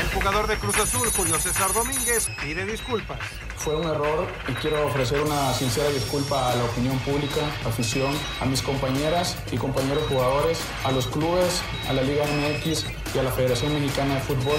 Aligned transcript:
El 0.00 0.08
jugador 0.12 0.46
de 0.46 0.56
Cruz 0.56 0.78
Azul, 0.78 1.08
Julio 1.16 1.38
César 1.38 1.72
Domínguez, 1.72 2.28
pide 2.42 2.66
disculpas. 2.66 3.18
Fue 3.56 3.74
un 3.76 3.84
error 3.88 4.26
y 4.46 4.52
quiero 4.54 4.86
ofrecer 4.86 5.20
una 5.22 5.52
sincera 5.54 5.88
disculpa 5.88 6.52
a 6.52 6.56
la 6.56 6.64
opinión 6.64 6.98
pública, 7.00 7.40
afición, 7.66 8.12
a 8.40 8.44
mis 8.44 8.62
compañeras 8.62 9.36
y 9.50 9.56
compañeros 9.56 10.04
jugadores, 10.08 10.60
a 10.84 10.92
los 10.92 11.06
clubes, 11.06 11.62
a 11.88 11.92
la 11.94 12.02
Liga 12.02 12.24
MX 12.26 12.84
y 13.14 13.18
a 13.18 13.22
la 13.22 13.32
Federación 13.32 13.72
Mexicana 13.74 14.14
de 14.16 14.20
Fútbol. 14.20 14.58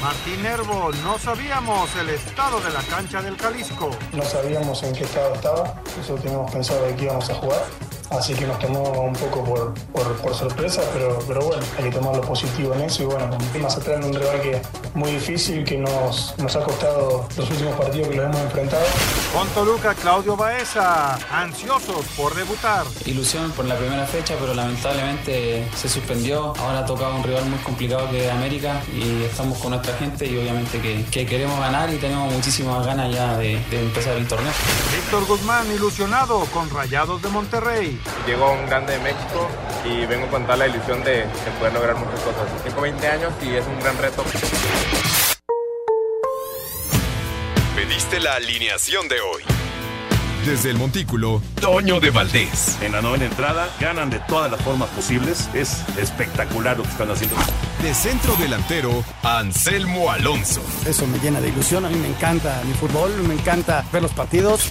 Martín 0.00 0.42
Nervo, 0.42 0.90
no 1.02 1.18
sabíamos 1.18 1.94
el 1.96 2.10
estado 2.10 2.60
de 2.60 2.70
la 2.70 2.82
cancha 2.82 3.22
del 3.22 3.36
Jalisco. 3.36 3.90
No 4.12 4.22
sabíamos 4.22 4.82
en 4.82 4.94
qué 4.94 5.04
estado 5.04 5.34
estaba, 5.34 5.82
eso 6.00 6.14
teníamos 6.16 6.52
pensado 6.52 6.84
de 6.84 6.94
que 6.94 7.04
íbamos 7.04 7.28
a 7.30 7.34
jugar. 7.34 7.64
Así 8.18 8.34
que 8.34 8.46
nos 8.46 8.58
tomó 8.58 8.82
un 9.02 9.12
poco 9.12 9.44
por, 9.44 9.74
por, 9.92 10.16
por 10.16 10.34
sorpresa, 10.34 10.82
pero, 10.92 11.18
pero 11.26 11.40
bueno, 11.42 11.62
hay 11.76 11.84
que 11.84 11.90
tomar 11.90 12.16
lo 12.16 12.22
positivo 12.22 12.74
en 12.74 12.82
eso 12.82 13.02
y 13.02 13.06
bueno, 13.06 13.36
más 13.60 13.76
atrás 13.76 13.98
en 13.98 14.04
un 14.04 14.14
rival 14.14 14.40
que 14.40 14.62
muy 14.94 15.10
difícil, 15.10 15.64
que 15.64 15.78
nos, 15.78 16.34
nos 16.38 16.54
ha 16.56 16.60
costado 16.60 17.28
los 17.36 17.50
últimos 17.50 17.74
partidos 17.74 18.08
que 18.08 18.16
los 18.16 18.24
hemos 18.26 18.40
enfrentado. 18.40 18.84
Con 19.32 19.48
Toluca, 19.48 19.94
Claudio 19.94 20.36
Baeza, 20.36 21.18
ansiosos 21.30 22.06
por 22.16 22.34
debutar. 22.34 22.84
Ilusión 23.04 23.50
por 23.52 23.64
la 23.64 23.76
primera 23.76 24.06
fecha, 24.06 24.36
pero 24.40 24.54
lamentablemente 24.54 25.68
se 25.76 25.88
suspendió. 25.88 26.54
Ahora 26.58 26.86
toca 26.86 27.08
un 27.08 27.22
rival 27.24 27.44
muy 27.46 27.58
complicado 27.58 28.08
que 28.10 28.26
es 28.26 28.32
América 28.32 28.80
y 28.94 29.24
estamos 29.24 29.58
con 29.58 29.70
nuestra 29.72 29.96
gente 29.96 30.26
y 30.26 30.38
obviamente 30.38 30.80
que, 30.80 31.04
que 31.10 31.26
queremos 31.26 31.58
ganar 31.58 31.92
y 31.92 31.96
tenemos 31.96 32.32
muchísimas 32.32 32.86
ganas 32.86 33.12
ya 33.12 33.36
de, 33.36 33.58
de 33.70 33.80
empezar 33.80 34.16
el 34.16 34.28
torneo. 34.28 34.52
Víctor 34.94 35.26
Guzmán, 35.26 35.66
ilusionado 35.72 36.40
con 36.52 36.70
Rayados 36.70 37.20
de 37.20 37.28
Monterrey. 37.28 38.00
Llegó 38.26 38.52
un 38.52 38.66
grande 38.66 38.94
de 38.94 38.98
México 39.00 39.48
y 39.84 40.06
vengo 40.06 40.28
con 40.28 40.44
toda 40.44 40.56
la 40.56 40.66
ilusión 40.66 41.02
de, 41.04 41.12
de 41.18 41.50
poder 41.58 41.74
lograr 41.74 41.96
muchas 41.96 42.20
cosas. 42.20 42.62
Tengo 42.64 42.80
20 42.80 43.06
años 43.06 43.32
y 43.42 43.54
es 43.54 43.66
un 43.66 43.78
gran 43.80 43.98
reto. 43.98 44.24
Pediste 47.76 48.20
la 48.20 48.34
alineación 48.34 49.08
de 49.08 49.20
hoy. 49.20 49.42
Desde 50.46 50.70
el 50.70 50.76
Montículo, 50.76 51.40
Toño 51.58 52.00
de 52.00 52.10
Valdés. 52.10 52.76
En 52.82 52.92
la 52.92 53.00
novena 53.00 53.24
entrada 53.24 53.66
ganan 53.80 54.10
de 54.10 54.18
todas 54.20 54.50
las 54.50 54.60
formas 54.60 54.90
posibles. 54.90 55.48
Es 55.54 55.82
espectacular 55.96 56.76
lo 56.76 56.82
que 56.82 56.90
están 56.90 57.10
haciendo. 57.10 57.34
De 57.82 57.94
centro 57.94 58.36
delantero, 58.36 59.02
Anselmo 59.22 60.10
Alonso. 60.10 60.60
Eso 60.86 61.06
me 61.06 61.18
llena 61.18 61.40
de 61.40 61.48
ilusión. 61.48 61.86
A 61.86 61.88
mí 61.88 61.96
me 61.96 62.08
encanta 62.08 62.60
mi 62.66 62.74
fútbol, 62.74 63.10
me 63.26 63.32
encanta 63.34 63.86
ver 63.90 64.02
los 64.02 64.12
partidos. 64.12 64.70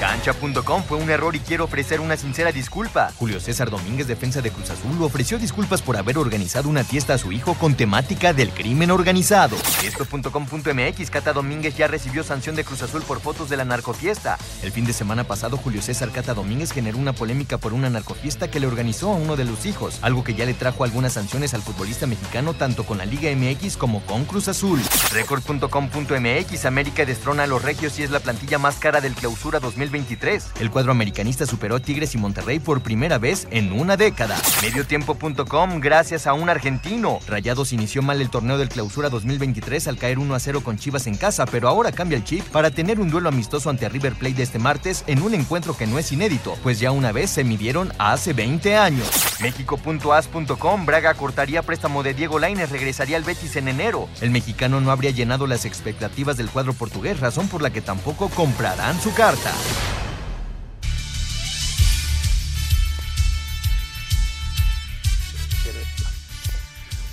Cancha.com 0.00 0.82
fue 0.82 0.98
un 0.98 1.08
error 1.08 1.36
y 1.36 1.40
quiero 1.40 1.64
ofrecer 1.64 2.00
una 2.00 2.16
sincera 2.16 2.52
disculpa. 2.52 3.12
Julio 3.16 3.40
César 3.40 3.70
Domínguez, 3.70 4.06
defensa 4.06 4.40
de 4.42 4.50
Cruz 4.50 4.70
Azul, 4.70 5.02
ofreció 5.02 5.38
disculpas 5.38 5.82
por 5.82 5.96
haber 5.96 6.18
organizado 6.18 6.68
una 6.68 6.84
fiesta 6.84 7.14
a 7.14 7.18
su 7.18 7.32
hijo 7.32 7.54
con 7.54 7.74
temática 7.74 8.32
del 8.32 8.50
crimen 8.50 8.90
organizado. 8.90 9.56
Esto.com.mx, 9.84 11.10
Cata 11.10 11.32
Domínguez 11.32 11.76
ya 11.76 11.86
recibió 11.86 12.24
sanción 12.24 12.56
de 12.56 12.64
Cruz 12.64 12.82
Azul 12.82 13.02
por 13.02 13.20
fotos 13.20 13.48
de 13.48 13.56
la 13.56 13.64
narcofiesta. 13.64 14.38
El 14.62 14.72
fin 14.72 14.84
de 14.84 14.92
semana 14.92 15.24
pasado, 15.24 15.56
Julio 15.56 15.82
César 15.82 16.10
Cata 16.10 16.34
Domínguez 16.34 16.72
generó 16.72 16.98
una 16.98 17.12
polémica 17.12 17.58
por 17.58 17.72
una 17.72 17.90
narcofiesta 17.90 18.50
que 18.50 18.60
le 18.60 18.66
organizó 18.66 19.10
a 19.10 19.16
uno 19.16 19.36
de 19.36 19.44
los 19.44 19.66
hijos, 19.66 19.98
algo 20.02 20.24
que 20.24 20.34
ya 20.34 20.44
le 20.44 20.54
trajo 20.54 20.84
algunas 20.84 21.14
sanciones 21.14 21.54
al 21.54 21.62
futbolista 21.62 22.06
mexicano 22.06 22.54
tanto 22.54 22.84
con 22.84 22.98
la 22.98 23.06
Liga 23.06 23.30
MX 23.34 23.76
como 23.76 24.00
con 24.02 24.24
Cruz 24.24 24.48
Azul. 24.48 24.80
Record.com.mx, 25.12 26.64
América 26.64 27.04
destrona 27.04 27.44
a 27.44 27.46
los 27.46 27.62
regios 27.62 27.98
y 27.98 28.02
es 28.02 28.10
la 28.10 28.20
plantilla 28.20 28.58
más 28.58 28.76
cara 28.76 29.00
del 29.00 29.14
clausura 29.14 29.60
2023. 29.84 30.52
El 30.60 30.70
cuadro 30.70 30.92
americanista 30.92 31.46
superó 31.46 31.76
a 31.76 31.80
Tigres 31.80 32.14
y 32.14 32.18
Monterrey 32.18 32.58
por 32.58 32.80
primera 32.80 33.18
vez 33.18 33.46
en 33.50 33.72
una 33.72 33.96
década. 33.96 34.40
Mediotiempo.com, 34.62 35.80
gracias 35.80 36.26
a 36.26 36.32
un 36.32 36.48
argentino. 36.48 37.18
Rayados 37.26 37.72
inició 37.72 38.02
mal 38.02 38.20
el 38.20 38.30
torneo 38.30 38.58
del 38.58 38.68
clausura 38.68 39.10
2023 39.10 39.88
al 39.88 39.98
caer 39.98 40.18
1 40.18 40.34
a 40.34 40.40
0 40.40 40.62
con 40.64 40.78
Chivas 40.78 41.06
en 41.06 41.16
casa, 41.16 41.46
pero 41.46 41.68
ahora 41.68 41.92
cambia 41.92 42.16
el 42.16 42.24
chip 42.24 42.44
para 42.48 42.70
tener 42.70 43.00
un 43.00 43.10
duelo 43.10 43.28
amistoso 43.28 43.70
ante 43.70 43.88
River 43.88 44.14
Plate 44.14 44.34
de 44.34 44.42
este 44.42 44.58
martes 44.58 45.04
en 45.06 45.22
un 45.22 45.34
encuentro 45.34 45.76
que 45.76 45.86
no 45.86 45.98
es 45.98 46.10
inédito, 46.12 46.56
pues 46.62 46.80
ya 46.80 46.90
una 46.90 47.12
vez 47.12 47.30
se 47.30 47.44
midieron 47.44 47.92
hace 47.98 48.32
20 48.32 48.76
años. 48.76 49.08
México.as.com, 49.40 50.86
Braga 50.86 51.14
cortaría 51.14 51.62
préstamo 51.62 52.02
de 52.02 52.14
Diego 52.14 52.38
Lainez, 52.38 52.70
regresaría 52.70 53.16
al 53.16 53.24
Betis 53.24 53.56
en 53.56 53.68
enero. 53.68 54.08
El 54.20 54.30
mexicano 54.30 54.80
no 54.80 54.90
habría 54.90 55.10
llenado 55.10 55.46
las 55.46 55.64
expectativas 55.64 56.36
del 56.36 56.50
cuadro 56.50 56.72
portugués, 56.72 57.20
razón 57.20 57.48
por 57.48 57.62
la 57.62 57.70
que 57.70 57.82
tampoco 57.82 58.28
comprarán 58.28 59.00
su 59.00 59.12
carta. 59.12 59.52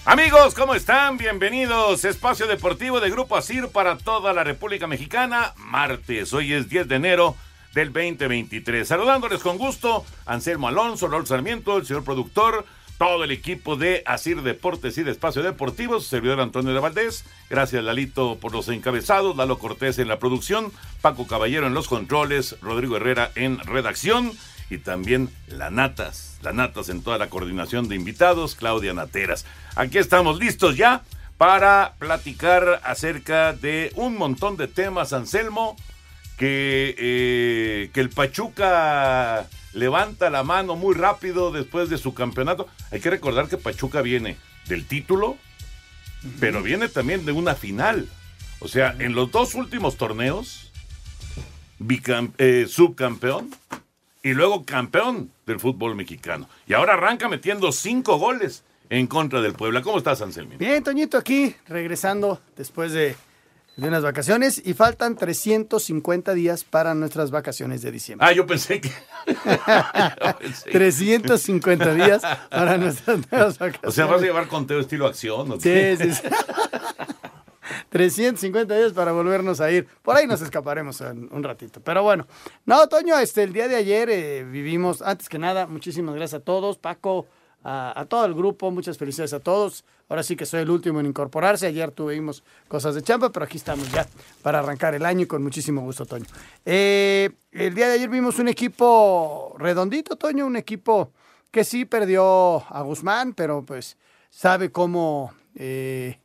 Amigos, 0.03 0.55
¿cómo 0.55 0.73
están? 0.73 1.17
Bienvenidos. 1.17 2.05
Espacio 2.05 2.47
Deportivo 2.47 2.99
de 2.99 3.11
Grupo 3.11 3.37
Asir 3.37 3.67
para 3.67 3.99
toda 3.99 4.33
la 4.33 4.43
República 4.43 4.87
Mexicana. 4.87 5.53
Martes, 5.57 6.33
hoy 6.33 6.53
es 6.53 6.67
10 6.69 6.87
de 6.87 6.95
enero 6.95 7.35
del 7.75 7.93
2023. 7.93 8.87
Saludándoles 8.87 9.41
con 9.43 9.59
gusto, 9.59 10.03
Anselmo 10.25 10.67
Alonso, 10.67 11.07
Raúl 11.07 11.27
Sarmiento, 11.27 11.77
el 11.77 11.85
señor 11.85 12.03
productor, 12.03 12.65
todo 12.97 13.23
el 13.23 13.29
equipo 13.29 13.75
de 13.75 14.01
Asir 14.07 14.41
Deportes 14.41 14.97
y 14.97 15.03
de 15.03 15.11
Espacio 15.11 15.43
Deportivo, 15.43 15.99
servidor 15.99 16.39
Antonio 16.39 16.73
de 16.73 16.79
Valdés. 16.79 17.23
Gracias, 17.51 17.83
Lalito, 17.83 18.39
por 18.39 18.53
los 18.53 18.69
encabezados, 18.69 19.37
Lalo 19.37 19.59
Cortés 19.59 19.99
en 19.99 20.07
la 20.07 20.17
producción, 20.17 20.71
Paco 21.01 21.27
Caballero 21.27 21.67
en 21.67 21.75
los 21.75 21.87
controles, 21.87 22.55
Rodrigo 22.63 22.97
Herrera 22.97 23.31
en 23.35 23.59
redacción 23.59 24.31
y 24.71 24.79
también 24.79 25.29
la 25.47 25.69
Natas, 25.69 26.30
la 26.41 26.53
Natas 26.53 26.89
en 26.89 27.01
toda 27.01 27.17
la 27.17 27.29
coordinación 27.29 27.87
de 27.87 27.95
invitados, 27.95 28.55
Claudia 28.55 28.93
Nateras. 28.93 29.45
Aquí 29.75 29.97
estamos 29.97 30.39
listos 30.39 30.77
ya 30.77 31.03
para 31.37 31.95
platicar 31.97 32.81
acerca 32.83 33.53
de 33.53 33.91
un 33.95 34.17
montón 34.17 34.57
de 34.57 34.67
temas, 34.67 35.13
Anselmo, 35.13 35.75
que, 36.37 36.95
eh, 36.97 37.89
que 37.93 37.99
el 37.99 38.09
Pachuca 38.09 39.47
levanta 39.73 40.29
la 40.29 40.43
mano 40.43 40.75
muy 40.75 40.95
rápido 40.95 41.51
después 41.51 41.89
de 41.89 41.97
su 41.97 42.13
campeonato. 42.13 42.67
Hay 42.91 42.99
que 42.99 43.09
recordar 43.09 43.47
que 43.47 43.57
Pachuca 43.57 44.01
viene 44.01 44.37
del 44.67 44.85
título, 44.85 45.37
pero 46.39 46.61
viene 46.61 46.89
también 46.89 47.25
de 47.25 47.31
una 47.31 47.55
final. 47.55 48.07
O 48.59 48.67
sea, 48.67 48.95
en 48.99 49.13
los 49.15 49.31
dos 49.31 49.55
últimos 49.55 49.97
torneos, 49.97 50.71
eh, 52.37 52.65
subcampeón 52.69 53.49
y 54.23 54.33
luego 54.33 54.63
campeón 54.65 55.31
del 55.45 55.59
fútbol 55.59 55.95
mexicano. 55.95 56.47
Y 56.67 56.73
ahora 56.73 56.93
arranca 56.93 57.27
metiendo 57.27 57.71
cinco 57.71 58.17
goles 58.17 58.63
en 58.89 59.07
contra 59.07 59.41
del 59.41 59.53
Puebla. 59.53 59.81
¿Cómo 59.81 59.97
estás, 59.97 60.21
Anselmi? 60.21 60.57
Bien, 60.57 60.83
Toñito, 60.83 61.17
aquí 61.17 61.55
regresando 61.67 62.41
después 62.55 62.91
de, 62.91 63.15
de 63.77 63.87
unas 63.87 64.03
vacaciones 64.03 64.61
y 64.63 64.73
faltan 64.73 65.15
350 65.15 66.33
días 66.33 66.63
para 66.63 66.93
nuestras 66.93 67.31
vacaciones 67.31 67.81
de 67.81 67.91
diciembre. 67.91 68.27
Ah, 68.27 68.33
yo 68.33 68.45
pensé 68.45 68.81
que... 68.81 68.91
350 70.71 71.93
días 71.93 72.21
para 72.49 72.77
nuestras 72.77 73.19
nuevas 73.31 73.57
vacaciones. 73.57 73.81
O 73.83 73.91
sea, 73.91 74.05
vas 74.05 74.21
a 74.21 74.25
llevar 74.25 74.47
conteo 74.47 74.79
estilo 74.79 75.07
acción. 75.07 75.51
¿o 75.51 75.57
qué? 75.57 75.97
Sí, 75.97 76.09
sí, 76.09 76.15
sí. 76.15 76.27
350 77.91 78.73
días 78.73 78.93
para 78.93 79.11
volvernos 79.11 79.59
a 79.59 79.69
ir. 79.69 79.85
Por 80.01 80.15
ahí 80.15 80.25
nos 80.25 80.41
escaparemos 80.41 81.01
en 81.01 81.27
un 81.29 81.43
ratito. 81.43 81.81
Pero 81.81 82.03
bueno, 82.03 82.25
no, 82.65 82.87
Toño, 82.87 83.19
este, 83.19 83.43
el 83.43 83.51
día 83.51 83.67
de 83.67 83.75
ayer 83.75 84.09
eh, 84.09 84.45
vivimos, 84.45 85.01
antes 85.01 85.27
que 85.27 85.37
nada, 85.37 85.67
muchísimas 85.67 86.15
gracias 86.15 86.39
a 86.41 86.43
todos. 86.43 86.77
Paco, 86.77 87.27
a, 87.65 88.05
todo 88.07 88.25
el 88.25 88.33
grupo, 88.33 88.71
muchas 88.71 88.97
felicidades 88.97 89.33
a 89.33 89.41
todos. 89.41 89.83
Ahora 90.07 90.23
sí 90.23 90.37
que 90.37 90.45
soy 90.45 90.61
el 90.61 90.69
último 90.69 91.01
en 91.01 91.07
incorporarse. 91.07 91.67
Ayer 91.67 91.91
tuvimos 91.91 92.45
cosas 92.69 92.95
de 92.95 93.01
chamba, 93.01 93.29
pero 93.29 93.43
aquí 93.43 93.57
estamos 93.57 93.91
ya 93.91 94.07
para 94.41 94.59
arrancar 94.59 94.95
el 94.95 95.05
año 95.05 95.23
y 95.23 95.25
con 95.25 95.43
muchísimo 95.43 95.81
gusto, 95.81 96.05
Toño. 96.05 96.25
Eh, 96.63 97.29
el 97.51 97.75
día 97.75 97.89
de 97.89 97.95
ayer 97.95 98.09
vimos 98.09 98.39
un 98.39 98.47
equipo 98.47 99.53
redondito, 99.59 100.15
Toño, 100.15 100.45
un 100.45 100.55
equipo 100.55 101.11
que 101.51 101.65
sí 101.65 101.83
perdió 101.83 102.63
a 102.73 102.81
Guzmán, 102.83 103.33
pero 103.33 103.63
pues 103.65 103.97
sabe 104.29 104.71
cómo 104.71 105.33
eh, 105.55 106.21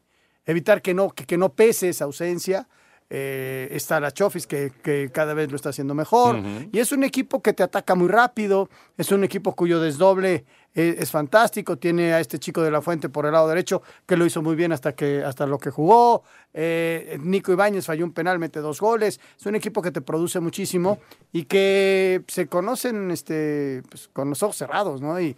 evitar 0.47 0.81
que 0.81 0.95
no, 0.95 1.11
que, 1.11 1.27
que 1.27 1.37
no 1.37 1.51
pese 1.51 1.91
esa 1.91 2.05
ausencia. 2.05 2.69
Eh, 3.09 3.69
está 3.71 4.01
la 4.01 4.11
Chofis 4.11 4.49
que, 4.49 4.73
que 4.83 5.11
cada 5.13 5.33
vez 5.33 5.49
lo 5.51 5.57
está 5.57 5.69
haciendo 5.69 5.95
mejor. 5.95 6.41
Y 6.73 6.81
es 6.81 6.91
un 6.91 7.05
equipo 7.05 7.41
que 7.41 7.53
te 7.53 7.63
ataca 7.63 7.95
muy 7.95 8.09
rápido. 8.09 8.69
Es 8.97 9.13
un 9.13 9.23
equipo 9.23 9.55
cuyo 9.55 9.81
desdoble 9.81 10.45
eh, 10.75 10.97
es 10.99 11.11
fantástico. 11.11 11.79
Tiene 11.79 12.15
a 12.15 12.21
este 12.21 12.39
chico 12.41 12.63
de 12.63 12.71
la 12.71 12.83
Fuente 12.83 13.09
por 13.09 13.27
el 13.27 13.33
lado 13.33 13.49
derecho 13.49 13.83
que 14.07 14.17
lo 14.17 14.27
hizo 14.27 14.43
muy 14.43 14.57
bien 14.57 14.73
hasta, 14.73 14.95
que, 14.95 15.23
hasta 15.23 15.47
lo 15.47 15.59
que 15.59 15.71
jugó. 15.71 16.25
Eh, 16.53 17.17
Nico 17.23 17.53
Ibáñez 17.53 17.87
falló 17.87 18.05
un 18.05 18.13
penal, 18.13 18.41
mete 18.41 18.59
dos 18.59 18.81
goles. 18.81 19.21
Es 19.39 19.47
un 19.47 19.55
equipo 19.55 19.83
que 19.83 19.93
te 19.93 20.01
produce 20.01 20.41
muchísimo 20.41 20.99
y 21.33 21.45
que 21.45 22.25
se 22.27 22.49
conocen 22.49 23.13
este, 23.13 23.83
pues, 23.89 24.09
con 24.13 24.31
los 24.31 24.43
ojos 24.43 24.57
cerrados, 24.57 25.01
¿no? 25.01 25.21
Y, 25.21 25.37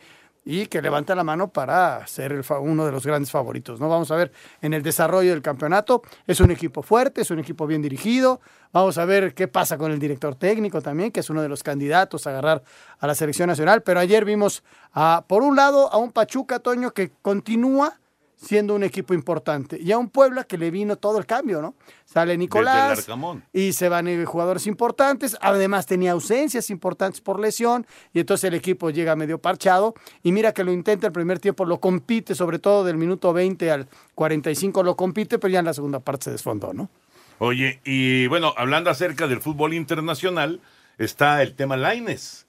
y 0.51 0.67
que 0.67 0.81
levanta 0.81 1.15
la 1.15 1.25
mano 1.25 1.53
para 1.53 2.07
ser 2.07 2.43
uno 2.61 2.87
de 2.87 2.91
los 2.91 3.05
grandes 3.05 3.31
favoritos. 3.31 3.81
¿no? 3.81 3.91
Vamos 3.91 4.11
a 4.11 4.17
ver 4.17 4.33
en 4.63 4.73
el 4.73 4.83
desarrollo 4.83 5.29
del 5.29 5.43
campeonato. 5.43 6.01
Es 6.27 6.41
un 6.41 6.51
equipo 6.51 6.83
fuerte, 6.83 7.21
es 7.21 7.31
un 7.31 7.39
equipo 7.39 7.67
bien 7.67 7.83
dirigido. 7.83 8.41
Vamos 8.73 8.97
a 8.97 9.05
ver 9.05 9.35
qué 9.35 9.47
pasa 9.47 9.77
con 9.77 9.93
el 9.93 9.99
director 9.99 10.37
técnico 10.37 10.81
también, 10.81 11.13
que 11.13 11.21
es 11.21 11.29
uno 11.29 11.43
de 11.43 11.51
los 11.51 11.63
candidatos 11.63 12.27
a 12.27 12.31
agarrar 12.31 12.63
a 12.99 13.07
la 13.07 13.15
selección 13.15 13.49
nacional. 13.49 13.83
Pero 13.83 14.01
ayer 14.01 14.25
vimos, 14.25 14.65
a, 14.95 15.27
por 15.29 15.43
un 15.43 15.55
lado, 15.55 15.93
a 15.93 15.99
un 15.99 16.13
Pachuca, 16.13 16.61
Toño, 16.61 16.93
que 16.93 17.11
continúa 17.21 18.01
siendo 18.41 18.75
un 18.75 18.85
equipo 18.85 19.15
importante. 19.15 19.79
Y 19.81 19.91
a 19.93 19.99
un 19.99 20.09
Puebla 20.09 20.45
que 20.45 20.57
le 20.57 20.71
vino 20.71 20.97
todo 20.97 21.19
el 21.19 21.27
cambio, 21.27 21.61
¿no? 21.61 21.75
Sale 22.05 22.39
Nicolás 22.39 23.07
y 23.53 23.73
se 23.73 23.89
van 23.89 24.07
eh, 24.07 24.25
jugadores 24.25 24.67
importantes. 24.67 25.37
Además 25.41 25.87
tenía 25.87 26.13
ausencias 26.13 26.71
importantes 26.71 27.21
por 27.21 27.41
lesión 27.41 27.87
y 28.13 28.21
entonces 28.21 28.45
el 28.45 28.55
equipo 28.55 28.91
llega 28.91 29.17
medio 29.17 29.39
parchado 29.39 29.95
y 30.23 30.33
mira 30.33 30.53
que 30.53 30.65
lo 30.65 30.73
intenta 30.73 31.09
el 31.09 31.13
primer 31.13 31.41
tiempo, 31.41 31.65
lo 31.65 31.81
compite, 31.81 32.35
sobre 32.35 32.59
todo 32.59 32.85
del 32.85 32.97
minuto 32.97 33.33
20 33.33 33.71
al 33.71 33.89
45 34.15 34.83
lo 34.83 34.97
compite, 34.97 35.39
pero 35.39 35.53
ya 35.53 35.59
en 35.59 35.65
la 35.65 35.75
segunda 35.75 36.01
parte 36.01 36.25
se 36.25 36.31
desfondó, 36.31 36.73
¿no? 36.73 36.89
Oye, 37.39 37.81
y 37.85 38.27
bueno, 38.29 38.55
hablando 38.57 38.91
acerca 38.91 39.27
del 39.27 39.41
fútbol 39.41 39.75
internacional, 39.75 40.61
está 40.97 41.43
el 41.43 41.55
tema 41.55 41.77
Laines. 41.77 42.47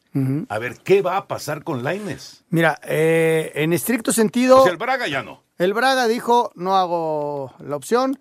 A 0.49 0.57
ver, 0.57 0.77
¿qué 0.83 1.03
va 1.03 1.17
a 1.17 1.27
pasar 1.27 1.63
con 1.63 1.83
Laines? 1.83 2.43
Mira, 2.49 2.79
eh, 2.83 3.51
en 3.55 3.73
estricto 3.73 4.11
sentido, 4.11 4.63
sea, 4.63 4.71
el 4.71 4.77
Braga 4.77 5.07
ya 5.07 5.21
no. 5.21 5.43
El 5.59 5.73
Braga 5.75 6.07
dijo, 6.07 6.51
no 6.55 6.75
hago 6.75 7.53
la 7.59 7.75
opción, 7.75 8.19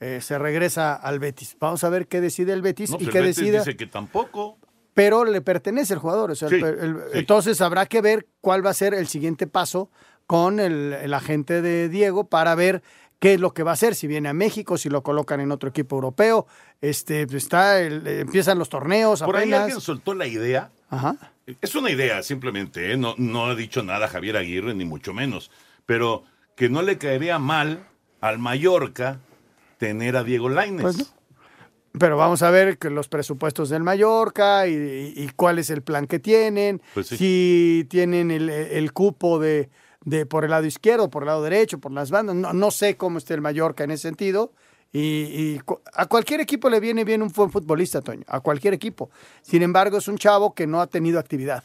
eh, 0.00 0.20
se 0.22 0.38
regresa 0.38 0.94
al 0.94 1.18
Betis. 1.18 1.56
Vamos 1.60 1.84
a 1.84 1.88
ver 1.90 2.06
qué 2.08 2.20
decide 2.22 2.52
el 2.52 2.62
Betis 2.62 2.90
No, 2.90 2.96
y 2.96 3.04
pues 3.04 3.10
qué 3.12 3.20
decida. 3.20 3.58
dice 3.58 3.76
que 3.76 3.86
tampoco. 3.86 4.58
pero 4.94 5.26
le 5.26 5.42
pertenece 5.42 5.92
el 5.92 5.98
jugador. 6.00 6.30
o 6.30 6.34
sea, 6.34 6.48
el- 6.48 6.54
Sí, 6.60 6.64
el- 6.64 6.94
sí. 7.12 7.18
Entonces 7.18 7.60
habrá 7.60 7.84
que 7.84 8.00
ver 8.00 8.26
cuál 8.40 8.64
va 8.64 8.70
a 8.70 8.74
ser 8.74 8.94
el 8.94 9.06
siguiente 9.08 9.46
paso 9.46 9.90
con 10.26 10.58
el, 10.58 10.94
el 10.94 11.12
agente 11.12 11.60
de 11.60 11.88
Diego 11.90 12.28
para 12.28 12.54
ver 12.54 12.82
qué 13.18 13.34
es 13.34 13.40
lo 13.40 13.52
que 13.54 13.62
va 13.62 13.70
a 13.72 13.74
hacer, 13.74 13.94
si 13.94 14.06
viene 14.06 14.28
a 14.28 14.32
México, 14.32 14.76
si 14.78 14.88
lo 14.88 15.02
colocan 15.02 15.40
en 15.40 15.52
otro 15.52 15.68
equipo 15.68 15.96
europeo. 15.96 16.46
Este, 16.80 17.26
pues, 17.26 17.42
está 17.44 17.80
empiezan 17.80 18.58
los 18.58 18.68
torneos 18.68 19.22
Por 19.22 19.36
ahí 19.36 19.42
apenas. 19.44 19.60
alguien 19.62 19.80
soltó 19.80 20.14
la 20.14 20.26
idea. 20.26 20.70
Ajá. 20.90 21.16
Es 21.60 21.74
una 21.74 21.90
idea 21.90 22.22
simplemente, 22.22 22.92
¿eh? 22.92 22.96
no, 22.96 23.14
no 23.18 23.46
ha 23.46 23.54
dicho 23.54 23.82
nada 23.82 24.08
Javier 24.08 24.36
Aguirre, 24.36 24.74
ni 24.74 24.84
mucho 24.84 25.12
menos. 25.14 25.50
Pero 25.86 26.24
que 26.56 26.68
no 26.68 26.82
le 26.82 26.98
caería 26.98 27.38
mal 27.38 27.86
al 28.20 28.38
Mallorca 28.40 29.20
tener 29.78 30.16
a 30.16 30.24
Diego 30.24 30.48
Laines. 30.48 30.82
Pues 30.82 30.98
no. 30.98 31.04
Pero 31.98 32.16
vamos 32.18 32.42
a 32.42 32.50
ver 32.50 32.76
que 32.78 32.90
los 32.90 33.08
presupuestos 33.08 33.68
del 33.70 33.82
Mallorca 33.82 34.66
y, 34.66 34.72
y- 34.74 35.12
y 35.24 35.28
cuál 35.36 35.58
es 35.58 35.70
el 35.70 35.82
plan 35.82 36.06
que 36.06 36.18
tienen, 36.18 36.82
Pues 36.92 37.06
sí. 37.06 37.16
si 37.16 37.86
tienen 37.88 38.30
el, 38.30 38.50
el 38.50 38.92
cupo 38.92 39.38
de, 39.38 39.70
de 40.04 40.26
por 40.26 40.44
el 40.44 40.50
lado 40.50 40.66
izquierdo, 40.66 41.08
por 41.08 41.22
el 41.22 41.28
lado 41.28 41.42
derecho, 41.42 41.78
por 41.78 41.92
las 41.92 42.10
bandas. 42.10 42.36
No, 42.36 42.52
no 42.52 42.70
sé 42.70 42.96
cómo 42.98 43.16
esté 43.18 43.32
el 43.34 43.40
Mallorca 43.40 43.84
en 43.84 43.92
ese 43.92 44.02
sentido. 44.08 44.52
Y, 44.92 45.58
a 45.94 46.06
cualquier 46.06 46.40
equipo 46.40 46.70
le 46.70 46.80
viene 46.80 47.04
bien 47.04 47.20
un 47.22 47.28
buen 47.28 47.50
futbolista, 47.50 48.00
Toño, 48.00 48.24
a 48.28 48.40
cualquier 48.40 48.72
equipo. 48.74 49.10
Sin 49.42 49.62
embargo, 49.62 49.98
es 49.98 50.08
un 50.08 50.16
chavo 50.16 50.54
que 50.54 50.66
no 50.66 50.80
ha 50.80 50.86
tenido 50.86 51.18
actividad. 51.18 51.64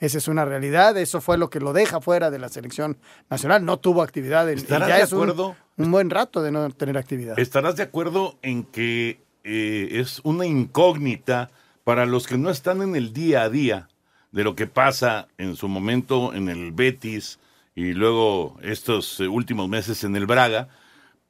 Esa 0.00 0.18
es 0.18 0.28
una 0.28 0.44
realidad, 0.46 0.96
eso 0.96 1.20
fue 1.20 1.36
lo 1.38 1.50
que 1.50 1.60
lo 1.60 1.72
deja 1.72 2.00
fuera 2.00 2.30
de 2.30 2.38
la 2.38 2.48
selección 2.48 2.96
nacional. 3.28 3.64
No 3.64 3.76
tuvo 3.78 4.02
actividad. 4.02 4.50
en- 4.50 4.58
¿Estarás 4.58 4.88
ya 4.88 4.96
de 4.96 5.02
es 5.02 5.12
acuerdo? 5.12 5.54
un 5.76 5.90
buen 5.90 6.10
rato 6.10 6.42
de 6.42 6.50
no 6.50 6.68
tener 6.70 6.96
actividad. 6.98 7.38
¿Estarás 7.38 7.76
de 7.76 7.82
acuerdo 7.84 8.38
en 8.42 8.64
que 8.64 9.20
eh, 9.44 9.88
es 9.92 10.20
una 10.24 10.46
incógnita 10.46 11.50
para 11.84 12.06
los 12.06 12.26
que 12.26 12.38
no 12.38 12.50
están 12.50 12.82
en 12.82 12.96
el 12.96 13.12
día 13.12 13.42
a 13.42 13.48
día 13.50 13.88
de 14.32 14.44
lo 14.44 14.54
que 14.54 14.66
pasa 14.66 15.28
en 15.38 15.56
su 15.56 15.66
momento 15.68 16.32
en 16.34 16.48
el 16.48 16.72
Betis 16.72 17.38
y 17.74 17.92
luego 17.92 18.58
estos 18.62 19.20
eh, 19.20 19.28
últimos 19.28 19.68
meses 19.68 20.02
en 20.04 20.16
el 20.16 20.26
Braga? 20.26 20.68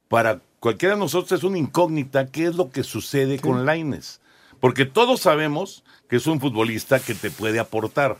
Para 0.07 0.39
cualquiera 0.59 0.95
de 0.95 0.99
nosotros 0.99 1.31
es 1.39 1.43
una 1.43 1.57
incógnita 1.57 2.27
qué 2.27 2.45
es 2.45 2.55
lo 2.55 2.69
que 2.69 2.83
sucede 2.83 3.39
con 3.39 3.65
Laines. 3.65 4.19
Porque 4.59 4.85
todos 4.85 5.21
sabemos 5.21 5.83
que 6.09 6.17
es 6.17 6.27
un 6.27 6.39
futbolista 6.39 6.99
que 6.99 7.15
te 7.15 7.31
puede 7.31 7.59
aportar, 7.59 8.17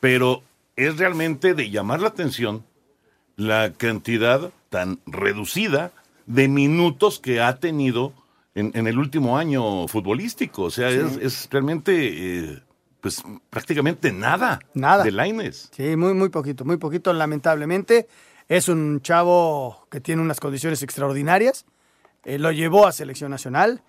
pero 0.00 0.42
es 0.76 0.96
realmente 0.98 1.54
de 1.54 1.70
llamar 1.70 2.00
la 2.00 2.08
atención 2.08 2.64
la 3.36 3.72
cantidad 3.72 4.50
tan 4.70 5.00
reducida 5.06 5.92
de 6.26 6.48
minutos 6.48 7.18
que 7.20 7.40
ha 7.40 7.58
tenido 7.58 8.12
en, 8.54 8.72
en 8.74 8.86
el 8.86 8.98
último 8.98 9.38
año 9.38 9.86
futbolístico. 9.88 10.64
O 10.64 10.70
sea, 10.70 10.90
Sí. 10.90 10.96
es, 10.98 11.16
es 11.18 11.48
realmente, 11.50 11.94
eh, 12.52 12.62
pues 13.00 13.22
prácticamente 13.50 14.12
nada, 14.12 14.58
Nada. 14.74 15.04
de 15.04 15.12
Laines. 15.12 15.70
Sí, 15.74 15.94
muy, 15.96 16.14
muy 16.14 16.28
poquito, 16.28 16.64
muy 16.64 16.76
poquito, 16.76 17.12
lamentablemente. 17.12 18.08
Es 18.48 18.68
un 18.68 19.00
chavo 19.02 19.86
que 19.90 20.00
tiene 20.00 20.20
unas 20.22 20.40
condiciones 20.40 20.82
extraordinarias. 20.82 21.64
Eh, 22.24 22.38
lo 22.38 22.50
llevó 22.50 22.86
a 22.86 22.92
selección 22.92 23.30
nacional, 23.30 23.82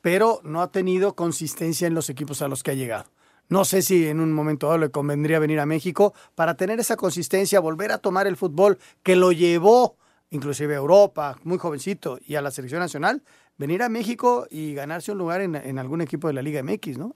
pero 0.00 0.40
no 0.44 0.62
ha 0.62 0.70
tenido 0.72 1.14
consistencia 1.14 1.86
en 1.86 1.94
los 1.94 2.08
equipos 2.08 2.40
a 2.42 2.48
los 2.48 2.62
que 2.62 2.70
ha 2.70 2.74
llegado. 2.74 3.04
No 3.48 3.64
sé 3.64 3.82
si 3.82 4.08
en 4.08 4.20
un 4.20 4.32
momento 4.32 4.66
dado 4.66 4.78
le 4.78 4.90
convendría 4.90 5.38
venir 5.38 5.60
a 5.60 5.66
México 5.66 6.14
para 6.34 6.56
tener 6.56 6.80
esa 6.80 6.96
consistencia, 6.96 7.60
volver 7.60 7.92
a 7.92 7.98
tomar 7.98 8.26
el 8.26 8.36
fútbol 8.36 8.78
que 9.02 9.16
lo 9.16 9.32
llevó 9.32 9.96
inclusive 10.30 10.74
a 10.74 10.78
Europa, 10.78 11.38
muy 11.44 11.58
jovencito, 11.58 12.18
y 12.26 12.34
a 12.34 12.42
la 12.42 12.50
selección 12.50 12.80
nacional, 12.80 13.22
venir 13.56 13.84
a 13.84 13.88
México 13.88 14.48
y 14.50 14.74
ganarse 14.74 15.12
un 15.12 15.18
lugar 15.18 15.40
en, 15.42 15.54
en 15.54 15.78
algún 15.78 16.00
equipo 16.00 16.26
de 16.26 16.34
la 16.34 16.42
Liga 16.42 16.60
MX, 16.60 16.98
¿no? 16.98 17.14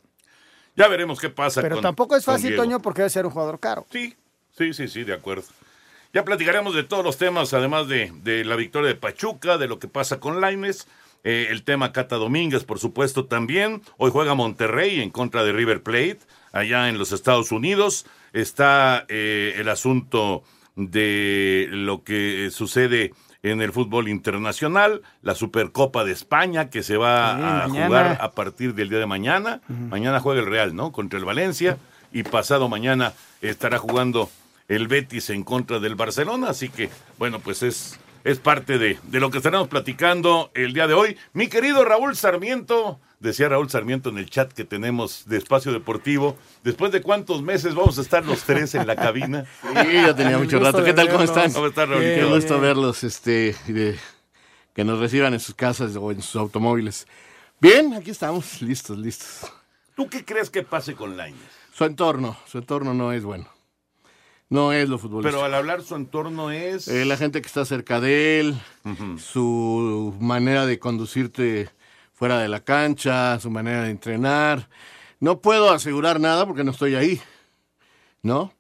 Ya 0.77 0.87
veremos 0.87 1.19
qué 1.19 1.29
pasa. 1.29 1.61
Pero 1.61 1.77
con- 1.77 1.83
tampoco 1.83 2.15
es 2.15 2.25
fácil. 2.25 2.55
Toño, 2.55 2.81
porque 2.81 3.01
debe 3.03 3.11
ser 3.11 3.27
un 3.27 3.33
jugador 3.33 3.59
caro. 3.59 3.85
Sí, 3.91 4.15
sí, 4.57 4.73
sí, 4.73 4.87
sí, 4.87 5.03
de 5.03 5.15
acuerdo. 5.15 5.43
Ya 6.13 6.25
platicaremos 6.25 6.77
de 6.77 6.85
todos 6.85 7.03
los 7.05 7.17
temas, 7.19 7.53
además 7.55 7.89
de, 7.89 8.13
de 8.23 8.45
la 8.45 8.55
victoria 8.55 8.89
de 8.89 8.95
Pachuca, 8.95 9.59
de 9.59 9.67
lo 9.67 9.81
que 9.81 9.89
pasa 9.89 10.21
con 10.21 10.41
Laines, 10.41 10.87
eh, 11.25 11.49
el 11.51 11.63
tema 11.65 11.93
Cata 11.93 12.17
Domínguez, 12.17 12.65
por 12.65 12.79
supuesto, 12.79 13.27
también. 13.27 13.83
Hoy 13.97 14.11
juega 14.11 14.35
Monterrey 14.35 15.01
en 15.01 15.11
contra 15.11 15.45
de 15.45 15.53
River 15.53 15.83
Plate, 15.83 16.21
allá 16.53 16.89
en 16.89 16.99
los 16.99 17.13
Estados 17.13 17.53
Unidos. 17.53 18.07
Está 18.33 19.05
eh, 19.09 19.55
el 19.57 19.69
asunto 19.69 20.43
de 20.77 21.67
lo 21.71 22.05
que 22.05 22.51
sucede 22.53 23.13
en 23.43 23.63
el 23.63 23.73
fútbol 23.73 24.09
internacional, 24.09 25.03
la 25.23 25.35
Supercopa 25.35 26.05
de 26.05 26.13
España 26.13 26.71
que 26.71 26.83
se 26.83 26.97
va 26.97 27.37
Sí, 27.37 27.43
a 27.43 27.69
mañana. 27.69 27.87
jugar 27.87 28.19
a 28.21 28.33
partir 28.33 28.75
del 28.75 28.89
día 28.89 28.99
de 28.99 29.07
mañana. 29.07 29.61
Mañana 29.69 30.21
juega 30.21 30.41
el 30.41 30.47
Real, 30.47 30.75
¿no? 30.75 30.91
Contra 30.93 31.19
el 31.19 31.25
Valencia 31.25 31.79
y 32.13 32.23
pasado 32.25 32.69
mañana 32.69 33.13
estará 33.43 33.79
jugando 33.79 34.29
el 34.67 34.89
Betis 34.89 35.31
en 35.31 35.45
contra 35.45 35.79
del 35.79 35.95
Barcelona, 35.95 36.51
así 36.51 36.69
que 36.69 36.91
bueno, 37.19 37.39
pues 37.39 37.63
es 37.63 37.99
es 38.25 38.39
parte 38.39 38.79
de, 38.79 38.99
de 39.05 39.21
lo 39.21 39.31
que 39.31 39.39
estaremos 39.39 39.69
platicando 39.69 40.51
el 40.55 40.73
día 40.73 40.87
de 40.87 40.95
hoy. 40.95 41.17
Mi 41.33 41.49
querido 41.49 41.85
Raúl 41.85 42.17
Sarmiento, 42.17 43.01
decía 43.21 43.49
Raúl 43.49 43.71
Sarmiento 43.71 44.11
en 44.11 44.19
el 44.19 44.29
chat 44.31 44.53
que 44.53 44.65
tenemos 44.65 45.25
de 45.27 45.37
Espacio 45.39 45.73
Deportivo, 45.73 46.37
después 46.65 46.93
de 46.93 47.03
cuántos 47.03 47.43
meses 47.43 47.75
vamos 47.75 47.99
a 47.99 48.03
estar 48.03 48.25
los 48.25 48.43
tres 48.43 48.75
en 48.75 48.87
la 48.87 48.97
cabina. 48.97 49.45
Sí, 49.85 49.93
ya 49.95 50.15
tenía 50.15 50.39
mucho 50.39 50.59
rato. 50.59 50.83
¿Qué 50.85 50.93
tal? 50.93 51.09
¿Cómo 51.11 51.25
están? 51.25 51.53
¿Cómo 51.53 51.67
estás, 51.67 51.89
Raúl? 51.89 52.03
Qué 52.03 52.25
gusto 52.25 52.61
verlos, 52.61 53.05
este, 53.05 53.55
de- 53.67 53.99
que 54.75 54.85
nos 54.85 54.99
reciban 55.01 55.35
en 55.35 55.41
sus 55.41 55.55
casas 55.55 55.97
o 55.97 56.11
en 56.13 56.23
sus 56.23 56.37
automóviles. 56.37 57.07
Bien, 57.61 57.95
aquí 57.95 58.11
estamos, 58.11 58.63
listos, 58.63 58.97
listos. 58.99 59.53
¿Tú 59.97 60.09
qué 60.09 60.25
crees 60.25 60.49
que 60.51 60.63
pase 60.63 60.95
con 60.95 61.17
Lainez? 61.17 61.41
Su 61.75 61.85
entorno, 61.85 62.37
su 62.47 62.59
entorno 62.59 62.95
no 62.95 63.13
es 63.13 63.25
bueno. 63.25 63.49
No 64.49 64.73
es 64.73 64.89
lo 64.89 64.99
futbolístico. 64.99 65.37
Pero 65.37 65.45
al 65.45 65.55
hablar 65.55 65.83
su 65.83 65.95
entorno 65.95 66.51
es... 66.51 66.89
Eh, 66.89 67.05
la 67.05 67.17
gente 67.17 67.41
que 67.43 67.47
está 67.47 67.65
cerca 67.65 68.01
de 68.01 68.41
él, 68.41 68.61
su 69.19 70.15
manera 70.21 70.65
de 70.65 70.79
conducirte 70.79 71.69
fuera 72.15 72.39
de 72.39 72.49
la 72.49 72.61
cancha, 72.61 73.39
su 73.41 73.51
manera 73.51 73.83
de 73.83 73.91
entrenar. 73.91 74.69
No 75.21 75.41
puedo 75.41 75.71
asegurar 75.71 76.19
nada 76.19 76.47
porque 76.47 76.65
no 76.65 76.71
estoy 76.71 76.95
ahí, 76.95 77.21
¿no? 78.23 78.53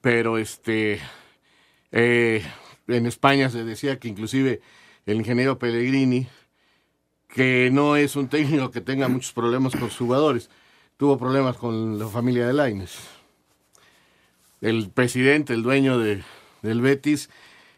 Pero 0.00 0.38
este, 0.38 1.00
Eh, 1.90 2.42
en 2.86 3.06
España 3.06 3.48
se 3.50 3.64
decía 3.64 3.98
que 3.98 4.08
inclusive 4.08 4.60
el 5.06 5.16
ingeniero 5.16 5.58
Pellegrini, 5.58 6.26
que 7.28 7.70
no 7.72 7.96
es 7.96 8.16
un 8.16 8.28
técnico 8.28 8.70
que 8.70 8.80
tenga 8.80 9.08
muchos 9.08 9.32
problemas 9.32 9.72
con 9.72 9.88
sus 9.88 9.98
jugadores, 9.98 10.50
tuvo 10.96 11.18
problemas 11.18 11.56
con 11.56 11.98
la 11.98 12.08
familia 12.08 12.46
de 12.46 12.52
Laines. 12.52 12.98
El 14.60 14.90
presidente, 14.90 15.54
el 15.54 15.62
dueño 15.62 15.98
de, 15.98 16.22
del 16.62 16.80
Betis, 16.80 17.30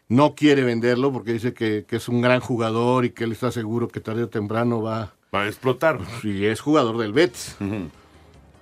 no 0.07 0.35
quiere 0.35 0.63
venderlo 0.63 1.11
porque 1.13 1.33
dice 1.33 1.53
que, 1.53 1.85
que, 1.87 1.95
es 1.97 2.07
un 2.09 2.21
gran 2.21 2.39
jugador 2.39 3.05
y 3.05 3.11
que 3.11 3.23
él 3.23 3.31
está 3.31 3.51
seguro 3.51 3.87
que 3.87 3.99
tarde 3.99 4.23
o 4.23 4.29
temprano 4.29 4.81
va, 4.81 5.13
va 5.33 5.43
a 5.43 5.47
explotar. 5.47 5.99
Y 6.23 6.45
es 6.45 6.59
jugador 6.59 6.97
del 6.97 7.13
Betis. 7.13 7.55
Uh 7.59 7.63
-huh. 7.63 7.89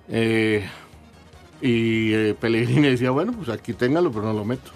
eh, 0.08 0.68
y 1.60 2.12
eh, 2.12 2.36
Pellegrini 2.40 2.88
decía, 2.88 3.10
bueno, 3.10 3.32
pues 3.32 3.48
aquí 3.48 3.74
téngalo, 3.74 4.10
pero 4.10 4.24
no 4.24 4.32
lo 4.32 4.44
meto. 4.44 4.70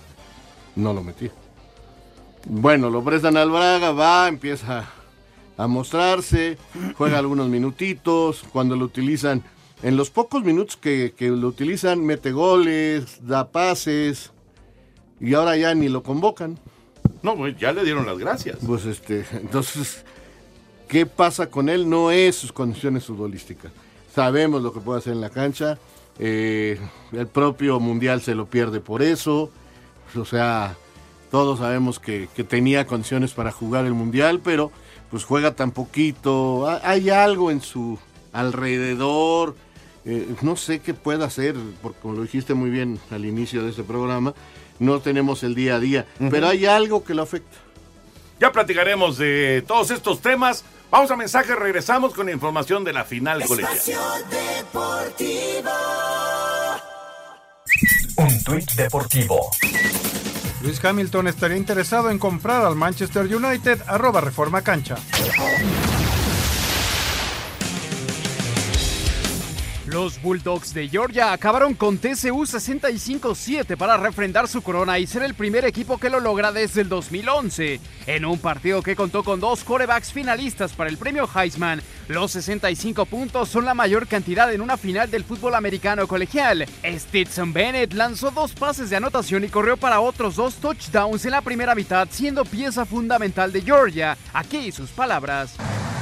No 0.76 0.92
lo 0.92 1.02
metí. 1.02 1.30
Bueno, 2.46 2.90
lo 2.90 3.02
prestan 3.02 3.36
al 3.36 3.50
Braga, 3.50 3.92
va, 3.92 4.28
empieza 4.28 4.86
a 5.56 5.66
mostrarse, 5.66 6.58
juega 6.96 7.18
algunos 7.18 7.48
minutitos, 7.48 8.44
cuando 8.52 8.76
lo 8.76 8.84
utilizan, 8.84 9.42
en 9.84 9.98
los 9.98 10.08
pocos 10.08 10.42
minutos 10.42 10.78
que, 10.78 11.12
que 11.14 11.28
lo 11.28 11.46
utilizan, 11.46 12.06
mete 12.06 12.32
goles, 12.32 13.18
da 13.20 13.52
pases, 13.52 14.30
y 15.20 15.34
ahora 15.34 15.58
ya 15.58 15.74
ni 15.74 15.90
lo 15.90 16.02
convocan. 16.02 16.58
No, 17.22 17.36
pues 17.36 17.58
ya 17.58 17.70
le 17.74 17.84
dieron 17.84 18.06
las 18.06 18.16
gracias. 18.18 18.58
Pues 18.66 18.86
este, 18.86 19.26
entonces, 19.32 20.02
¿qué 20.88 21.04
pasa 21.04 21.50
con 21.50 21.68
él? 21.68 21.86
No 21.86 22.10
es 22.10 22.34
sus 22.34 22.50
condiciones 22.50 23.04
futbolísticas. 23.04 23.72
Sabemos 24.14 24.62
lo 24.62 24.72
que 24.72 24.80
puede 24.80 25.00
hacer 25.00 25.12
en 25.12 25.20
la 25.20 25.28
cancha. 25.28 25.78
Eh, 26.18 26.80
el 27.12 27.26
propio 27.26 27.78
Mundial 27.78 28.22
se 28.22 28.34
lo 28.34 28.46
pierde 28.46 28.80
por 28.80 29.02
eso. 29.02 29.50
O 30.16 30.24
sea, 30.24 30.78
todos 31.30 31.58
sabemos 31.58 31.98
que, 31.98 32.30
que, 32.34 32.42
tenía 32.42 32.86
condiciones 32.86 33.34
para 33.34 33.52
jugar 33.52 33.84
el 33.84 33.92
Mundial, 33.92 34.40
pero 34.42 34.72
pues 35.10 35.24
juega 35.24 35.54
tan 35.54 35.72
poquito. 35.72 36.66
Hay 36.82 37.10
algo 37.10 37.50
en 37.50 37.60
su 37.60 37.98
alrededor. 38.32 39.56
Eh, 40.06 40.34
no 40.42 40.56
sé 40.56 40.80
qué 40.80 40.92
pueda 40.92 41.24
hacer, 41.26 41.54
porque 41.82 41.98
como 42.00 42.14
lo 42.14 42.22
dijiste 42.22 42.54
muy 42.54 42.70
bien 42.70 43.00
al 43.10 43.24
inicio 43.24 43.62
de 43.62 43.70
este 43.70 43.82
programa, 43.82 44.34
no 44.78 45.00
tenemos 45.00 45.42
el 45.42 45.54
día 45.54 45.76
a 45.76 45.80
día, 45.80 46.06
uh 46.20 46.24
-huh. 46.24 46.30
pero 46.30 46.48
hay 46.48 46.66
algo 46.66 47.04
que 47.04 47.14
lo 47.14 47.22
afecta. 47.22 47.56
Ya 48.40 48.52
platicaremos 48.52 49.16
de 49.16 49.64
todos 49.66 49.90
estos 49.90 50.20
temas. 50.20 50.64
Vamos 50.90 51.10
a 51.10 51.16
mensaje, 51.16 51.54
regresamos 51.54 52.12
con 52.14 52.28
información 52.28 52.84
de 52.84 52.92
la 52.92 53.04
final 53.04 53.42
colegial. 53.46 53.78
Un 58.16 58.44
tuit 58.44 58.70
deportivo. 58.72 59.50
Luis 60.62 60.84
Hamilton 60.84 61.28
estaría 61.28 61.56
interesado 61.56 62.10
en 62.10 62.18
comprar 62.18 62.64
al 62.64 62.76
Manchester 62.76 63.24
United, 63.34 63.82
arroba 63.86 64.20
Reforma 64.20 64.62
Cancha. 64.62 64.96
Los 69.94 70.20
Bulldogs 70.20 70.74
de 70.74 70.88
Georgia 70.88 71.32
acabaron 71.32 71.72
con 71.74 71.98
TCU 71.98 72.42
65-7 72.42 73.76
para 73.76 73.96
refrendar 73.96 74.48
su 74.48 74.60
corona 74.60 74.98
y 74.98 75.06
ser 75.06 75.22
el 75.22 75.34
primer 75.34 75.64
equipo 75.64 75.98
que 75.98 76.10
lo 76.10 76.18
logra 76.18 76.50
desde 76.50 76.80
el 76.80 76.88
2011. 76.88 77.78
En 78.08 78.24
un 78.24 78.40
partido 78.40 78.82
que 78.82 78.96
contó 78.96 79.22
con 79.22 79.38
dos 79.38 79.62
corebacks 79.62 80.12
finalistas 80.12 80.72
para 80.72 80.90
el 80.90 80.96
premio 80.98 81.28
Heisman, 81.32 81.80
los 82.08 82.32
65 82.32 83.06
puntos 83.06 83.48
son 83.48 83.66
la 83.66 83.74
mayor 83.74 84.08
cantidad 84.08 84.52
en 84.52 84.62
una 84.62 84.76
final 84.76 85.12
del 85.12 85.22
fútbol 85.22 85.54
americano 85.54 86.08
colegial. 86.08 86.66
Stetson 86.84 87.52
Bennett 87.52 87.92
lanzó 87.92 88.32
dos 88.32 88.50
pases 88.50 88.90
de 88.90 88.96
anotación 88.96 89.44
y 89.44 89.48
corrió 89.48 89.76
para 89.76 90.00
otros 90.00 90.34
dos 90.34 90.56
touchdowns 90.56 91.24
en 91.24 91.30
la 91.30 91.40
primera 91.40 91.76
mitad, 91.76 92.08
siendo 92.10 92.44
pieza 92.44 92.84
fundamental 92.84 93.52
de 93.52 93.62
Georgia. 93.62 94.18
Aquí 94.32 94.72
sus 94.72 94.90
palabras. 94.90 95.54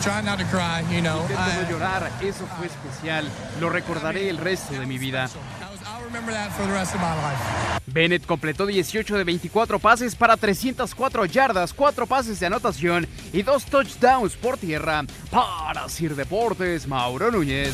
Try 0.03 0.21
not 0.21 0.39
to 0.39 0.45
cry, 0.47 0.83
you 0.93 1.01
know. 1.01 1.21
Intento 1.23 1.63
no 1.63 1.71
llorar, 1.71 2.11
eso 2.21 2.45
fue 2.59 2.67
especial. 2.67 3.25
Lo 3.61 3.71
recordaré 3.71 4.29
el 4.29 4.37
resto 4.37 4.75
de 4.75 4.85
mi 4.85 4.99
vida. 4.99 5.31
Bennett 7.87 8.27
completó 8.27 8.67
18 8.67 9.17
de 9.17 9.23
24 9.23 9.79
pases 9.79 10.17
para 10.17 10.37
304 10.37 11.25
yardas, 11.27 11.73
4 11.73 12.07
pases 12.09 12.41
de 12.41 12.47
anotación 12.47 13.07
y 13.33 13.43
2 13.43 13.65
touchdowns 13.67 14.35
por 14.35 14.59
tierra. 14.59 15.05
Para 15.31 15.89
Sir 15.89 16.17
Deportes, 16.17 16.89
Mauro 16.89 17.31
Núñez. 17.31 17.73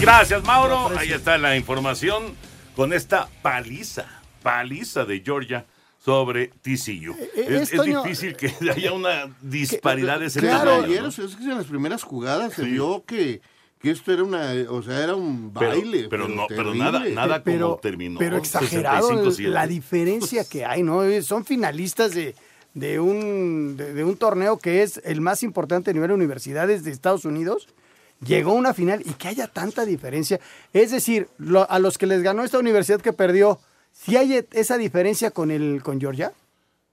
Gracias, 0.00 0.42
Mauro. 0.42 0.90
Ahí 0.98 1.12
está 1.12 1.38
la 1.38 1.56
información 1.56 2.34
con 2.74 2.92
esta 2.92 3.28
paliza, 3.42 4.06
paliza 4.42 5.04
de 5.04 5.22
Georgia 5.24 5.64
sobre 6.06 6.52
TCU. 6.62 7.16
Es, 7.34 7.72
es, 7.72 7.82
difícil 7.82 8.36
que 8.36 8.54
haya 8.70 8.92
una 8.92 9.36
disparidad 9.42 10.20
de 10.20 10.26
ese 10.26 10.38
claro, 10.38 10.84
ayer, 10.84 11.02
¿no? 11.02 11.08
es 11.08 11.16
que 11.16 11.42
en 11.42 11.56
las 11.56 11.66
primeras 11.66 12.04
jugadas 12.04 12.54
se 12.54 12.62
vio 12.62 13.02
que, 13.04 13.40
que 13.80 13.90
esto 13.90 14.12
era 14.12 14.22
una, 14.22 14.52
o 14.70 14.84
sea, 14.84 15.02
era 15.02 15.16
un 15.16 15.52
baile. 15.52 16.06
Pero, 16.08 16.26
pero 16.26 16.28
no, 16.28 16.46
pero 16.46 16.74
nada, 16.76 17.00
nada 17.08 17.42
pero, 17.42 17.70
como 17.70 17.80
terminó. 17.80 18.20
Pero 18.20 18.36
exagerado 18.36 19.10
la 19.40 19.66
diferencia 19.66 20.44
que 20.44 20.64
hay, 20.64 20.84
¿no? 20.84 21.02
Son 21.22 21.44
finalistas 21.44 22.14
de, 22.14 22.36
de, 22.72 23.00
un, 23.00 23.76
de, 23.76 23.92
de 23.92 24.04
un 24.04 24.16
torneo 24.16 24.58
que 24.58 24.84
es 24.84 25.00
el 25.04 25.20
más 25.20 25.42
importante 25.42 25.90
a 25.90 25.92
nivel 25.92 26.10
de 26.10 26.14
universidades 26.14 26.84
de 26.84 26.92
Estados 26.92 27.24
Unidos 27.24 27.66
llegó 28.24 28.52
a 28.52 28.54
una 28.54 28.74
final 28.74 29.02
y 29.04 29.12
que 29.14 29.26
haya 29.26 29.48
tanta 29.48 29.84
diferencia. 29.84 30.38
Es 30.72 30.92
decir, 30.92 31.26
lo, 31.36 31.68
a 31.68 31.80
los 31.80 31.98
que 31.98 32.06
les 32.06 32.22
ganó 32.22 32.44
esta 32.44 32.60
universidad 32.60 33.00
que 33.00 33.12
perdió, 33.12 33.58
¿sí 34.06 34.16
hay 34.16 34.44
esa 34.52 34.78
diferencia 34.78 35.30
con 35.32 35.50
el 35.50 35.82
con 35.82 36.00
Georgia? 36.00 36.32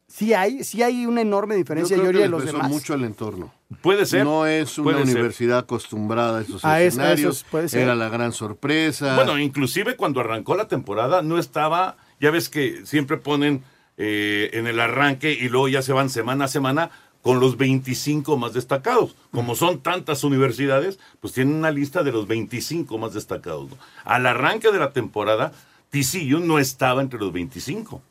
Sí 0.08 0.34
hay, 0.34 0.64
sí 0.64 0.84
hay 0.84 1.06
una 1.08 1.22
enorme 1.22 1.56
diferencia 1.56 1.96
Yo 1.96 2.04
creo 2.04 2.12
Georgia 2.12 2.20
que 2.22 2.28
de 2.28 2.30
los 2.32 2.42
les 2.44 2.52
pesó 2.52 2.58
demás. 2.58 2.72
mucho 2.72 2.94
el 2.94 3.04
entorno. 3.04 3.54
Puede 3.82 4.06
ser. 4.06 4.24
No 4.26 4.46
es 4.46 4.78
una 4.78 4.92
puede 4.92 5.06
ser. 5.06 5.16
universidad 5.16 5.58
acostumbrada 5.60 6.40
a 6.40 6.42
esos 6.42 6.64
A 6.66 6.82
es- 6.82 6.84
a 6.84 6.88
escenarios. 6.88 7.38
esos, 7.38 7.50
puede 7.50 7.70
ser. 7.70 7.82
Era 7.84 7.96
la 7.96 8.10
gran 8.10 8.32
sorpresa. 8.32 9.16
Bueno, 9.16 9.40
inclusive 9.40 9.96
cuando 9.96 10.20
arrancó 10.20 10.56
la 10.56 10.68
temporada 10.68 11.22
no 11.24 11.40
estaba, 11.40 11.98
ya 12.20 12.30
ves 12.30 12.50
que 12.50 12.86
siempre 12.86 13.18
ponen 13.18 13.64
eh, 13.98 14.50
en 14.54 14.68
el 14.68 14.80
arranque 14.80 15.32
y 15.34 15.50
luego 15.50 15.68
ya 15.68 15.82
se 15.82 15.94
van 15.94 16.10
semana 16.10 16.46
a 16.46 16.48
semana 16.48 16.90
con 17.24 17.40
los 17.40 17.58
25 17.58 18.38
más 18.38 18.54
destacados. 18.54 19.16
Como 19.32 19.56
son 19.56 19.80
tantas 19.82 20.24
universidades, 20.24 21.00
pues 21.22 21.34
tienen 21.34 21.56
una 21.56 21.72
lista 21.72 22.04
de 22.04 22.12
los 22.12 22.28
25 22.28 22.98
más 23.00 23.14
destacados. 23.14 23.70
¿no? 23.72 23.78
Al 24.04 24.26
arranque 24.28 24.72
de 24.72 24.80
la 24.80 24.92
temporada, 24.92 25.54
TCU 25.94 26.40
no 26.40 26.58
estaba 26.58 27.04
entre 27.04 27.20
los 27.20 27.32
25. 27.32 28.02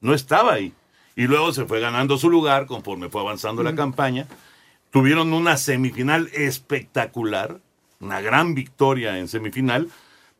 No 0.00 0.14
estaba 0.14 0.54
ahí. 0.54 0.72
Y 1.14 1.26
luego 1.26 1.52
se 1.52 1.66
fue 1.66 1.78
ganando 1.78 2.16
su 2.16 2.30
lugar 2.30 2.64
conforme 2.64 3.10
fue 3.10 3.20
avanzando 3.20 3.62
la 3.62 3.74
campaña. 3.74 4.26
Tuvieron 4.90 5.34
una 5.34 5.58
semifinal 5.58 6.30
espectacular, 6.32 7.60
una 8.00 8.22
gran 8.22 8.54
victoria 8.54 9.18
en 9.18 9.28
semifinal, 9.28 9.90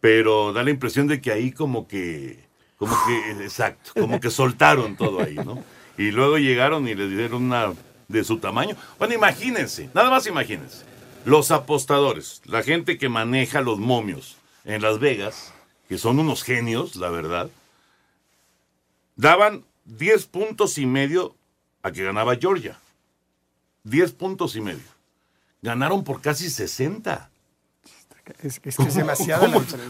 pero 0.00 0.54
da 0.54 0.62
la 0.62 0.71
impresión 0.71 1.09
de 1.09 1.21
que 1.21 1.30
ahí 1.30 1.52
como 1.52 1.87
que, 1.87 2.47
como 2.78 2.97
que, 3.07 3.33
exacto, 3.45 3.90
como 3.92 4.18
que 4.18 4.30
soltaron 4.30 4.97
todo 4.97 5.21
ahí, 5.21 5.35
¿no? 5.35 5.62
Y 5.99 6.11
luego 6.11 6.38
llegaron 6.38 6.88
y 6.88 6.95
les 6.95 7.11
dieron 7.11 7.42
una 7.42 7.75
de 8.07 8.25
su 8.25 8.38
tamaño. 8.38 8.76
Bueno, 8.99 9.12
imagínense, 9.12 9.90
nada 9.92 10.09
más 10.09 10.26
imagínense. 10.26 10.87
Los 11.26 11.50
apostadores, 11.50 12.40
la 12.47 12.62
gente 12.62 12.97
que 12.97 13.11
maneja 13.11 13.61
los 13.61 13.78
momios 13.78 14.38
en 14.64 14.80
Las 14.80 15.00
Vegas, 15.00 15.52
que 15.88 15.99
son 15.99 16.18
unos 16.18 16.42
genios, 16.42 16.97
la 16.97 17.09
verdad, 17.11 17.50
daban 19.16 19.64
10 19.85 20.26
puntos 20.26 20.78
y 20.78 20.87
medio 20.87 21.35
a 21.83 21.90
que 21.92 22.04
ganaba 22.04 22.37
Georgia. 22.37 22.78
10 23.85 24.12
puntos 24.12 24.54
y 24.57 24.61
medio. 24.61 24.83
Ganaron 25.62 26.04
por 26.04 26.21
casi 26.21 26.50
60. 26.50 27.30
Es, 28.42 28.61
que- 28.61 28.68
es 28.68 28.76
diferencia. 28.76 29.38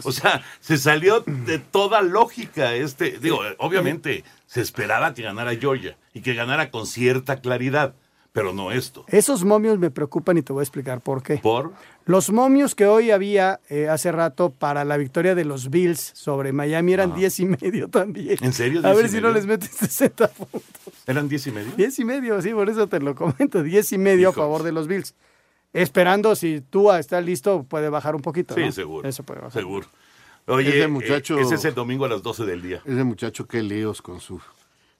O 0.05 0.11
sea, 0.11 0.43
se 0.61 0.77
salió 0.77 1.19
de 1.21 1.59
toda 1.59 2.01
lógica 2.01 2.73
este. 2.75 3.19
Digo, 3.19 3.41
obviamente 3.57 4.23
se 4.47 4.61
esperaba 4.61 5.13
que 5.13 5.23
ganara 5.23 5.53
Georgia 5.55 5.97
y 6.13 6.21
que 6.21 6.33
ganara 6.33 6.71
con 6.71 6.87
cierta 6.87 7.41
claridad, 7.41 7.93
pero 8.39 8.53
no 8.53 8.71
esto. 8.71 9.05
Esos 9.07 9.43
momios 9.45 9.77
me 9.79 9.91
preocupan 9.91 10.37
y 10.37 10.41
te 10.41 10.53
voy 10.53 10.61
a 10.61 10.63
explicar 10.63 11.01
por 11.01 11.21
qué. 11.23 11.37
Por 11.37 11.73
Los 12.05 12.31
momios 12.31 12.75
que 12.75 12.85
hoy 12.85 13.11
había 13.11 13.59
eh, 13.69 13.87
hace 13.89 14.11
rato 14.11 14.49
para 14.49 14.83
la 14.85 14.97
victoria 14.97 15.35
de 15.35 15.45
los 15.45 15.69
Bills 15.69 15.99
sobre 16.15 16.51
Miami 16.53 16.93
eran 16.93 17.13
10 17.15 17.39
y 17.41 17.45
medio 17.45 17.87
también. 17.89 18.37
¿En 18.41 18.53
serio? 18.53 18.79
A 18.83 18.91
10 18.91 18.95
ver 18.97 19.09
si 19.09 19.21
no 19.21 19.31
les 19.31 19.45
metes 19.45 19.69
60 19.79 20.27
puntos. 20.29 20.61
¿Eran 21.05 21.27
10 21.29 21.47
y 21.47 21.51
medio? 21.51 21.71
10 21.75 21.99
y 21.99 22.05
medio, 22.05 22.41
sí, 22.41 22.49
por 22.53 22.69
eso 22.69 22.87
te 22.87 22.99
lo 22.99 23.15
comento. 23.15 23.61
10 23.63 23.91
y 23.93 23.97
medio 23.97 24.29
a 24.29 24.33
favor 24.33 24.63
de 24.63 24.71
los 24.71 24.87
Bills. 24.87 25.15
Esperando 25.73 26.35
si 26.35 26.61
Tua 26.61 26.99
está 26.99 27.21
listo, 27.21 27.63
puede 27.63 27.89
bajar 27.89 28.15
un 28.15 28.21
poquito. 28.21 28.55
Sí, 28.55 28.61
¿no? 28.61 28.71
seguro. 28.71 29.07
Eso 29.07 29.23
puede 29.23 29.41
bajar. 29.41 29.53
Seguro. 29.61 29.87
Oye, 30.47 30.69
Ese 30.69 30.83
eh, 30.83 30.87
muchacho- 30.87 31.37
ese 31.37 31.55
es 31.55 31.65
el 31.65 31.75
domingo 31.75 32.05
a 32.05 32.09
las 32.09 32.23
12 32.23 32.43
del 32.45 32.61
día. 32.63 32.81
Ese 32.85 33.03
muchacho, 33.03 33.47
qué 33.47 33.61
líos 33.61 34.01
con 34.01 34.19
sus 34.19 34.41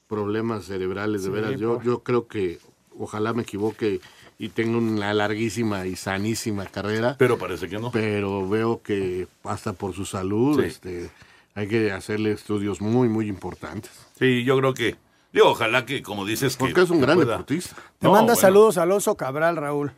problemas 0.08 0.65
cerebrales, 0.65 1.24
de 1.24 1.27
Sí, 1.29 1.34
veras. 1.34 1.60
Yo, 1.60 1.75
por- 1.75 1.84
yo 1.84 2.03
creo 2.03 2.27
que, 2.27 2.60
ojalá 3.00 3.34
me 3.34 3.41
equivoque 3.41 4.00
y 4.38 4.50
tenga 4.50 4.77
una 4.77 5.13
larguísima 5.13 5.88
y 5.88 5.96
sanísima 5.96 6.65
carrera. 6.68 7.15
Pero 7.18 7.38
parece 7.39 7.68
que 7.68 7.79
no. 7.79 7.91
Pero 7.91 8.48
veo 8.48 8.82
que 8.84 9.27
hasta 9.44 9.74
por 9.74 9.94
su 9.96 10.06
salud, 10.06 10.60
Sí. 10.62 10.68
este, 10.68 11.10
Hay 11.56 11.68
que 11.68 11.91
hacerle 11.91 12.32
estudios 12.32 12.79
muy, 12.79 13.10
muy 13.10 13.27
importantes. 13.27 13.91
Sí, 14.18 14.44
yo 14.46 14.58
creo 14.60 14.74
que. 14.74 14.96
Digo, 15.34 15.50
ojalá 15.50 15.86
que, 15.86 16.01
como 16.01 16.24
dices, 16.25 16.56
que. 16.56 16.60
Porque 16.65 16.82
es 16.82 16.89
un 16.89 17.01
gran 17.01 17.15
pueda- 17.18 17.32
deportista. 17.32 17.75
Te 17.98 18.08
No, 18.08 18.12
manda 18.12 18.34
bueno. 18.34 18.39
saludos 18.39 18.77
a 18.77 18.84
Alonso 18.84 19.15
Cabral, 19.15 19.58
Raúl. 19.58 19.91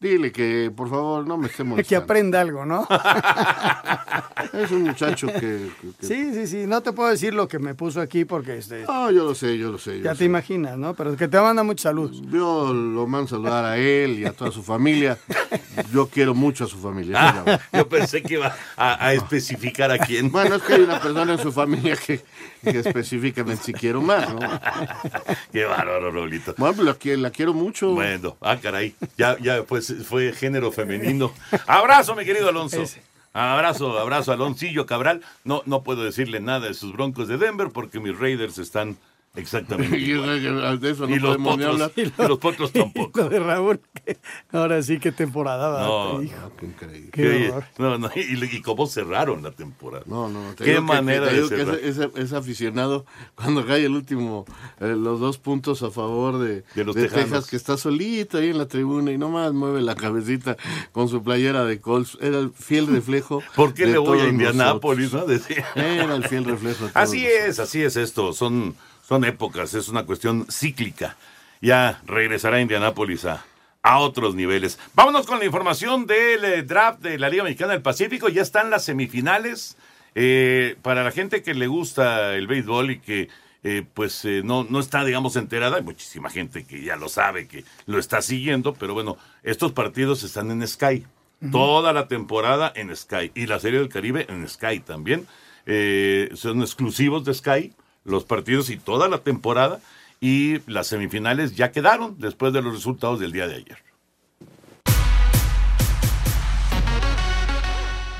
Dile 0.00 0.30
que, 0.30 0.70
por 0.74 0.88
favor, 0.88 1.26
no 1.26 1.36
me 1.36 1.46
esté 1.48 1.58
Que 1.64 1.64
molestando. 1.64 2.04
aprenda 2.04 2.40
algo, 2.40 2.64
¿no? 2.64 2.86
Es 4.52 4.70
un 4.70 4.82
muchacho 4.84 5.26
que... 5.26 5.40
que- 5.40 5.70
que- 6.00 6.06
Sí, 6.06 6.32
sí, 6.32 6.46
sí. 6.46 6.66
No 6.66 6.80
te 6.82 6.92
puedo 6.92 7.08
decir 7.10 7.34
lo 7.34 7.48
que 7.48 7.58
me 7.58 7.74
puso 7.74 8.00
aquí 8.00 8.24
porque 8.24 8.58
este, 8.58 8.84
Ah, 8.88 9.10
yo 9.12 9.24
lo 9.24 9.34
sé, 9.34 9.58
yo 9.58 9.70
lo 9.72 9.78
sé. 9.78 9.98
yo 9.98 10.04
ya 10.04 10.14
te 10.14 10.24
imaginas, 10.24 10.78
¿no? 10.78 10.94
Pero 10.94 11.16
que 11.16 11.26
te 11.28 11.40
manda 11.40 11.62
muchos 11.64 11.82
saludos. 11.82 12.22
Yo 12.30 12.72
lo 12.72 13.06
mando 13.06 13.26
a 13.26 13.30
saludar 13.30 13.64
a 13.64 13.76
él 13.76 14.20
y 14.20 14.24
a 14.24 14.32
toda 14.32 14.50
su 14.52 14.62
familia. 14.62 15.18
Yo 15.92 16.06
quiero 16.08 16.34
mucho 16.34 16.64
a 16.64 16.68
su 16.68 16.78
familia. 16.78 17.28
es 17.28 17.34
verdad. 17.34 17.60
Yo 17.72 17.88
pensé 17.88 18.22
que 18.22 18.34
iba 18.34 18.54
a, 18.76 19.06
a 19.06 19.12
especificar 19.14 19.90
a 19.90 19.98
quién. 19.98 20.30
Bueno, 20.30 20.54
es 20.56 20.62
que 20.62 20.74
hay 20.74 20.82
una 20.82 21.00
persona 21.00 21.32
en 21.32 21.38
su 21.40 21.52
familia 21.52 21.96
que, 21.96 22.20
que 22.62 22.78
específicamente 22.78 23.64
si 23.64 23.72
quiero 23.72 24.00
más, 24.00 24.32
¿no? 24.32 24.40
Qué 25.52 25.64
bárbaro, 25.64 26.10
Raulito. 26.10 26.54
Bueno, 26.56 26.74
pues 26.74 27.18
la 27.18 27.30
quiero 27.30 27.54
mucho. 27.54 27.90
Bueno, 27.90 28.36
ah, 28.40 28.56
caray. 28.56 28.94
Ya, 29.16 29.36
ya 29.38 29.62
pues 29.62 29.94
fue 30.04 30.32
género 30.32 30.72
femenino. 30.72 31.32
Abrazo, 31.66 32.14
mi 32.14 32.24
querido 32.24 32.48
Alonso. 32.48 32.84
Abrazo, 33.32 33.98
abrazo, 33.98 34.32
Aloncillo 34.32 34.86
Cabral. 34.86 35.22
No, 35.44 35.62
no 35.66 35.82
puedo 35.82 36.02
decirle 36.02 36.40
nada 36.40 36.68
de 36.68 36.74
sus 36.74 36.92
broncos 36.92 37.28
de 37.28 37.38
Denver 37.38 37.68
porque 37.72 38.00
mis 38.00 38.18
Raiders 38.18 38.58
están 38.58 38.96
exactamente 39.38 39.98
Y 39.98 40.12
de 40.12 40.90
eso 40.90 41.06
no 41.06 41.14
y 41.14 41.18
los 41.18 41.36
potros, 41.38 41.90
y 41.96 42.12
los 42.28 42.38
potros 42.38 42.72
tampoco. 42.72 43.20
Lo 43.22 43.28
de 43.28 43.38
Raúl, 43.40 43.80
que 44.04 44.18
ahora 44.52 44.82
sí, 44.82 44.98
qué 44.98 45.12
temporada. 45.12 45.68
va, 45.68 45.82
No, 45.86 46.20
dijo. 46.20 46.34
Qué 46.58 46.66
increíble. 46.66 47.10
Qué 47.12 47.22
Que- 47.22 47.54
no, 47.82 47.98
no, 47.98 48.10
y, 48.14 48.44
y 48.56 48.62
cómo 48.62 48.86
cerraron 48.86 49.42
la 49.42 49.50
temporada. 49.52 50.04
No, 50.06 50.28
no, 50.28 50.42
no. 50.44 50.54
te 50.54 50.64
Qué 50.64 50.70
digo 50.70 50.82
que- 50.82 50.86
manera 50.86 51.28
que, 51.28 51.34
te 51.34 51.40
de 51.42 51.48
que 51.48 51.56
cerrar. 51.56 51.74
ese, 51.76 51.88
ese- 52.04 52.10
ese 52.22 52.36
aficionado, 52.36 53.06
cuando 53.34 53.64
cae 53.66 53.84
el 53.84 53.92
último, 53.94 54.44
eh, 54.80 54.94
los 54.96 55.20
dos 55.20 55.38
puntos 55.38 55.82
a 55.82 55.90
favor 55.90 56.38
de, 56.38 56.64
De 56.74 56.84
los 56.84 56.94
de. 56.94 57.08
Texas, 57.08 57.46
que 57.48 57.56
está 57.56 57.76
solito 57.76 58.38
ahí 58.38 58.48
en 58.50 58.58
la 58.58 58.66
tribuna 58.68 59.12
y 59.12 59.18
nomás 59.18 59.52
mueve 59.52 59.80
la 59.82 59.94
cabecita 59.94 60.56
con 60.92 61.08
su 61.08 61.22
playera 61.22 61.64
de 61.64 61.80
Colts. 61.80 62.18
Era 62.20 62.38
el 62.38 62.50
fiel 62.50 62.86
reflejo. 62.92 63.42
¿Por 63.54 63.74
qué 63.74 63.86
le 63.86 63.98
voy 63.98 64.20
a 64.20 64.28
Indianápolis? 64.28 65.12
¿no? 65.12 65.26
Decía. 65.26 65.66
Era 65.74 66.14
el 66.14 66.24
fiel 66.24 66.44
reflejo. 66.44 66.84
de 66.86 66.90
Así 66.94 67.24
es, 67.26 67.58
así 67.58 67.82
es 67.82 67.96
esto. 67.96 68.32
Son, 68.32 68.74
son 69.08 69.24
épocas, 69.24 69.72
es 69.72 69.88
una 69.88 70.04
cuestión 70.04 70.46
cíclica. 70.50 71.16
Ya 71.62 72.02
regresará 72.06 72.60
Indianápolis 72.60 73.24
a, 73.24 73.44
a 73.82 73.98
otros 74.00 74.34
niveles. 74.34 74.78
Vámonos 74.94 75.26
con 75.26 75.38
la 75.38 75.46
información 75.46 76.06
del 76.06 76.44
eh, 76.44 76.62
draft 76.62 77.00
de 77.00 77.18
la 77.18 77.30
Liga 77.30 77.44
Mexicana 77.44 77.72
del 77.72 77.82
Pacífico. 77.82 78.28
Ya 78.28 78.42
están 78.42 78.68
las 78.70 78.84
semifinales. 78.84 79.76
Eh, 80.14 80.76
para 80.82 81.04
la 81.04 81.10
gente 81.10 81.42
que 81.42 81.54
le 81.54 81.66
gusta 81.68 82.34
el 82.34 82.46
béisbol 82.46 82.90
y 82.90 82.98
que 82.98 83.28
eh, 83.64 83.84
pues 83.94 84.24
eh, 84.24 84.42
no, 84.44 84.66
no 84.68 84.78
está, 84.78 85.04
digamos, 85.04 85.36
enterada, 85.36 85.76
hay 85.76 85.82
muchísima 85.82 86.30
gente 86.30 86.64
que 86.64 86.82
ya 86.82 86.96
lo 86.96 87.08
sabe, 87.08 87.48
que 87.48 87.64
lo 87.86 87.98
está 87.98 88.22
siguiendo, 88.22 88.74
pero 88.74 88.94
bueno, 88.94 89.16
estos 89.42 89.72
partidos 89.72 90.22
están 90.22 90.50
en 90.50 90.66
Sky. 90.66 91.06
Toda 91.52 91.92
la 91.92 92.08
temporada 92.08 92.72
en 92.74 92.94
Sky. 92.94 93.30
Y 93.34 93.46
la 93.46 93.60
Serie 93.60 93.78
del 93.78 93.88
Caribe 93.88 94.26
en 94.28 94.48
Sky 94.48 94.80
también. 94.80 95.26
Eh, 95.66 96.30
son 96.34 96.62
exclusivos 96.62 97.24
de 97.24 97.34
Sky, 97.34 97.72
los 98.08 98.24
partidos 98.24 98.70
y 98.70 98.76
toda 98.76 99.08
la 99.08 99.18
temporada. 99.18 99.80
Y 100.20 100.58
las 100.68 100.88
semifinales 100.88 101.54
ya 101.54 101.70
quedaron 101.70 102.16
después 102.18 102.52
de 102.52 102.62
los 102.62 102.74
resultados 102.74 103.20
del 103.20 103.30
día 103.30 103.46
de 103.46 103.54
ayer. 103.54 103.87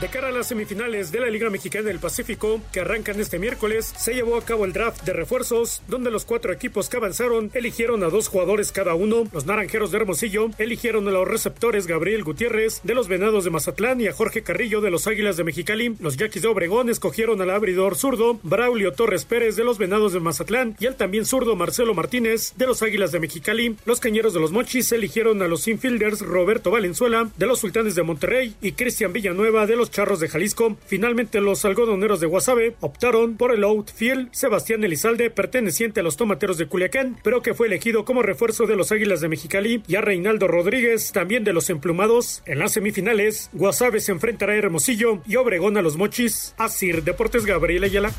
De 0.01 0.07
cara 0.07 0.29
a 0.29 0.31
las 0.31 0.47
semifinales 0.47 1.11
de 1.11 1.19
la 1.19 1.29
Liga 1.29 1.51
Mexicana 1.51 1.89
del 1.89 1.99
Pacífico, 1.99 2.61
que 2.73 2.79
arrancan 2.79 3.19
este 3.19 3.41
miércoles, 3.41 3.93
se 3.99 4.15
llevó 4.15 4.37
a 4.37 4.45
cabo 4.45 4.65
el 4.65 4.73
draft 4.73 5.03
de 5.03 5.13
refuerzos, 5.13 5.83
donde 5.89 6.13
los 6.13 6.25
cuatro 6.25 6.53
equipos 6.53 6.89
que 6.89 6.99
avanzaron 6.99 7.51
eligieron 7.53 8.05
a 8.05 8.09
dos 8.09 8.29
jugadores 8.29 8.71
cada 8.71 8.95
uno. 8.95 9.27
Los 9.33 9.47
naranjeros 9.47 9.91
de 9.91 9.97
Hermosillo 9.97 10.51
eligieron 10.57 11.09
a 11.09 11.11
los 11.11 11.27
receptores 11.27 11.89
Gabriel 11.89 12.23
Gutiérrez 12.23 12.81
de 12.85 12.95
los 12.95 13.09
Venados 13.09 13.43
de 13.43 13.51
Mazatlán 13.51 14.01
y 14.01 14.07
a 14.07 14.13
Jorge 14.13 14.45
Carrillo 14.45 14.81
de 14.81 14.93
los 14.93 15.09
Águilas 15.09 15.37
de 15.37 15.43
Mexicali. 15.43 15.97
Los 15.99 16.17
Yaquis 16.17 16.43
de 16.43 16.49
Obregón 16.49 16.91
escogieron 16.91 17.43
al 17.43 17.51
abridor 17.51 17.97
zurdo 17.97 18.39
Braulio 18.45 18.93
Torres 18.93 19.25
Pérez 19.25 19.57
de 19.57 19.65
los 19.65 19.79
Venados 19.79 20.13
de 20.13 20.21
Mazatlán 20.21 20.77
y 20.79 20.87
al 20.87 20.95
también 20.95 21.27
zurdo 21.27 21.57
Marcelo 21.57 21.95
Martínez 21.95 22.53
de 22.55 22.69
los 22.69 22.85
Águilas 22.85 23.11
de 23.11 23.19
Mexicali. 23.19 23.75
Los 23.85 23.99
Cañeros 23.99 24.33
de 24.33 24.39
los 24.39 24.53
Mochis 24.53 24.93
eligieron 24.93 25.43
a 25.43 25.49
los 25.49 25.67
infielders 25.67 26.21
Roberto 26.21 26.71
Valenzuela 26.71 27.29
de 27.37 27.47
los 27.47 27.59
Sultanes 27.59 27.97
de 27.97 28.05
Monterrey 28.05 28.55
y 28.63 28.73
Cristian 28.73 29.13
Villanueva 29.13 29.67
de 29.67 29.75
los 29.75 29.88
Charros 29.91 30.21
de 30.21 30.29
Jalisco. 30.29 30.77
Finalmente, 30.87 31.41
los 31.41 31.65
algodoneros 31.65 32.21
de 32.21 32.27
Guasave 32.27 32.77
optaron 32.81 33.37
por 33.37 33.55
el 33.55 33.65
outfield 33.65 34.29
Sebastián 34.33 34.85
Elizalde, 34.85 35.31
perteneciente 35.31 36.01
a 36.01 36.03
los 36.03 36.17
Tomateros 36.17 36.59
de 36.59 36.67
Culiacán, 36.67 37.17
pero 37.23 37.43
que 37.43 37.55
fue 37.55 37.67
elegido 37.67 38.05
como 38.05 38.23
refuerzo 38.23 38.67
de 38.67 38.77
los 38.77 38.93
Águilas 38.93 39.21
de 39.21 39.29
Mexicali, 39.29 39.83
y 39.87 39.97
a 39.97 40.01
Reinaldo 40.01 40.49
Rodríguez, 40.49 41.13
también 41.13 41.45
de 41.45 41.53
los 41.53 41.71
Emplumados. 41.71 42.43
En 42.47 42.59
las 42.59 42.73
semifinales, 42.73 43.51
Guasave 43.53 44.01
se 44.01 44.13
enfrentará 44.13 44.53
a 44.53 44.57
Hermosillo 44.57 45.23
y 45.27 45.37
Obregón 45.37 45.77
a 45.77 45.83
los 45.83 45.97
Mochis. 45.97 46.55
Asir 46.59 47.03
Deportes 47.03 47.47
Gabriel 47.47 47.85
Ayala. 47.85 48.13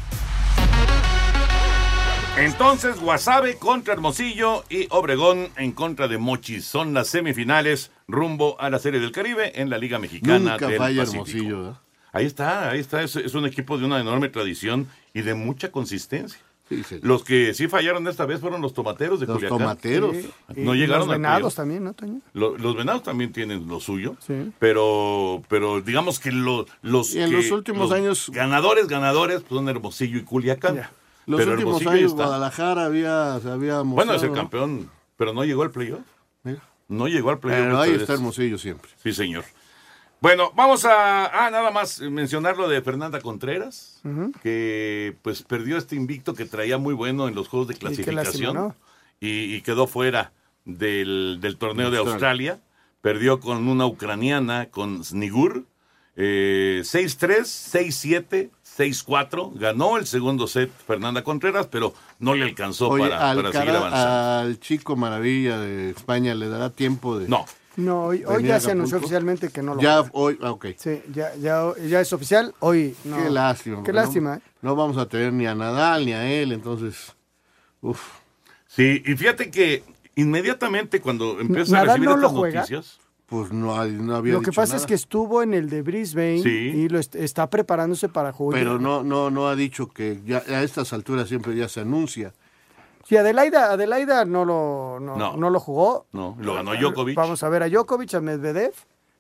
Entonces, 2.38 3.00
Guasave 3.02 3.56
contra 3.58 3.94
Hermosillo 3.94 4.64
y 4.70 4.88
Obregón 4.92 5.50
en 5.58 5.74
contra 5.74 6.08
de 6.08 6.18
Mochis. 6.18 6.66
Son 6.66 6.94
las 6.94 7.10
semifinales 7.10 7.92
rumbo 8.08 8.60
a 8.62 8.70
la 8.70 8.80
Serie 8.80 9.00
del 9.02 9.12
Caribe 9.12 9.60
en 9.62 9.70
la 9.70 9.78
Liga 9.78 10.00
Mexicana 10.00 10.52
Nunca 10.54 10.68
del 10.68 10.78
falla 10.78 11.02
Pacífico. 11.04 11.26
Hermosillo. 11.26 11.78
Ahí 12.14 12.26
está, 12.26 12.70
ahí 12.70 12.80
está. 12.80 13.04
Es, 13.04 13.16
es 13.18 13.36
un 13.36 13.46
equipo 13.46 13.78
de 13.78 13.86
una 13.86 14.00
enorme 14.00 14.30
tradición 14.30 14.88
y 15.14 15.22
de 15.22 15.34
mucha 15.34 15.72
consistencia. 15.72 16.40
Sí, 16.70 16.84
sí. 16.88 17.00
Los 17.02 17.24
que 17.24 17.54
sí 17.56 17.68
fallaron 17.68 18.08
esta 18.08 18.26
vez 18.26 18.40
fueron 18.40 18.62
los 18.62 18.74
tomateros 18.74 19.20
de 19.20 19.26
Los 19.26 19.36
Culiacán. 19.38 19.58
tomateros. 19.58 20.16
Sí, 20.16 20.30
No 20.56 20.76
y 20.76 20.78
llegaron 20.80 21.08
los 21.08 21.18
venados 21.18 21.56
también, 21.56 21.84
¿no, 21.84 21.94
Toño? 21.94 22.22
Lo- 22.34 22.58
los 22.58 22.76
venados 22.76 23.02
también 23.04 23.34
tienen 23.34 23.68
lo 23.68 23.80
suyo, 23.80 24.16
Sí. 24.26 24.52
pero, 24.60 25.42
pero 25.50 25.82
digamos 25.82 26.20
que 26.20 26.32
lo- 26.32 26.68
los, 26.84 27.16
Y 27.16 27.22
en 27.22 27.32
que- 27.32 27.36
los 27.38 27.52
últimos 27.52 27.92
años- 27.92 28.30
ganadores, 28.32 28.88
ganadores, 28.88 29.42
pues 29.42 29.50
son 29.60 29.68
Hermosillo 29.68 30.20
y 30.20 30.24
Culiacán. 30.24 30.88
Los 31.30 31.42
Pero 31.42 31.52
últimos 31.52 31.76
Hermosillo 31.76 31.92
años 31.92 32.12
está. 32.12 32.26
Guadalajara 32.26 32.86
había, 32.86 33.40
se 33.40 33.52
había 33.52 33.82
Bueno, 33.82 34.16
es 34.16 34.24
el 34.24 34.34
campeón, 34.34 34.90
pero 35.16 35.32
no 35.32 35.46
llegó 35.46 35.62
al 35.62 35.70
playoff. 35.70 36.02
Mira. 36.42 36.64
No 36.88 37.08
llegó 37.08 37.30
al 37.30 37.38
playoff. 37.38 37.66
Pero 37.66 37.80
ahí 37.80 37.92
está. 37.92 38.14
Hermosillo 38.14 38.58
siempre. 38.58 38.90
Sí, 39.04 39.14
señor. 39.14 39.46
Bueno, 40.22 40.52
vamos 40.56 40.86
a 40.86 41.28
ah, 41.28 41.52
nada 41.52 41.70
más 41.70 42.02
mencionar 42.02 42.58
lo 42.58 42.68
de 42.68 42.82
Fernanda 42.82 43.22
Contreras, 43.22 44.02
que 44.42 45.16
pues 45.22 45.44
perdió 45.44 45.78
este 45.78 45.96
invicto 45.96 46.34
que 46.34 46.46
traía 46.46 46.80
muy 46.80 46.96
bueno 46.96 47.28
en 47.28 47.36
los 47.36 47.48
juegos 47.48 47.68
de 47.68 47.76
lástima, 47.76 48.06
clasificación 48.06 48.56
¿no? 48.56 48.76
y, 49.20 49.54
y 49.54 49.62
quedó 49.62 49.86
fuera 49.86 50.32
del, 50.66 51.38
del 51.42 51.58
torneo 51.58 51.92
de 51.92 52.00
Australia. 52.00 52.54
Australia. 52.54 52.70
Perdió 53.02 53.40
con 53.40 53.68
una 53.68 53.86
ucraniana, 53.86 54.66
con 54.72 55.06
Snigur, 55.06 55.66
eh, 56.22 56.82
6-3, 56.84 57.42
6-7, 58.28 58.50
6-4. 58.78 59.54
Ganó 59.58 59.98
el 59.98 60.06
segundo 60.06 60.48
set 60.48 60.70
Fernanda 60.86 61.24
Contreras, 61.24 61.68
pero 61.68 61.94
no 62.20 62.36
le 62.36 62.44
alcanzó 62.44 62.90
Oye, 62.90 63.10
para, 63.10 63.34
para 63.36 63.52
seguir 63.52 63.70
avanzando. 63.70 64.50
al 64.50 64.60
chico 64.60 64.96
maravilla 64.96 65.58
de 65.60 65.92
España 65.92 66.36
le 66.36 66.50
dará 66.50 66.70
tiempo 66.70 67.18
de... 67.18 67.28
No, 67.30 67.46
No, 67.78 68.06
hoy, 68.08 68.24
ya 68.44 68.58
a 68.58 68.60
se 68.60 68.72
anunció 68.72 68.98
oficialmente 68.98 69.50
que 69.50 69.62
no 69.64 69.76
lo 69.76 69.82
Ya 69.82 69.98
juega. 70.00 70.10
hoy, 70.14 70.40
ah, 70.42 70.52
ok. 70.52 70.66
Sí, 70.78 71.02
ya, 71.14 71.34
ya, 71.36 71.72
ya 71.88 72.02
es 72.02 72.12
oficial. 72.12 72.54
Hoy 72.60 72.96
no. 73.06 73.16
Qué 73.18 73.30
lástima. 73.30 73.84
Qué 73.84 73.94
lástima, 73.94 74.32
No, 74.32 74.36
¿eh? 74.38 74.42
no 74.62 74.76
vamos 74.76 74.98
a 74.98 75.06
tener 75.08 75.32
ni 75.32 75.46
a 75.48 75.56
Nadal 75.56 76.06
ni 76.06 76.12
a 76.14 76.30
él, 76.30 76.52
entonces... 76.52 77.16
Uf. 77.82 78.02
Sí, 78.68 79.02
y 79.06 79.16
fíjate 79.16 79.50
que 79.50 79.84
inmediatamente 80.16 81.00
cuando 81.02 81.40
empiezas 81.40 81.70
a 81.74 81.78
¿Nadal 81.78 81.88
recibir 81.88 82.10
no 82.10 82.16
estas 82.16 82.32
juega? 82.32 82.60
noticias, 82.60 83.00
Pues 83.30 83.52
no, 83.52 83.80
hay- 83.80 83.92
no 83.92 84.16
había 84.16 84.34
Lo 84.34 84.40
que 84.42 84.48
dicho 84.50 84.60
pasa 84.62 84.76
es 84.76 84.86
que 84.88 84.96
estuvo 84.96 85.44
en 85.44 85.54
el 85.54 85.70
de 85.70 85.84
Brisbane 85.84 86.42
Sí. 86.42 86.50
y 86.50 86.90
lo 86.90 86.98
est- 86.98 87.16
está 87.16 87.48
preparándose 87.50 88.10
para 88.10 88.32
jugar. 88.32 88.60
Pero 88.60 88.80
no, 88.80 89.04
no, 89.04 89.30
no 89.30 89.48
ha 89.48 89.56
dicho 89.56 89.88
que 89.88 90.20
ya 90.26 90.38
a 90.48 90.64
estas 90.64 90.94
alturas 90.94 91.28
siempre 91.30 91.56
ya 91.56 91.70
se 91.70 91.82
anuncia. 91.82 92.34
Sí, 93.08 93.18
Adelaida, 93.18 93.72
Adelaida 93.72 94.26
no 94.26 94.46
lo, 94.46 95.00
no, 95.00 95.16
No. 95.16 95.38
no 95.38 95.50
lo 95.52 95.60
jugó. 95.60 96.08
no, 96.12 96.36
lo 96.40 96.56
ganó 96.56 96.74
Djokovic. 96.76 97.16
Vamos 97.16 97.44
a 97.44 97.50
ver 97.50 97.64
a 97.64 97.70
Djokovic, 97.70 98.14
a 98.16 98.22
Medvedev, 98.22 98.74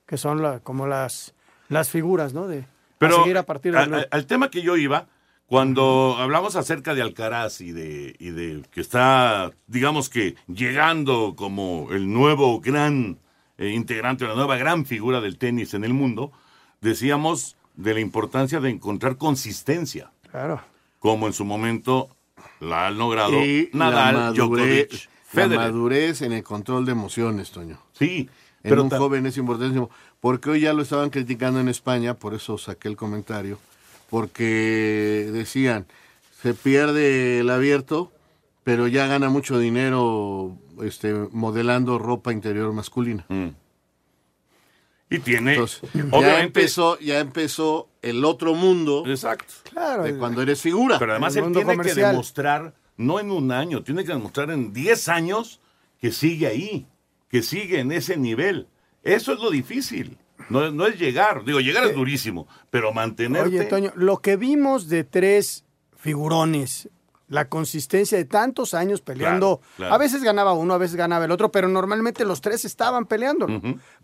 que 0.07 0.17
son 0.17 0.41
la- 0.41 0.59
como 0.59 0.87
las, 0.87 1.35
las 1.69 1.89
figuras, 1.89 2.33
¿no? 2.33 2.47
De 2.47 2.59
a 2.61 2.65
Pero 2.97 3.17
seguir 3.17 3.37
a 3.37 3.43
partir 3.43 3.73
de 3.73 3.79
a- 3.79 3.85
luego. 3.85 4.03
a- 4.11 4.15
al 4.15 4.25
tema 4.25 4.49
que 4.49 4.61
yo 4.63 4.75
iba, 4.75 5.07
cuando 5.45 6.15
hablamos 6.19 6.55
acerca 6.55 6.93
de 6.95 7.01
Alcaraz 7.03 7.61
y 7.61 7.71
de, 7.71 8.15
y 8.19 8.29
de 8.31 8.63
que 8.71 8.81
está, 8.81 9.51
digamos 9.67 10.09
que 10.09 10.35
llegando 10.47 11.35
como 11.35 11.87
el 11.91 12.11
nuevo 12.11 12.59
gran 12.59 13.17
eh, 13.59 13.69
integrante, 13.69 14.25
la 14.25 14.33
nueva 14.33 14.57
gran 14.57 14.85
figura 14.87 15.21
del 15.21 15.37
tenis 15.37 15.75
en 15.75 15.83
el 15.83 15.93
mundo, 15.93 16.31
decíamos 16.81 17.55
de 17.75 17.93
la 17.93 17.99
importancia 17.99 18.59
de 18.59 18.69
encontrar 18.71 19.17
consistencia, 19.17 20.11
Claro. 20.31 20.61
como 20.99 21.27
en 21.27 21.33
su 21.33 21.45
momento 21.45 22.09
la 22.59 22.87
han 22.87 22.97
logrado 22.97 23.43
Y 23.45 23.69
Nadal, 23.73 24.15
la 24.15 24.31
Djokovic, 24.31 24.57
madurez, 24.59 24.91
la 24.91 25.09
Federer. 25.29 25.57
madurez 25.59 26.21
en 26.23 26.31
el 26.33 26.43
control 26.43 26.85
de 26.85 26.91
emociones, 26.93 27.51
Toño. 27.51 27.79
Sí, 27.93 28.27
En 28.63 28.69
pero 28.69 28.83
un 28.83 28.89
joven 28.89 29.25
es 29.27 29.37
importantísimo. 29.37 29.89
Porque 30.19 30.49
hoy 30.49 30.61
ya 30.61 30.73
lo 30.73 30.81
estaban 30.81 31.09
criticando 31.11 31.59
en 31.61 31.69
España, 31.69 32.13
por 32.15 32.33
eso 32.33 32.57
saqué 32.57 32.89
el 32.89 32.97
comentario, 32.97 33.57
porque 34.09 35.29
decían, 35.31 35.85
se 36.41 36.53
pierde 36.53 37.39
el 37.39 37.49
abierto, 37.49 38.11
pero 38.63 38.87
ya 38.87 39.07
gana 39.07 39.29
mucho 39.29 39.57
dinero 39.59 40.57
este, 40.83 41.13
modelando 41.31 41.97
ropa 41.97 42.31
interior 42.31 42.71
masculina. 42.73 43.25
Y 45.11 45.19
tiene, 45.19 45.53
Entonces, 45.53 45.81
ya 45.93 46.41
empezó, 46.41 46.99
ya 46.99 47.19
empezó 47.19 47.89
el 48.01 48.23
otro 48.23 48.53
mundo 48.53 49.03
Exacto. 49.07 49.53
de 50.03 50.17
cuando 50.17 50.41
eres 50.41 50.61
figura. 50.61 50.99
Pero 50.99 51.13
además 51.13 51.35
él 51.35 51.51
tiene 51.51 51.77
que 51.79 51.95
demostrar, 51.95 52.75
no 52.97 53.19
en 53.19 53.31
un 53.31 53.51
año, 53.51 53.83
tiene 53.83 54.03
que 54.03 54.13
demostrar 54.13 54.51
en 54.51 54.71
10 54.71 55.09
años 55.09 55.59
que 55.99 56.11
sigue 56.11 56.45
ahí, 56.47 56.87
que 57.29 57.41
sigue 57.41 57.79
en 57.79 57.91
ese 57.91 58.17
nivel. 58.17 58.67
Eso 59.03 59.33
es 59.33 59.39
lo 59.39 59.49
difícil. 59.49 60.17
No, 60.49 60.71
no 60.71 60.85
es 60.85 60.99
llegar, 60.99 61.43
digo, 61.43 61.59
llegar 61.59 61.85
es 61.85 61.95
durísimo, 61.95 62.47
pero 62.69 62.93
mantenerte. 62.93 63.59
Oye, 63.59 63.65
Toño, 63.65 63.91
lo 63.95 64.17
que 64.19 64.35
vimos 64.37 64.89
de 64.89 65.03
tres 65.03 65.65
figurones, 65.97 66.89
la 67.29 67.47
consistencia 67.47 68.17
de 68.17 68.25
tantos 68.25 68.73
años 68.73 69.01
peleando, 69.01 69.57
Claro, 69.59 69.75
claro. 69.77 69.93
a 69.95 69.97
veces 69.97 70.23
ganaba 70.23 70.53
uno, 70.53 70.73
a 70.73 70.77
veces 70.77 70.95
ganaba 70.97 71.25
el 71.25 71.31
otro, 71.31 71.51
pero 71.51 71.67
normalmente 71.69 72.25
los 72.25 72.41
tres 72.41 72.65
estaban 72.65 73.05
peleando. 73.05 73.47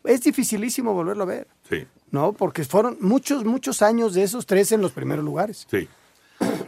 Es 0.03 0.21
dificilísimo 0.21 0.93
volverlo 0.93 1.23
a 1.23 1.27
ver, 1.27 1.47
Sí, 1.69 1.85
¿no? 2.11 2.33
Porque 2.33 2.63
fueron 2.63 2.97
muchos, 3.01 3.43
muchos 3.43 3.81
años 3.81 4.13
de 4.13 4.23
esos 4.23 4.45
tres 4.45 4.71
en 4.71 4.81
los 4.81 4.91
primeros 4.93 5.25
lugares. 5.25 5.67
sí. 5.69 5.87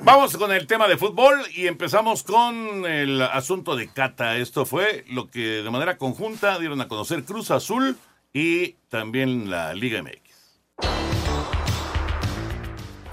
Vamos 0.03 0.37
con 0.37 0.53
el 0.53 0.65
tema 0.65 0.87
de 0.87 0.97
fútbol 0.97 1.41
y 1.53 1.67
empezamos 1.67 2.23
con 2.23 2.85
el 2.85 3.21
asunto 3.21 3.75
de 3.75 3.89
Cata. 3.89 4.37
Esto 4.37 4.65
fue 4.65 5.03
lo 5.09 5.29
que 5.29 5.61
de 5.61 5.69
manera 5.69 5.97
conjunta 5.97 6.57
dieron 6.57 6.79
a 6.79 6.87
conocer 6.87 7.23
Cruz 7.25 7.51
Azul 7.51 7.97
y 8.31 8.75
también 8.87 9.49
la 9.51 9.73
Liga 9.73 10.01
MX. 10.01 10.21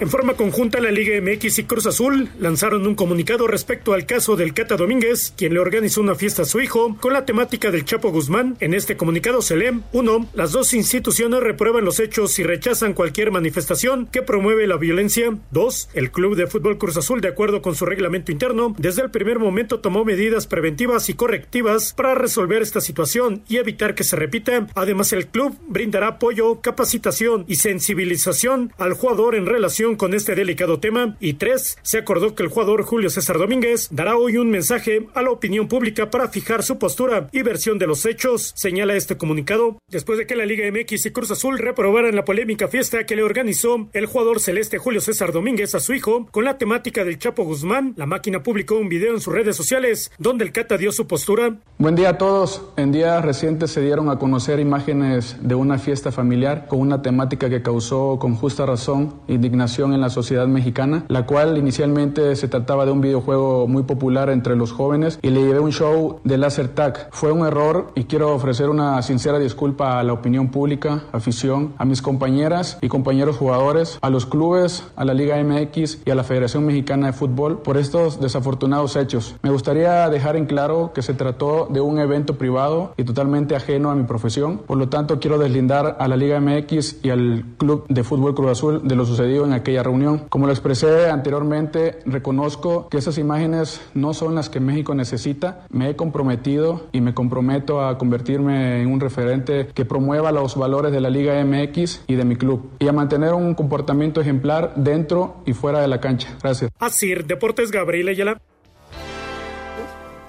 En 0.00 0.11
forma 0.11 0.35
conjunta, 0.35 0.80
la 0.80 0.90
Liga 0.90 1.20
MX 1.20 1.61
y 1.61 1.64
Cruz 1.64 1.87
Azul 1.87 2.28
lanzaron 2.40 2.85
un 2.85 2.96
comunicado 2.96 3.46
respecto 3.46 3.92
al 3.92 4.07
caso 4.07 4.35
del 4.35 4.52
Cata 4.52 4.76
Domínguez, 4.76 5.33
quien 5.37 5.54
le 5.54 5.61
organizó 5.61 6.00
una 6.00 6.16
fiesta 6.16 6.42
a 6.42 6.46
su 6.46 6.61
hijo 6.61 6.96
con 7.00 7.12
la 7.12 7.24
temática 7.24 7.70
del 7.70 7.85
Chapo 7.85 8.11
Guzmán. 8.11 8.57
En 8.59 8.74
este 8.74 8.96
comunicado 8.96 9.40
se 9.40 9.57
lee, 9.57 9.80
uno, 9.92 10.28
las 10.35 10.50
dos 10.50 10.74
instituciones 10.74 11.38
reprueban 11.38 11.85
los 11.85 12.00
hechos 12.00 12.37
y 12.40 12.42
rechazan 12.42 12.92
cualquier 12.92 13.30
manifestación 13.30 14.09
que 14.11 14.22
promueve 14.22 14.66
la 14.66 14.78
violencia. 14.78 15.33
Dos, 15.52 15.88
el 15.94 16.11
Club 16.11 16.35
de 16.35 16.48
Fútbol 16.48 16.76
Cruz 16.76 16.96
Azul, 16.96 17.20
de 17.20 17.28
acuerdo 17.28 17.62
con 17.62 17.76
su 17.76 17.87
reglamento 17.87 18.33
interno, 18.33 18.74
desde 18.76 19.02
el 19.02 19.12
primer 19.12 19.38
momento 19.38 19.78
tomó 19.78 20.04
medidas 20.04 20.48
preventivas 20.48 21.09
y 21.09 21.14
correctivas 21.14 21.94
para 21.94 22.16
resolver 22.16 22.62
esta 22.62 22.80
situación 22.80 23.44
y 23.48 23.59
evitar 23.59 23.94
que 23.94 24.02
se 24.02 24.16
repita. 24.16 24.66
Además, 24.74 25.12
el 25.12 25.28
club 25.28 25.57
brindará 25.68 26.09
apoyo, 26.09 26.61
capacitación 26.61 27.44
y 27.46 27.57
sensibilización 27.57 28.72
al 28.76 28.94
jugador 28.94 29.37
en 29.37 29.46
relación 29.46 29.84
con 29.85 30.14
este 30.14 30.35
delicado 30.35 30.81
tema. 30.81 31.16
Y 31.20 31.35
tres, 31.35 31.77
se 31.83 31.99
acordó 31.99 32.35
que 32.35 32.42
el 32.42 32.49
jugador 32.49 32.83
Julio 32.85 33.11
César 33.11 33.38
Domínguez 33.38 33.88
dará 33.90 34.16
hoy 34.16 34.38
un 34.38 34.51
mensaje 34.51 35.07
a 35.14 35.20
la 35.20 35.31
opinión 35.31 35.68
pública 35.68 36.11
para 36.11 36.29
fijar 36.29 36.62
su 36.62 36.79
postura 36.79 37.29
y 37.33 37.42
versión 37.42 37.79
de 37.79 37.87
los 37.87 38.07
hechos, 38.07 38.53
señala 38.57 38.94
este 38.94 39.18
comunicado. 39.18 39.79
Después 39.90 40.18
de 40.18 40.27
que 40.27 40.37
la 40.37 40.47
Liga 40.47 40.64
MX 40.70 41.07
y 41.07 41.11
Cruz 41.11 41.31
Azul 41.31 41.59
reprobaran 41.59 42.16
la 42.16 42.25
polémica 42.25 42.68
fiesta 42.68 43.05
que 43.05 43.16
le 43.16 43.23
organizó 43.23 43.88
el 43.92 44.07
jugador 44.07 44.40
celeste 44.40 44.79
Julio 44.79 45.03
César 45.03 45.33
Domínguez 45.33 45.75
a 45.75 45.81
su 45.81 45.92
hijo 45.92 46.27
con 46.31 46.44
la 46.44 46.57
temática 46.57 47.05
del 47.05 47.18
Chapo 47.18 47.44
Guzmán, 47.44 47.92
la 47.97 48.07
máquina 48.07 48.42
publicó 48.42 48.77
un 48.77 48.88
video 48.88 49.12
en 49.12 49.20
sus 49.20 49.35
redes 49.35 49.57
sociales 49.57 50.11
donde 50.18 50.44
el 50.44 50.53
Cata 50.53 50.79
dio 50.79 50.92
su 50.92 51.07
postura. 51.07 51.57
Buen 51.77 51.94
día 51.94 52.11
a 52.11 52.18
todos. 52.18 52.62
En 52.77 52.90
días 52.90 53.23
recientes 53.23 53.70
se 53.70 53.83
dieron 53.83 54.09
a 54.09 54.18
conocer 54.18 54.61
imágenes 54.61 55.37
de 55.40 55.55
una 55.55 55.79
fiesta 55.79 56.11
familiar 56.11 56.66
con 56.68 56.81
una 56.81 57.03
temática 57.03 57.51
que 57.51 57.61
causó 57.61 58.18
con 58.18 58.35
justa 58.35 58.64
razón 58.64 59.14
indignación 59.29 59.73
en 59.82 60.00
la 60.00 60.08
sociedad 60.08 60.46
mexicana, 60.46 61.04
la 61.08 61.26
cual 61.26 61.58
inicialmente 61.58 62.37
se 62.37 62.46
trataba 62.46 62.87
de 62.87 62.92
un 62.92 63.00
videojuego 63.00 63.66
muy 63.66 63.82
popular 63.82 64.30
entre 64.30 64.54
los 64.54 64.70
jóvenes 64.70 65.18
y 65.20 65.30
le 65.30 65.42
llevé 65.42 65.58
un 65.58 65.72
show 65.72 66.20
de 66.22 66.38
laser 66.38 66.68
tag. 66.68 67.08
Fue 67.10 67.32
un 67.32 67.44
error 67.44 67.90
y 67.96 68.04
quiero 68.04 68.32
ofrecer 68.32 68.68
una 68.68 69.02
sincera 69.02 69.40
disculpa 69.40 69.98
a 69.98 70.04
la 70.04 70.12
opinión 70.12 70.48
pública, 70.48 71.02
afición, 71.12 71.74
a 71.76 71.84
mis 71.84 72.02
compañeras 72.02 72.78
y 72.82 72.88
compañeros 72.88 73.37
jugadores, 73.37 73.98
a 74.00 74.10
los 74.10 74.26
clubes, 74.26 74.84
a 74.94 75.04
la 75.04 75.12
Liga 75.12 75.42
MX 75.42 76.02
y 76.06 76.10
a 76.10 76.14
la 76.14 76.22
Federación 76.22 76.64
Mexicana 76.66 77.08
de 77.08 77.12
Fútbol 77.12 77.62
por 77.62 77.76
estos 77.76 78.20
desafortunados 78.20 78.94
hechos. 78.94 79.34
Me 79.42 79.50
gustaría 79.50 80.08
dejar 80.08 80.37
en 80.37 80.46
claro 80.46 80.92
que 80.94 81.02
se 81.02 81.14
trató 81.14 81.66
de 81.68 81.80
un 81.80 81.98
evento 81.98 82.38
privado 82.38 82.94
y 82.96 83.02
totalmente 83.02 83.56
ajeno 83.56 83.90
a 83.90 83.96
mi 83.96 84.04
profesión. 84.04 84.58
Por 84.58 84.78
lo 84.78 84.88
tanto, 84.88 85.18
quiero 85.18 85.38
deslindar 85.38 85.96
a 85.98 86.06
la 86.06 86.16
Liga 86.16 86.40
MX 86.40 87.04
y 87.04 87.10
al 87.10 87.44
Club 87.58 87.87
de 87.88 88.04
Fútbol 88.04 88.34
Cruz 88.34 88.52
Azul 88.52 88.87
de 88.87 88.94
lo 88.94 89.04
sucedido 89.04 89.44
en 89.44 89.52
aquella 89.64 89.83
reunión. 89.83 90.29
Como 90.29 90.46
lo 90.46 90.53
expresé 90.53 91.09
anteriormente, 91.09 91.98
reconozco 92.05 92.88
que 92.90 92.98
esas 92.98 93.16
imágenes 93.16 93.81
no 93.94 94.12
son 94.12 94.35
las 94.35 94.50
que 94.50 94.61
México 94.61 94.94
necesita. 94.94 95.66
Me 95.70 95.88
he 95.88 95.96
comprometido 95.96 96.87
y 96.92 97.00
me 97.00 97.14
comprometo 97.14 97.85
a 97.85 97.96
convertirme 97.96 98.83
en 98.83 98.92
un 98.92 99.00
referente 99.00 99.68
que 99.74 99.87
promueva 99.87 100.33
los 100.33 100.55
valores 100.55 100.92
de 100.92 101.00
la 101.00 101.09
Liga 101.09 101.42
MX 101.42 102.03
y 102.07 102.14
de 102.14 102.24
mi 102.24 102.37
club 102.37 102.70
y 102.79 102.88
a 102.88 102.92
mantener 102.92 103.33
un 103.33 103.55
comportamiento 103.55 104.20
ejemplar 104.20 104.74
dentro 104.77 105.37
y 105.46 105.55
fuera 105.55 105.81
de 105.81 105.88
la 105.88 105.98
cancha. 105.98 106.37
Gracias. 106.42 106.70
Asir 106.79 107.24
Deportes 107.24 107.70
Gabriel 107.70 108.09
Ayala. 108.09 108.40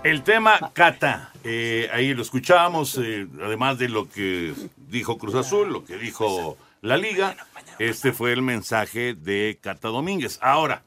El 0.04 0.22
tema 0.22 0.72
Cata, 0.74 1.34
eh, 1.44 1.90
ahí 1.92 2.14
lo 2.14 2.22
escuchábamos, 2.22 2.98
eh, 3.00 3.28
además 3.44 3.80
de 3.80 3.90
lo 3.90 4.08
que 4.08 4.54
dijo 4.88 5.18
Cruz 5.18 5.36
Azul, 5.36 5.74
lo 5.74 5.84
que 5.84 5.98
dijo 5.98 6.58
la 6.82 6.96
Liga, 6.96 7.36
este 7.80 8.14
fue 8.14 8.34
el 8.34 8.42
mensaje 8.42 9.14
de 9.14 9.58
Cata 9.62 9.90
Domínguez. 9.90 10.40
Ahora, 10.42 10.84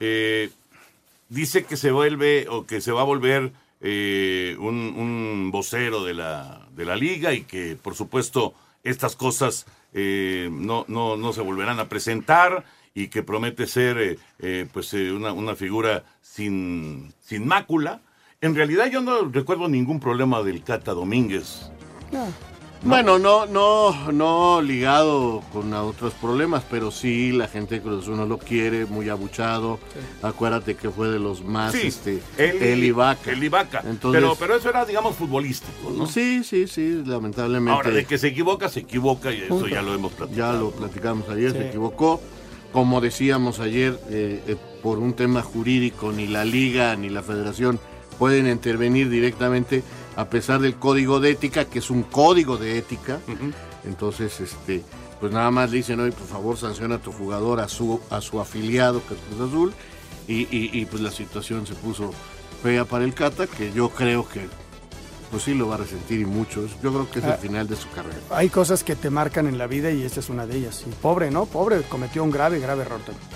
eh, 0.00 0.50
dice 1.28 1.64
que 1.64 1.76
se 1.76 1.90
vuelve 1.90 2.46
o 2.48 2.66
que 2.66 2.80
se 2.80 2.92
va 2.92 3.02
a 3.02 3.04
volver 3.04 3.52
eh, 3.80 4.56
un, 4.58 5.50
vocero 5.52 6.04
de 6.04 6.14
la, 6.14 6.66
de 6.74 6.84
la 6.84 6.96
Liga 6.96 7.32
y 7.32 7.42
que, 7.42 7.76
por 7.76 7.94
supuesto, 7.94 8.54
estas 8.84 9.16
cosas 9.16 9.66
eh, 9.92 10.48
no, 10.50 10.84
no, 10.88 11.16
no 11.16 11.32
se 11.32 11.42
volverán 11.42 11.78
a 11.78 11.88
presentar 11.88 12.64
y 12.94 13.08
que 13.08 13.22
promete 13.22 13.66
ser 13.66 13.98
eh, 13.98 14.18
eh, 14.38 14.66
pues 14.72 14.92
una, 14.92 15.32
una 15.32 15.54
figura 15.54 16.04
sin, 16.20 17.12
sin 17.20 17.46
mácula. 17.46 18.00
En 18.40 18.54
realidad 18.54 18.86
yo 18.90 19.00
no 19.00 19.28
recuerdo 19.28 19.68
ningún 19.68 20.00
problema 20.00 20.42
del 20.42 20.62
Cata 20.62 20.92
Domínguez. 20.92 21.70
Bueno, 22.84 23.18
no, 23.20 23.46
no, 23.46 24.10
no 24.10 24.60
ligado 24.60 25.40
con 25.52 25.72
a 25.72 25.84
otros 25.84 26.14
problemas, 26.14 26.64
pero 26.68 26.90
sí 26.90 27.30
la 27.30 27.46
gente 27.46 27.76
de 27.76 27.80
Cruz 27.80 28.02
Azul 28.02 28.16
no 28.16 28.26
lo 28.26 28.38
quiere, 28.38 28.86
muy 28.86 29.08
abuchado. 29.08 29.78
Acuérdate 30.20 30.74
que 30.74 30.90
fue 30.90 31.08
de 31.08 31.20
los 31.20 31.44
más, 31.44 31.72
Sí, 31.72 31.86
este, 31.86 32.20
el- 32.38 32.60
el 32.60 32.82
Ibaka. 32.84 33.30
Entonces- 33.88 34.20
pero, 34.20 34.34
pero 34.34 34.56
eso 34.56 34.68
era, 34.68 34.84
digamos, 34.84 35.14
futbolístico, 35.14 35.90
¿no? 35.96 36.06
Sí, 36.06 36.42
sí, 36.42 36.66
sí, 36.66 37.02
lamentablemente. 37.06 37.72
Ahora, 37.72 37.90
de 37.90 38.04
que 38.04 38.18
se 38.18 38.28
equivoca, 38.28 38.68
se 38.68 38.80
equivoca 38.80 39.30
y 39.32 39.38
eso 39.42 39.48
Punto. 39.50 39.68
ya 39.68 39.80
lo 39.80 39.94
hemos 39.94 40.12
platicado. 40.12 40.52
Ya 40.54 40.58
lo 40.58 40.70
platicamos 40.72 41.28
ayer, 41.28 41.52
Sí. 41.52 41.58
se 41.58 41.68
equivocó. 41.68 42.20
Como 42.72 43.00
decíamos 43.00 43.60
ayer, 43.60 43.96
eh, 44.10 44.42
eh, 44.48 44.56
por 44.82 44.98
un 44.98 45.12
tema 45.12 45.42
jurídico, 45.42 46.10
ni 46.10 46.26
la 46.26 46.44
liga 46.44 46.96
ni 46.96 47.10
la 47.10 47.22
federación 47.22 47.78
pueden 48.18 48.48
intervenir 48.48 49.08
directamente 49.08 49.84
a 50.16 50.26
pesar 50.26 50.60
del 50.60 50.76
código 50.76 51.20
de 51.20 51.30
ética, 51.30 51.64
que 51.64 51.78
es 51.80 51.90
un 51.90 52.02
código 52.02 52.56
de 52.56 52.78
ética. 52.78 53.20
Entonces, 53.84 54.40
este, 54.40 54.82
pues 55.20 55.32
nada 55.32 55.50
más 55.50 55.70
le 55.70 55.78
dicen, 55.78 56.00
oye, 56.00 56.12
por 56.12 56.26
favor, 56.26 56.56
sanciona 56.56 56.96
a 56.96 56.98
tu 56.98 57.12
jugador, 57.12 57.60
a 57.60 57.68
su, 57.68 58.00
a 58.10 58.20
su 58.20 58.40
afiliado, 58.40 59.02
que 59.06 59.14
es 59.14 59.20
Cruz 59.28 59.48
Azul. 59.48 59.72
Y, 60.28 60.42
y- 60.56 60.70
y, 60.72 60.84
pues 60.86 61.02
la 61.02 61.10
situación 61.10 61.66
se 61.66 61.74
puso 61.74 62.12
fea 62.62 62.84
para 62.84 63.04
el 63.04 63.12
Cata, 63.14 63.46
que 63.48 63.72
yo 63.72 63.88
creo 63.90 64.28
que 64.28 64.46
pues 65.32 65.44
sí 65.44 65.54
lo 65.54 65.66
va 65.66 65.74
a 65.76 65.78
resentir 65.78 66.20
y 66.20 66.26
mucho. 66.26 66.66
Yo 66.82 66.92
creo 66.92 67.10
que 67.10 67.18
es 67.20 67.24
el 67.24 67.32
Ah. 67.32 67.36
final 67.38 67.66
de 67.66 67.74
su 67.74 67.88
carrera. 67.90 68.18
Hay 68.30 68.50
cosas 68.50 68.84
que 68.84 68.94
te 68.96 69.08
marcan 69.08 69.46
en 69.46 69.56
la 69.56 69.66
vida 69.66 69.90
y 69.90 70.02
esta 70.04 70.20
es 70.20 70.28
una 70.28 70.46
de 70.46 70.58
ellas. 70.58 70.84
Y 70.86 70.90
pobre, 70.90 71.30
¿no? 71.30 71.46
Pobre, 71.46 71.80
cometió 71.82 72.22
un 72.22 72.30
grave, 72.30 72.60
grave 72.60 72.82
error 72.82 73.00
también. 73.00 73.26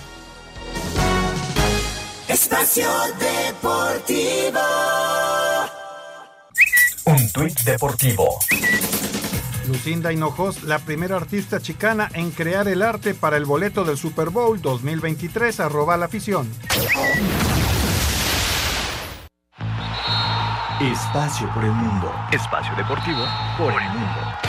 Espacio 2.27 2.87
Deportivo. 3.19 4.59
Un 7.07 7.31
tuit 7.31 7.57
deportivo. 7.61 8.37
Lucinda 9.65 10.11
Hinojos, 10.11 10.63
la 10.63 10.77
primera 10.79 11.15
artista 11.15 11.61
chicana 11.61 12.09
en 12.13 12.31
crear 12.31 12.67
el 12.67 12.81
arte 12.81 13.13
para 13.13 13.37
el 13.37 13.45
boleto 13.45 13.85
del 13.85 13.97
Super 13.97 14.29
Bowl 14.29 14.61
2023, 14.61 15.61
arroba 15.61 15.95
la 15.95 16.07
afición. 16.07 16.51
Espacio 20.81 21.49
por 21.53 21.63
el 21.63 21.71
mundo. 21.71 22.13
Espacio 22.33 22.75
deportivo 22.75 23.23
por 23.57 23.71
el 23.71 23.89
mundo. 23.89 24.46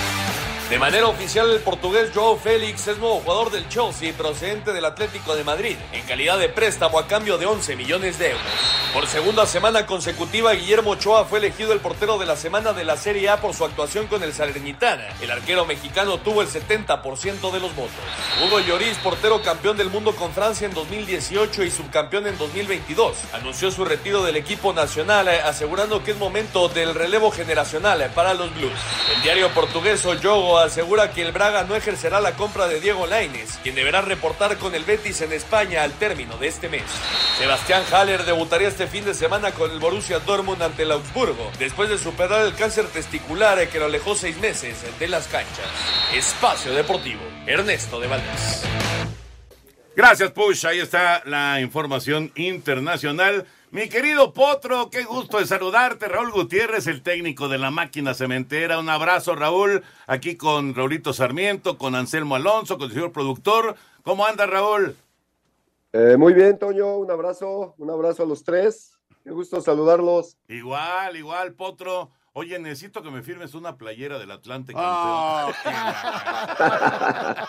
De 0.70 0.78
manera 0.78 1.06
oficial, 1.06 1.50
el 1.50 1.60
portugués 1.60 2.10
Joao 2.14 2.36
Félix 2.36 2.88
es 2.88 2.98
nuevo 2.98 3.20
jugador 3.20 3.50
del 3.50 3.66
Chelsea 3.70 4.12
procedente 4.12 4.74
del 4.74 4.84
Atlético 4.84 5.34
de 5.34 5.42
Madrid, 5.42 5.76
en 5.94 6.04
calidad 6.04 6.38
de 6.38 6.50
préstamo 6.50 6.98
a 6.98 7.06
cambio 7.06 7.38
de 7.38 7.46
11 7.46 7.74
millones 7.74 8.18
de 8.18 8.32
euros. 8.32 8.44
Por 8.92 9.06
segunda 9.06 9.46
semana 9.46 9.86
consecutiva, 9.86 10.52
Guillermo 10.52 10.90
Ochoa 10.90 11.24
fue 11.24 11.38
elegido 11.38 11.72
el 11.72 11.80
portero 11.80 12.18
de 12.18 12.26
la 12.26 12.36
semana 12.36 12.74
de 12.74 12.84
la 12.84 12.98
Serie 12.98 13.30
A 13.30 13.40
por 13.40 13.54
su 13.54 13.64
actuación 13.64 14.08
con 14.08 14.22
el 14.22 14.34
Salernitana. 14.34 15.06
El 15.22 15.30
arquero 15.30 15.64
mexicano 15.64 16.18
tuvo 16.18 16.42
el 16.42 16.48
70% 16.48 17.50
de 17.50 17.60
los 17.60 17.74
votos. 17.74 17.94
Hugo 18.44 18.60
Lloris, 18.60 18.98
portero 18.98 19.40
campeón 19.40 19.78
del 19.78 19.88
mundo 19.88 20.14
con 20.16 20.32
Francia 20.34 20.66
en 20.66 20.74
2018 20.74 21.64
y 21.64 21.70
subcampeón 21.70 22.26
en 22.26 22.36
2022, 22.36 23.16
anunció 23.32 23.70
su 23.70 23.86
retiro 23.86 24.22
del 24.22 24.36
equipo 24.36 24.74
nacional, 24.74 25.28
eh, 25.28 25.40
asegurando 25.40 26.04
que 26.04 26.10
es 26.10 26.18
momento 26.18 26.68
del 26.68 26.94
relevo 26.94 27.30
generacional 27.30 28.02
eh, 28.02 28.10
para 28.14 28.34
los 28.34 28.54
Blues. 28.54 28.78
El 29.16 29.22
diario 29.22 29.48
portugués 29.54 30.04
O 30.04 30.57
Asegura 30.58 31.12
que 31.12 31.22
el 31.22 31.32
Braga 31.32 31.64
no 31.64 31.74
ejercerá 31.76 32.20
la 32.20 32.34
compra 32.34 32.68
de 32.68 32.80
Diego 32.80 33.06
Lainez, 33.06 33.58
quien 33.62 33.74
deberá 33.74 34.00
reportar 34.00 34.56
con 34.58 34.74
el 34.74 34.84
Betis 34.84 35.20
en 35.20 35.32
España 35.32 35.82
al 35.82 35.92
término 35.92 36.36
de 36.38 36.48
este 36.48 36.68
mes. 36.68 36.82
Sebastián 37.38 37.82
Haller 37.90 38.24
debutaría 38.24 38.68
este 38.68 38.86
fin 38.86 39.04
de 39.04 39.14
semana 39.14 39.52
con 39.52 39.70
el 39.70 39.78
Borussia 39.78 40.18
Dortmund 40.18 40.62
ante 40.62 40.82
el 40.82 40.92
Augsburgo, 40.92 41.50
después 41.58 41.88
de 41.88 41.98
superar 41.98 42.44
el 42.44 42.54
cáncer 42.54 42.86
testicular 42.86 43.68
que 43.68 43.78
lo 43.78 43.86
alejó 43.86 44.14
seis 44.14 44.36
meses 44.38 44.76
de 44.98 45.08
las 45.08 45.26
canchas. 45.28 45.66
Espacio 46.14 46.72
Deportivo, 46.72 47.22
Ernesto 47.46 47.98
de 48.00 48.06
Valdés. 48.06 48.64
Gracias, 49.96 50.30
Push. 50.30 50.64
Ahí 50.66 50.78
está 50.78 51.22
la 51.24 51.60
información 51.60 52.30
internacional. 52.36 53.46
Mi 53.70 53.88
querido 53.90 54.32
Potro, 54.32 54.88
qué 54.88 55.04
gusto 55.04 55.38
de 55.38 55.46
saludarte. 55.46 56.08
Raúl 56.08 56.30
Gutiérrez, 56.32 56.86
el 56.86 57.02
técnico 57.02 57.48
de 57.48 57.58
la 57.58 57.70
máquina 57.70 58.14
cementera. 58.14 58.78
Un 58.78 58.88
abrazo, 58.88 59.34
Raúl. 59.34 59.84
Aquí 60.06 60.36
con 60.36 60.74
Raulito 60.74 61.12
Sarmiento, 61.12 61.76
con 61.76 61.94
Anselmo 61.94 62.34
Alonso, 62.36 62.78
con 62.78 62.86
el 62.88 62.94
señor 62.94 63.12
productor. 63.12 63.76
¿Cómo 64.02 64.24
anda, 64.24 64.46
Raúl? 64.46 64.96
Eh, 65.92 66.16
muy 66.18 66.32
bien, 66.32 66.58
Toño. 66.58 66.96
Un 66.96 67.10
abrazo. 67.10 67.74
Un 67.76 67.90
abrazo 67.90 68.22
a 68.22 68.26
los 68.26 68.42
tres. 68.42 68.98
Qué 69.22 69.30
gusto 69.32 69.60
saludarlos. 69.60 70.38
Igual, 70.48 71.16
igual, 71.16 71.52
Potro. 71.52 72.10
Oye, 72.32 72.58
necesito 72.58 73.02
que 73.02 73.10
me 73.10 73.22
firmes 73.22 73.54
una 73.54 73.76
playera 73.76 74.18
del 74.18 74.30
Atlante 74.30 74.72
Ah. 74.76 75.52
campeón. 75.62 77.46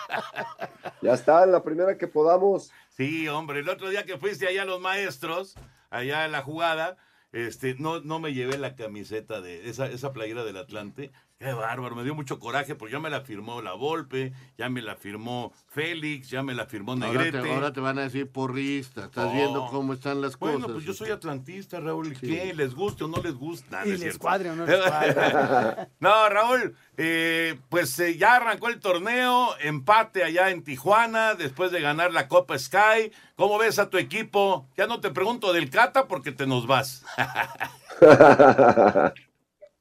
Ya 1.02 1.14
está, 1.14 1.46
la 1.46 1.62
primera 1.62 1.96
que 1.96 2.06
podamos. 2.06 2.70
Sí, 2.90 3.26
hombre, 3.26 3.60
el 3.60 3.68
otro 3.70 3.88
día 3.88 4.04
que 4.04 4.18
fuiste 4.18 4.46
allá 4.46 4.62
a 4.62 4.66
los 4.66 4.80
maestros, 4.82 5.54
allá 5.90 6.24
en 6.24 6.32
la 6.32 6.42
jugada, 6.42 6.96
este, 7.32 7.74
no, 7.74 8.00
no 8.00 8.18
me 8.20 8.32
llevé 8.32 8.58
la 8.58 8.74
camiseta 8.74 9.40
de 9.40 9.68
esa, 9.68 9.86
esa 9.86 10.12
playera 10.12 10.44
del 10.44 10.56
Atlante. 10.56 11.12
Qué 11.40 11.54
bárbaro, 11.54 11.96
me 11.96 12.04
dio 12.04 12.14
mucho 12.14 12.38
coraje 12.38 12.74
porque 12.74 12.92
ya 12.92 13.00
me 13.00 13.08
la 13.08 13.22
firmó 13.22 13.62
la 13.62 13.72
Volpe, 13.72 14.34
ya 14.58 14.68
me 14.68 14.82
la 14.82 14.94
firmó 14.94 15.54
Félix, 15.68 16.28
ya 16.28 16.42
me 16.42 16.52
la 16.52 16.66
firmó 16.66 16.92
Ahora 16.92 17.06
Negrete. 17.08 17.40
te, 17.40 17.54
ahora 17.54 17.72
te 17.72 17.80
van 17.80 17.98
a 17.98 18.02
decir 18.02 18.30
porrista. 18.30 19.06
Estás 19.06 19.24
No. 19.24 19.32
viendo 19.32 19.66
cómo 19.70 19.94
están 19.94 20.20
las 20.20 20.38
Bueno, 20.38 20.58
cosas. 20.58 20.72
pues 20.74 20.84
yo 20.84 20.92
soy 20.92 21.08
atlantista, 21.08 21.80
Raúl. 21.80 22.12
¿Qué? 22.20 22.52
¿Les 22.52 22.74
guste 22.74 23.04
o 23.04 23.08
no 23.08 23.22
les 23.22 23.32
gusta? 23.32 23.86
Y 23.86 23.88
No 23.88 23.94
es 23.94 24.00
les 24.00 24.18
cuadre 24.18 24.50
o 24.50 24.54
no 24.54 24.66
les 24.66 24.82
cuadre. 24.86 25.88
no, 25.98 26.28
Raúl, 26.28 26.76
eh, 26.98 27.58
pues 27.70 27.98
eh, 28.00 28.18
ya 28.18 28.36
arrancó 28.36 28.68
el 28.68 28.78
torneo, 28.78 29.56
empate 29.62 30.22
allá 30.24 30.50
en 30.50 30.62
Tijuana, 30.62 31.36
después 31.36 31.72
de 31.72 31.80
ganar 31.80 32.12
la 32.12 32.28
Copa 32.28 32.58
Sky. 32.58 33.12
¿Cómo 33.36 33.56
ves 33.56 33.78
a 33.78 33.88
tu 33.88 33.96
equipo? 33.96 34.68
Ya 34.76 34.86
no 34.86 35.00
te 35.00 35.08
pregunto 35.10 35.54
del 35.54 35.70
Cata 35.70 36.06
porque 36.06 36.32
te 36.32 36.46
nos 36.46 36.66
vas. 36.66 37.02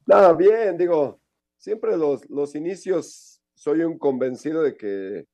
Nada, 0.06 0.32
bien, 0.34 0.78
digo, 0.78 1.19
siempre 1.60 1.98
los, 1.98 2.28
los 2.30 2.56
inicios 2.56 3.42
soy 3.54 3.82
un 3.82 4.00
convencido 4.00 4.64
de 4.64 4.76
que, 4.76 5.28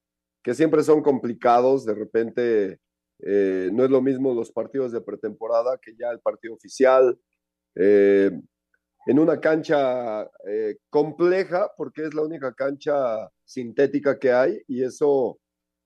que 0.43 0.53
siempre 0.55 0.83
son 0.83 1.01
complicados, 1.01 1.85
de 1.85 1.93
repente 1.93 2.79
eh, 3.19 3.69
no 3.71 3.85
es 3.85 3.91
lo 3.91 4.01
mismo 4.01 4.33
los 4.33 4.51
partidos 4.51 4.91
de 4.91 5.01
pretemporada 5.01 5.77
que 5.81 5.95
ya 5.95 6.09
el 6.09 6.19
partido 6.19 6.55
oficial. 6.55 7.17
Eh, 7.75 8.31
en 9.07 9.19
una 9.19 9.39
cancha 9.39 10.23
eh, 10.47 10.77
compleja, 10.89 11.71
porque 11.77 12.05
es 12.05 12.15
la 12.15 12.23
única 12.23 12.51
cancha 12.53 13.29
sintética 13.43 14.17
que 14.17 14.31
hay, 14.31 14.59
y 14.67 14.83
eso 14.83 15.37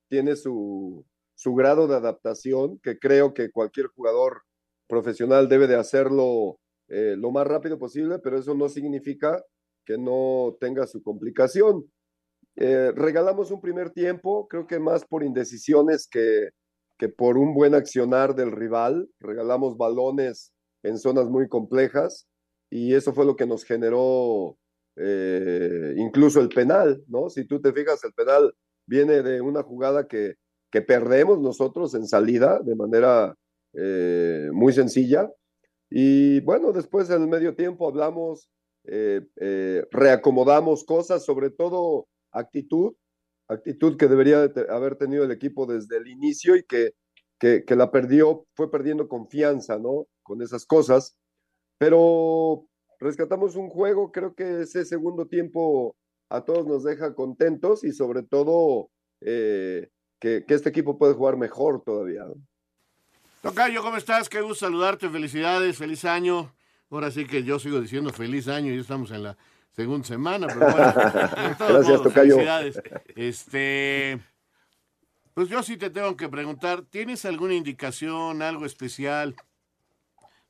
tiene 0.08 0.38
su, 0.38 1.06
su 1.36 1.54
grado 1.54 1.86
de 1.86 1.95
adaptación, 1.95 2.80
que 2.80 2.97
creo 2.97 3.34
que 3.34 3.52
cualquier 3.52 3.88
jugador 3.88 4.43
profesional 4.88 5.49
debe 5.49 5.67
de 5.67 5.75
hacerlo 5.75 6.58
lo 6.91 7.30
más 7.30 7.45
rápido 7.45 7.78
posible, 7.78 8.17
pero 8.17 8.39
eso 8.39 8.56
no 8.56 8.67
significa 8.67 9.43
que 9.89 9.97
no 9.97 10.56
tenga 10.60 10.86
su 10.86 11.02
complicación. 11.02 11.91
Eh, 12.56 12.91
regalamos 12.95 13.49
un 13.49 13.60
primer 13.60 13.89
tiempo, 13.89 14.47
creo 14.47 14.67
que 14.67 14.78
más 14.78 15.04
por 15.04 15.23
indecisiones 15.23 16.08
que, 16.08 16.49
que 16.99 17.10
por 17.10 17.39
un 17.39 17.56
buen 17.56 17.73
accionar 17.73 18.36
del 18.36 18.52
rival. 18.52 19.10
Regalamos 19.19 19.78
balones 19.78 20.54
en 20.84 20.99
zonas 20.99 21.25
muy 21.25 21.49
complejas 21.49 22.28
y 22.69 22.93
eso 22.93 23.15
fue 23.15 23.25
lo 23.25 23.36
que 23.36 23.47
nos 23.47 23.63
generó 23.63 24.60
eh, 24.95 25.95
incluso 25.97 26.39
el 26.39 26.49
penal, 26.49 27.04
¿no? 27.08 27.32
Si 27.32 27.45
tú 27.45 27.60
te 27.60 27.73
fijas, 27.73 28.04
el 28.04 28.13
penal 28.13 28.54
viene 28.86 29.23
de 29.23 29.41
una 29.41 29.63
jugada 29.63 30.08
que, 30.08 30.36
que 30.71 30.84
perdemos 30.84 31.39
nosotros 31.39 31.95
en 31.95 32.06
salida 32.06 32.60
de 32.63 32.75
manera 32.75 33.36
eh, 33.73 34.49
muy 34.54 34.71
sencilla. 34.71 35.32
Y 35.89 36.41
bueno, 36.41 36.73
después 36.73 37.10
en 37.10 37.23
el 37.23 37.28
medio 37.28 37.56
tiempo 37.56 37.88
hablamos, 37.88 38.52
eh, 38.85 39.21
eh, 39.37 39.85
reacomodamos 39.91 40.83
cosas, 40.83 41.25
sobre 41.25 41.49
todo 41.49 42.07
actitud, 42.31 42.93
actitud 43.47 43.97
que 43.97 44.07
debería 44.07 44.51
haber 44.69 44.95
tenido 44.95 45.23
el 45.23 45.31
equipo 45.31 45.65
desde 45.65 45.97
el 45.97 46.07
inicio 46.07 46.55
y 46.55 46.63
que, 46.63 46.93
que, 47.39 47.75
la 47.75 47.91
perdió, 47.91 48.45
fue 48.55 48.69
perdiendo 48.69 49.07
confianza, 49.07 49.77
¿no? 49.77 50.07
Con 50.23 50.41
esas 50.41 50.65
cosas. 50.65 51.17
Pero 51.77 52.67
rescatamos 52.99 53.55
un 53.55 53.69
juego, 53.69 54.11
creo 54.11 54.35
que 54.35 54.61
ese 54.61 54.85
segundo 54.85 55.27
tiempo 55.27 55.95
a 56.29 56.43
todos 56.45 56.67
nos 56.67 56.83
deja 56.83 57.15
contentos 57.15 57.83
y 57.83 57.91
sobre 57.91 58.23
todo 58.23 58.91
eh, 59.21 59.89
que, 60.19 60.45
que 60.45 60.53
este 60.53 60.69
equipo 60.69 60.97
puede 60.97 61.13
jugar 61.13 61.37
mejor 61.37 61.83
todavía. 61.83 62.25
¿no? 62.25 62.35
Tocayo, 63.41 63.81
¿cómo 63.81 63.97
estás? 63.97 64.27
Qué 64.27 64.41
gusto 64.41 64.65
saludarte. 64.65 65.09
Felicidades, 65.09 65.77
feliz 65.77 66.03
año. 66.03 66.53
Ahora 66.91 67.12
sí 67.12 67.25
que 67.25 67.43
yo 67.43 67.60
sigo 67.60 67.80
diciendo 67.80 68.12
feliz 68.12 68.47
año 68.47 68.73
y 68.73 68.80
estamos 68.80 69.12
en 69.12 69.23
la 69.23 69.38
segunda 69.71 70.08
semana, 70.08 70.47
pero 70.47 70.71
bueno. 70.71 70.93
Gracias, 70.95 71.60
modos, 71.60 72.04
Tocayo. 72.04 72.36
Felicidades. 72.36 72.82
Este, 73.15 74.19
pues 75.34 75.49
yo 75.49 75.62
sí 75.63 75.78
te 75.78 75.89
tengo 75.89 76.17
que 76.17 76.28
preguntar, 76.28 76.82
¿tienes 76.82 77.25
alguna 77.25 77.54
indicación, 77.54 78.41
algo 78.41 78.65
especial 78.65 79.36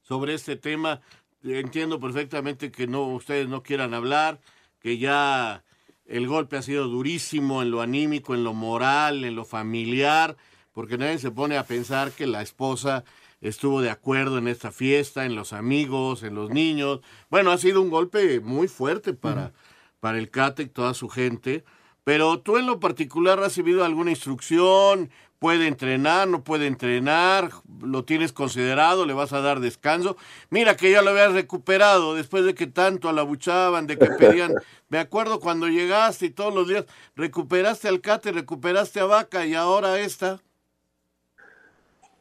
sobre 0.01 0.33
este 0.33 0.55
tema? 0.55 1.01
Entiendo 1.43 1.99
perfectamente 1.99 2.71
que 2.71 2.87
no 2.87 3.03
ustedes 3.07 3.47
no 3.47 3.61
quieran 3.61 3.93
hablar, 3.93 4.39
que 4.79 4.97
ya 4.97 5.63
el 6.05 6.27
golpe 6.27 6.57
ha 6.57 6.61
sido 6.61 6.87
durísimo 6.87 7.61
en 7.61 7.69
lo 7.69 7.81
anímico, 7.81 8.33
en 8.33 8.43
lo 8.43 8.53
moral, 8.53 9.25
en 9.25 9.35
lo 9.35 9.45
familiar, 9.45 10.37
porque 10.73 10.97
nadie 10.97 11.19
se 11.19 11.31
pone 11.31 11.57
a 11.57 11.65
pensar 11.65 12.11
que 12.11 12.25
la 12.25 12.41
esposa 12.41 13.03
estuvo 13.41 13.81
de 13.81 13.89
acuerdo 13.89 14.37
en 14.37 14.47
esta 14.47 14.71
fiesta, 14.71 15.25
en 15.25 15.35
los 15.35 15.53
amigos, 15.53 16.23
en 16.23 16.35
los 16.35 16.49
niños. 16.49 17.01
Bueno, 17.29 17.51
ha 17.51 17.57
sido 17.57 17.81
un 17.81 17.89
golpe 17.89 18.39
muy 18.39 18.67
fuerte 18.67 19.13
para, 19.13 19.53
para 19.99 20.17
el 20.17 20.29
CATE 20.29 20.63
y 20.63 20.67
toda 20.67 20.93
su 20.93 21.09
gente. 21.09 21.63
Pero 22.03 22.39
tú 22.39 22.57
en 22.57 22.65
lo 22.65 22.79
particular 22.79 23.39
has 23.39 23.45
recibido 23.45 23.85
alguna 23.85 24.11
instrucción, 24.11 25.11
puede 25.39 25.67
entrenar, 25.67 26.27
no 26.27 26.43
puede 26.43 26.67
entrenar, 26.67 27.49
lo 27.81 28.03
tienes 28.03 28.33
considerado, 28.33 29.05
le 29.05 29.13
vas 29.13 29.31
a 29.33 29.41
dar 29.41 29.59
descanso. 29.59 30.17
Mira 30.49 30.75
que 30.75 30.91
ya 30.91 31.01
lo 31.01 31.11
habías 31.11 31.33
recuperado 31.33 32.15
después 32.15 32.43
de 32.45 32.53
que 32.53 32.67
tanto 32.67 33.09
alabuchaban, 33.09 33.87
de 33.87 33.97
que 33.97 34.07
pedían. 34.19 34.53
Me 34.89 34.99
acuerdo 34.99 35.39
cuando 35.39 35.67
llegaste 35.67 36.27
y 36.27 36.29
todos 36.31 36.53
los 36.53 36.67
días 36.67 36.85
recuperaste 37.15 37.87
al 37.87 38.01
Cate, 38.01 38.31
recuperaste 38.31 38.99
a 38.99 39.05
Vaca 39.05 39.45
y 39.45 39.55
ahora 39.55 39.99
esta. 39.99 40.41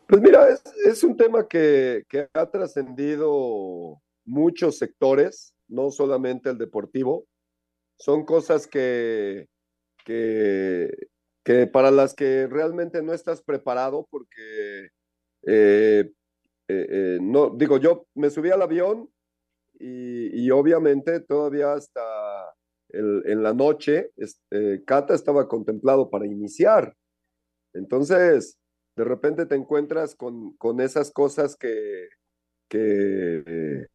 Pues 0.08 0.22
mira, 0.22 0.48
es, 0.48 0.62
es 0.86 1.04
un 1.04 1.18
tema 1.18 1.46
que, 1.46 2.04
que 2.08 2.30
ha 2.32 2.50
trascendido 2.50 4.00
muchos 4.24 4.78
sectores, 4.78 5.54
no 5.68 5.90
solamente 5.90 6.48
el 6.48 6.56
deportivo. 6.56 7.26
Son 7.98 8.24
cosas 8.24 8.66
que, 8.66 9.48
que, 10.06 10.96
para 11.74 11.90
las 11.90 12.14
que 12.14 12.46
realmente 12.46 13.02
no 13.02 13.12
estás 13.12 13.42
preparado 13.42 14.08
porque, 14.10 14.88
eh, 15.46 16.10
eh, 16.68 16.86
eh, 16.90 17.18
no, 17.20 17.50
digo, 17.50 17.76
yo 17.76 18.06
me 18.14 18.30
subí 18.30 18.50
al 18.50 18.62
avión 18.62 19.10
y, 19.78 20.42
y 20.42 20.50
obviamente 20.50 21.20
todavía 21.20 21.74
hasta 21.74 22.00
en 22.90 23.42
la 23.42 23.52
noche, 23.52 24.12
este, 24.16 24.82
Cata 24.86 25.14
estaba 25.14 25.46
contemplado 25.46 26.08
para 26.08 26.24
iniciar. 26.24 26.96
Entonces, 27.74 28.58
de 28.98 29.04
repente 29.04 29.46
te 29.46 29.54
encuentras 29.54 30.16
con, 30.16 30.56
con 30.56 30.80
esas 30.80 31.12
cosas 31.12 31.56
que, 31.56 32.08
eh, 32.72 33.86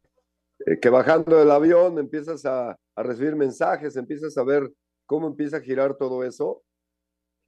que 0.80 0.88
bajando 0.88 1.36
del 1.38 1.50
avión 1.50 1.98
empiezas 1.98 2.44
a, 2.46 2.70
a 2.96 3.02
recibir 3.02 3.36
mensajes, 3.36 3.96
empiezas 3.96 4.36
a 4.38 4.44
ver 4.44 4.70
cómo 5.06 5.26
empieza 5.28 5.58
a 5.58 5.60
girar 5.60 5.96
todo 5.96 6.24
eso 6.24 6.62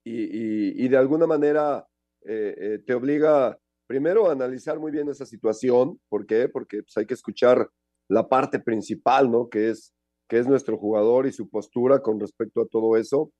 y, 0.04 0.24
y- 0.24 0.84
y 0.84 0.88
de 0.88 0.96
alguna 0.96 1.26
manera 1.26 1.86
eh, 2.24 2.54
eh, 2.58 2.78
te 2.86 2.94
obliga 2.94 3.58
primero 3.86 4.28
a 4.28 4.32
analizar 4.32 4.78
muy 4.78 4.90
bien 4.92 5.08
esa 5.08 5.24
situación. 5.26 5.98
¿Por 6.08 6.26
qué? 6.26 6.48
Porque 6.48 6.82
pues, 6.82 6.96
hay 6.96 7.06
que 7.06 7.14
escuchar 7.14 7.68
la 8.08 8.28
parte 8.28 8.58
principal, 8.60 9.30
¿no? 9.30 9.48
Que 9.48 9.70
es, 9.70 9.94
que 10.28 10.38
es 10.38 10.46
nuestro 10.46 10.76
jugador 10.76 11.26
y 11.26 11.32
su 11.32 11.48
postura 11.48 12.00
con 12.00 12.20
respecto 12.20 12.60
a 12.62 12.66
todo 12.66 12.96
eso. 12.96 13.32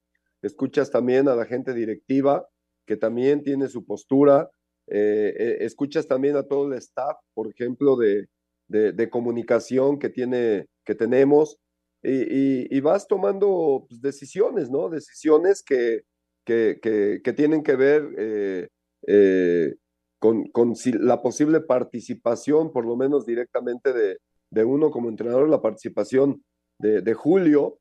Escuchas 0.43 0.91
también 0.91 1.29
a 1.29 1.35
la 1.35 1.45
gente 1.47 1.75
directiva, 1.75 2.47
que 2.87 2.97
también 2.97 3.43
tiene 3.43 3.69
su 3.69 3.85
postura. 3.85 4.51
Eh, 4.89 5.35
eh, 5.37 5.57
escuchas 5.61 6.07
también 6.07 6.37
a 6.37 6.45
todo 6.45 6.69
el 6.69 6.79
staff, 6.79 7.17
por 7.35 7.49
ejemplo, 7.49 7.97
de, 7.97 8.29
de, 8.69 9.11
comunicación 9.11 9.99
que, 9.99 10.09
tiene, 10.09 10.67
que 10.85 10.95
tenemos. 10.95 11.59
Y, 12.03 12.81
vas 12.81 13.09
tomando 13.09 13.87
pues, 13.89 14.01
decisiones, 14.01 14.71
¿no? 14.71 14.89
Decisiones 14.89 15.63
que, 15.63 16.03
que, 16.45 16.79
que- 16.81 17.33
tienen 17.33 17.65
que 17.65 17.75
ver 17.75 18.09
eh, 18.17 18.69
eh, 19.09 19.75
con, 20.21 20.45
con 20.51 20.75
la 21.01 21.21
posible 21.21 21.61
participación, 21.61 22.73
por 22.73 22.87
lo 22.87 22.97
menos 22.97 23.27
directamente 23.27 23.93
de, 23.93 24.19
de 24.51 24.65
uno 24.65 24.91
como 24.91 25.09
entrenador, 25.09 25.49
la 25.49 25.61
participación 25.61 26.45
de, 26.79 27.03
de 27.03 27.15
Julio, 27.15 27.79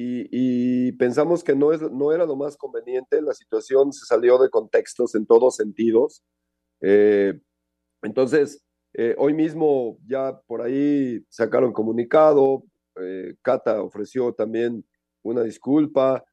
y, 0.00 0.28
y 0.30 0.92
pensamos 0.92 1.42
que 1.42 1.56
no, 1.56 1.72
es, 1.72 1.82
no 1.90 2.12
era 2.12 2.24
lo 2.24 2.36
más 2.36 2.56
conveniente, 2.56 3.20
la 3.20 3.34
situación 3.34 3.92
se 3.92 4.06
salió 4.06 4.38
de 4.38 4.48
contextos 4.48 5.16
en 5.16 5.26
todos 5.26 5.56
sentidos. 5.56 6.22
Eh, 6.80 7.40
entonces, 8.02 8.64
eh, 8.94 9.16
hoy 9.18 9.34
mismo 9.34 9.98
ya 10.06 10.40
por 10.46 10.62
ahí 10.62 11.24
sacaron 11.28 11.72
comunicado, 11.72 12.62
eh, 12.94 13.34
Cata 13.42 13.82
ofreció 13.82 14.32
también 14.32 14.84
una 15.22 15.42
disculpa, 15.42 16.24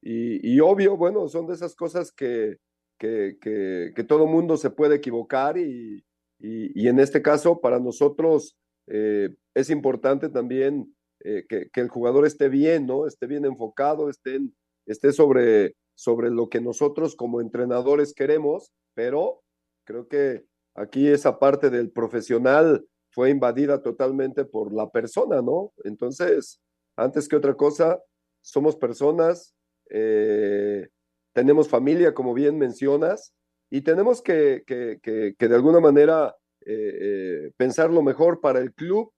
y, 0.00 0.54
y 0.54 0.58
obvio, 0.58 0.96
bueno, 0.96 1.28
son 1.28 1.46
de 1.46 1.54
esas 1.54 1.76
cosas 1.76 2.10
que, 2.10 2.56
que, 2.98 3.38
que, 3.40 3.92
que 3.94 4.02
todo 4.02 4.26
mundo 4.26 4.56
se 4.56 4.70
puede 4.70 4.96
equivocar 4.96 5.56
y, 5.58 6.04
y, 6.40 6.88
en 6.88 6.98
este 6.98 7.22
caso 7.22 7.60
para 7.60 7.78
nosotros 7.78 8.58
eh, 8.88 9.32
es 9.54 9.70
importante 9.70 10.28
también 10.28 10.92
eh, 11.24 11.44
que, 11.48 11.80
el 11.80 11.88
jugador 11.88 12.26
esté 12.26 12.48
bien, 12.48 12.86
¿no? 12.86 13.06
Esté 13.06 13.26
bien 13.26 13.44
enfocado, 13.44 14.08
esté, 14.10 14.40
esté 14.86 15.12
sobre, 15.12 15.74
sobre 15.94 16.30
lo 16.30 16.48
que 16.48 16.60
nosotros 16.60 17.16
como 17.16 17.40
entrenadores 17.40 18.14
queremos, 18.14 18.72
pero 18.94 19.42
creo 19.84 20.08
que 20.08 20.44
aquí 20.74 21.08
esa 21.08 21.38
parte 21.38 21.70
del 21.70 21.90
profesional 21.90 22.86
fue 23.10 23.30
invadida 23.30 23.82
totalmente 23.82 24.44
por 24.44 24.72
la 24.72 24.90
persona, 24.90 25.42
¿no? 25.42 25.72
Entonces, 25.84 26.60
antes 26.96 27.28
que 27.28 27.36
otra 27.36 27.54
cosa, 27.54 28.00
somos 28.42 28.76
personas, 28.76 29.54
eh, 29.90 30.88
tenemos 31.34 31.68
familia, 31.68 32.14
como 32.14 32.34
bien 32.34 32.58
mencionas, 32.58 33.34
y 33.70 33.82
tenemos 33.82 34.22
que, 34.22 34.62
que- 34.66 34.98
que- 35.02 35.34
que 35.38 35.48
de 35.48 35.54
alguna 35.54 35.80
manera 35.80 36.34
eh, 36.64 37.46
eh, 37.46 37.52
pensar 37.56 37.90
lo 37.90 38.02
mejor 38.02 38.40
para 38.40 38.60
el 38.60 38.72
club, 38.72 39.12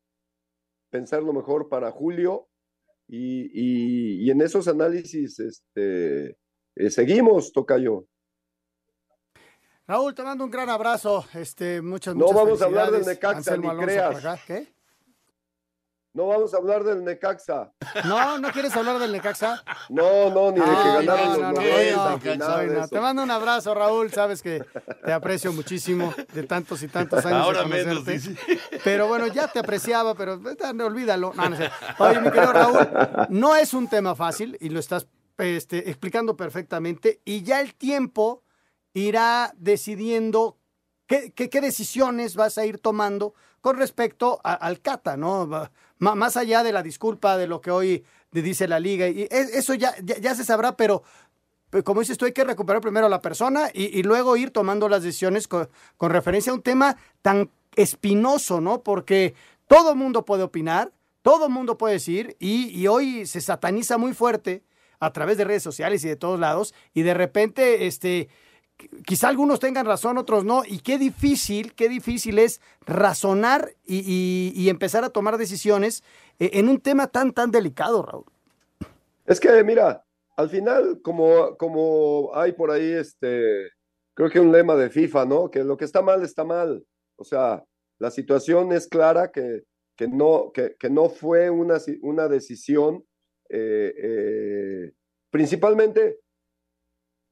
pensar 0.95 1.25
lo 1.25 1.33
mejor 1.33 1.69
para 1.69 1.91
Julio, 1.91 2.47
y, 3.09 3.51
y- 3.53 4.25
y 4.25 4.31
en 4.31 4.41
esos 4.41 4.69
análisis 4.69 5.41
este, 5.41 6.39
eh, 6.77 6.91
seguimos, 6.91 7.53
Tocayo. 7.53 8.07
Raúl, 9.89 10.15
te 10.15 10.23
mando 10.23 10.45
un 10.45 10.53
gran 10.53 10.71
abrazo. 10.71 11.25
Este, 11.35 11.83
muchas, 11.83 12.15
No 12.15 12.27
muchas 12.27 12.37
vamos 12.37 12.63
a 12.63 12.65
hablar 12.67 12.93
del. 12.93 13.05
Necaxa, 13.05 13.57
ni 13.57 13.69
creas. 13.77 14.41
¿Qué? 14.47 14.73
No 16.15 16.29
vamos 16.29 16.55
a 16.55 16.59
hablar 16.59 16.85
del 16.85 17.03
Necaxa. 17.03 17.73
No, 18.05 18.39
¿no 18.39 18.53
quieres 18.53 18.77
hablar 18.77 19.01
del 19.01 19.11
Necaxa? 19.11 19.65
No, 19.89 20.31
no, 20.31 20.53
ni 20.53 20.61
de 20.61 20.65
que 20.65 20.73
ganaron 20.73 21.07
no, 21.07 21.25
los 21.27 21.39
no, 21.41 21.53
no, 21.53 21.61
90, 21.61 21.97
no, 21.97 22.19
ni 22.33 22.39
nada 22.39 22.55
soy 22.55 22.67
de 22.69 22.75
no. 22.75 22.81
eso. 22.81 22.89
Te 22.91 23.01
mando 23.01 23.23
un 23.25 23.31
abrazo, 23.33 23.75
Raúl. 23.75 24.13
Sabes 24.13 24.41
que 24.41 24.65
te 25.05 25.13
aprecio 25.13 25.53
muchísimo 25.53 26.15
de 26.33 26.45
tantos 26.45 26.85
y 26.85 26.89
tantos 26.89 27.27
años 27.27 27.41
Ahora 27.45 27.65
de 27.65 27.67
menos. 27.67 28.05
Pero 28.85 29.09
bueno, 29.09 29.27
ya 29.27 29.49
te 29.49 29.59
apreciaba, 29.59 30.15
pero 30.15 30.35
eh, 30.35 30.83
olvídalo. 30.85 31.33
No, 31.35 31.49
no 31.49 31.57
es 31.57 31.59
cierto. 31.59 31.77
Oye, 31.99 32.21
mi 32.21 32.31
querido 32.31 32.53
Raúl, 32.53 32.89
no 33.31 33.57
es 33.57 33.75
un 33.75 33.89
tema 33.89 34.15
fácil 34.15 34.57
y 34.61 34.69
lo 34.69 34.79
estás 34.79 35.09
este, 35.39 35.91
explicando 35.91 36.37
perfectamente 36.37 37.23
y 37.25 37.43
ya 37.43 37.61
el 37.61 37.75
tiempo 37.75 38.45
irá 38.93 39.53
decidiendo 39.57 40.59
qué, 41.09 41.33
qué- 41.33 41.51
qué 41.51 41.61
decisiones 41.61 42.37
vas 42.37 42.57
a 42.57 42.65
ir 42.67 42.79
tomando 42.79 43.35
con 43.61 43.77
respecto 43.79 44.41
a- 44.45 44.55
al 44.55 44.81
Cata, 44.81 45.17
¿no? 45.17 45.69
Más 46.15 46.37
allá 46.37 46.63
de 46.63 46.73
la 46.73 46.83
disculpa 46.83 47.37
de 47.37 47.47
lo 47.47 47.61
que 47.61 47.71
hoy 47.71 48.05
dice 48.31 48.67
la 48.69 48.81
liga, 48.81 49.09
y 49.09 49.29
eso 49.31 49.75
ya, 49.75 49.95
ya, 50.03 50.35
se 50.35 50.45
sabrá, 50.45 50.77
pero 50.77 51.03
pero 51.71 51.83
como 51.83 52.01
dices 52.01 52.19
tú, 52.19 52.25
hay 52.25 52.33
que 52.33 52.45
recuperar 52.45 52.81
primero 52.81 53.07
a 53.07 53.09
la 53.09 53.21
persona 53.21 53.69
y, 53.73 53.99
y 53.99 54.05
luego 54.05 54.37
ir 54.37 54.53
tomando 54.53 54.89
las 54.89 55.03
decisiones 55.03 55.49
con, 55.49 55.69
con 55.97 56.13
referencia 56.13 56.53
a 56.53 56.55
un 56.55 56.63
tema 56.63 56.97
tan 57.21 57.51
espinoso, 57.75 58.61
¿no? 58.61 58.83
Porque 58.83 59.35
todo 59.67 59.97
mundo 59.97 60.25
puede 60.25 60.45
opinar, 60.45 60.93
todo 61.23 61.49
mundo 61.49 61.77
puede 61.77 61.95
decir, 61.95 62.37
y, 62.39 62.69
y 62.69 62.87
hoy 62.87 63.27
se 63.27 63.41
sataniza 63.41 63.99
muy 63.99 64.15
fuerte 64.15 64.63
a 65.01 65.13
través 65.13 65.37
de 65.37 65.45
redes 65.45 65.63
sociales 65.63 66.05
y 66.05 66.09
de 66.09 66.17
todos 66.17 66.39
lados, 66.39 66.75
y 66.93 67.03
de 67.03 67.15
repente, 67.15 67.87
este, 67.87 68.29
quizá 69.07 69.29
algunos 69.29 69.61
tengan 69.61 69.87
razón, 69.87 70.19
otros 70.19 70.45
no, 70.45 70.63
y 70.65 70.79
qué 70.81 70.99
difícil, 70.99 71.75
qué 71.75 71.89
difícil 71.89 72.39
es 72.39 72.61
razonar 72.87 73.75
y, 73.85 74.69
empezar 74.69 75.05
a 75.05 75.11
tomar 75.11 75.39
decisiones 75.39 76.03
eh, 76.39 76.51
en 76.55 76.69
un 76.69 76.81
tema 76.81 77.07
tan, 77.07 77.33
tan 77.33 77.51
delicado, 77.51 78.03
Raúl. 78.03 78.25
Es 79.27 79.41
que, 79.41 79.63
mira, 79.65 80.05
al 80.37 80.51
final, 80.51 81.01
como, 81.03 81.57
como 81.57 82.31
hay 82.35 82.53
por 82.53 82.71
ahí, 82.71 82.93
este, 82.93 83.71
creo 84.15 84.31
que 84.31 84.41
un 84.41 84.53
lema 84.53 84.75
de 84.75 84.91
FIFA, 84.91 85.25
¿no? 85.27 85.51
Que 85.51 85.65
lo 85.65 85.77
que 85.77 85.85
está 85.85 86.03
mal 86.03 86.23
está 86.23 86.45
mal. 86.45 86.85
O 87.17 87.25
sea, 87.25 87.65
la 87.99 88.11
situación 88.11 88.73
es 88.73 88.89
clara 88.89 89.31
que, 89.31 89.63
que, 89.97 90.09
no, 90.09 90.51
que, 90.53 90.77
que 90.79 90.91
no 90.91 91.09
fue 91.09 91.51
una, 91.51 91.79
una 92.03 92.29
decisión, 92.29 93.05
eh, 93.49 93.95
eh, 93.97 94.93
principalmente 95.31 96.19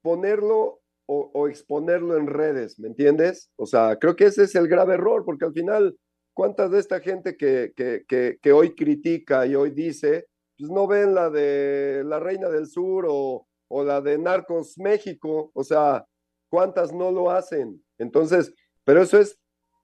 ponerlo 0.01 0.82
o, 1.05 1.47
exponerlo 1.47 2.17
en 2.17 2.27
redes, 2.27 2.79
¿me 2.79 2.87
entiendes? 2.87 3.51
O 3.55 3.65
sea, 3.65 3.97
creo 3.99 4.15
que 4.15 4.25
ese 4.25 4.43
es 4.43 4.55
el 4.55 4.67
grave 4.67 4.95
error, 4.95 5.23
porque 5.25 5.45
al 5.45 5.53
final, 5.53 5.97
¿cuántas 6.33 6.71
de 6.71 6.79
esta 6.79 6.99
gente 6.99 7.35
que, 7.35 7.73
que, 7.75 8.37
que, 8.41 8.51
hoy 8.51 8.75
critica 8.75 9.45
y 9.45 9.55
hoy 9.55 9.71
dice, 9.71 10.27
pues 10.57 10.71
no 10.71 10.87
ven 10.87 11.13
la 11.13 11.29
de 11.29 12.03
la 12.05 12.19
Reina 12.19 12.49
del 12.49 12.67
Sur 12.67 13.05
o, 13.09 13.47
o 13.67 13.83
la 13.83 14.01
de 14.01 14.17
Narcos 14.17 14.77
México? 14.77 15.51
O 15.53 15.63
sea, 15.63 16.05
¿cuántas 16.49 16.93
no 16.93 17.11
lo 17.11 17.31
hacen? 17.31 17.83
Entonces, 17.97 18.53
pero 18.83 19.01
eso 19.01 19.19
es 19.19 19.37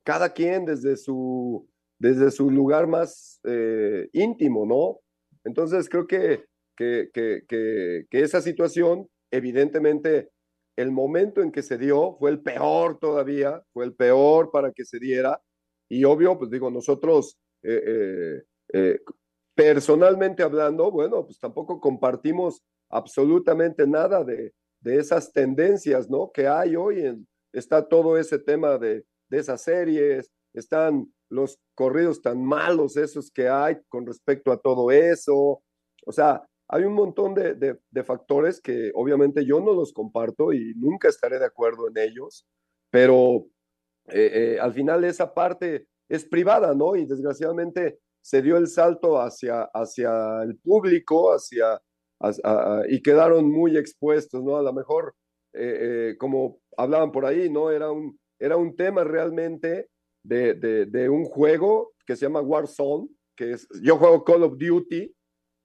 cada 0.03 0.34
quien 0.34 0.65
desde 0.65 0.95
su, 0.95 1.67
desde 1.99 2.32
su 2.32 2.49
lugar 2.49 2.88
más 2.88 3.39
eh, 3.43 4.10
íntimo, 4.13 4.65
¿no? 4.65 4.99
Entonces 5.43 5.89
creo 5.89 6.08
que, 6.08 6.45
que, 6.75 7.10
que, 7.13 7.43
que 8.10 8.21
esa 8.21 8.41
situación, 8.41 9.10
evidentemente, 9.32 10.29
el 10.80 10.92
momento 10.92 11.42
en 11.42 11.52
que 11.52 11.62
se 11.62 11.78
dio 11.78 12.15
fue 12.20 12.32
el 12.32 12.42
peor 12.42 13.00
todavía, 13.00 13.62
fue 13.74 13.84
el 13.84 13.94
peor 13.94 14.50
para 14.50 14.72
que 14.72 14.86
se 14.86 14.98
diera. 14.98 15.42
Y 15.89 16.06
obvio, 16.06 16.38
pues 16.38 16.50
digo, 16.50 16.72
nosotros, 16.72 17.38
eh, 17.63 17.84
eh, 17.86 18.44
eh, 18.74 19.00
personalmente 19.54 20.42
hablando, 20.42 20.89
bueno, 20.89 21.26
pues 21.26 21.38
tampoco 21.38 21.82
compartimos 21.82 22.63
absolutamente 22.89 23.86
nada 23.86 24.24
de, 24.24 24.54
de 24.80 24.98
esas 24.98 25.34
tendencias, 25.34 26.10
¿no? 26.10 26.32
Que 26.32 26.48
hay 26.48 26.78
hoy 26.78 27.02
en, 27.02 27.28
está 27.52 27.86
todo 27.86 28.18
ese 28.18 28.39
tema 28.39 28.78
de, 28.78 29.04
de 29.30 29.38
esas 29.38 29.62
series, 29.62 30.32
están 30.54 31.12
los 31.30 31.60
corridos 31.76 32.22
tan 32.22 32.44
malos 32.44 32.96
esos 32.96 33.30
que 33.32 33.50
hay 33.50 33.78
con 33.89 34.06
respecto 34.06 34.52
a 34.52 34.58
todo 34.62 34.92
eso. 34.92 35.62
O 36.06 36.12
sea, 36.13 36.48
hay 36.69 36.84
un 36.84 36.93
montón 36.93 37.34
de, 37.34 37.55
de, 37.55 37.79
de 37.89 38.03
factores 38.03 38.62
que 38.62 38.91
obviamente 38.93 39.45
yo 39.45 39.60
no 39.60 39.73
los 39.73 39.91
comparto 39.93 40.53
y 40.53 40.73
nunca 40.75 41.08
estaré 41.10 41.39
de 41.39 41.45
acuerdo 41.45 41.88
en 41.89 41.97
ellos, 41.97 42.45
pero 42.91 43.47
eh, 44.08 44.55
eh, 44.55 44.60
al 44.60 44.73
final 44.73 45.03
esa 45.03 45.34
parte 45.34 45.88
es 46.10 46.25
privada, 46.25 46.73
¿no? 46.73 46.95
Y 46.95 47.05
desgraciadamente 47.05 47.99
se 48.21 48.41
dio 48.41 48.58
el 48.58 48.67
salto 48.67 49.19
hacia, 49.21 49.63
hacia 49.73 50.43
el 50.43 50.58
público, 50.58 51.32
hacia, 51.34 51.79
hacia- 52.21 52.84
y 52.89 53.01
quedaron 53.01 53.49
muy 53.51 53.77
expuestos, 53.77 54.43
¿no? 54.43 54.58
A 54.58 54.63
lo 54.63 54.73
mejor, 54.73 55.15
eh, 55.53 56.10
eh, 56.12 56.17
como 56.17 56.60
hablaban 56.77 57.12
por 57.12 57.25
ahí, 57.25 57.49
¿no? 57.49 57.71
Era 57.71 57.91
un, 57.91 58.19
era 58.39 58.58
un 58.58 58.75
tema 58.75 59.03
realmente 59.03 59.89
de, 60.23 60.53
de, 60.55 60.86
de 60.86 61.10
un 61.10 61.25
juego 61.25 61.93
que 62.05 62.15
se 62.15 62.25
llama 62.25 62.41
Warzone, 62.41 63.08
que 63.38 63.51
es, 63.53 63.67
yo 63.82 63.97
juego 63.97 64.23
Call 64.23 64.43
of 64.43 64.58
Duty, 64.58 65.13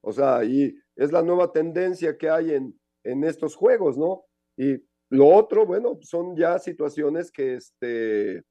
o 0.03 0.11
sea, 0.13 0.43
y 0.45 0.73
es 0.95 1.11
la 1.11 1.21
nueva 1.21 1.51
tendencia 1.51 2.17
que 2.17 2.29
hay 2.29 2.53
en, 2.53 2.79
en 3.03 3.23
estos 3.23 3.55
juegos, 3.55 3.97
¿no? 3.97 4.25
Y 4.57 4.77
lo 5.09 5.27
otro, 5.27 5.65
bueno, 5.65 5.99
son 6.01 6.35
ya 6.35 6.57
situaciones 6.59 7.31
que, 7.31 7.55
este, 7.55 8.43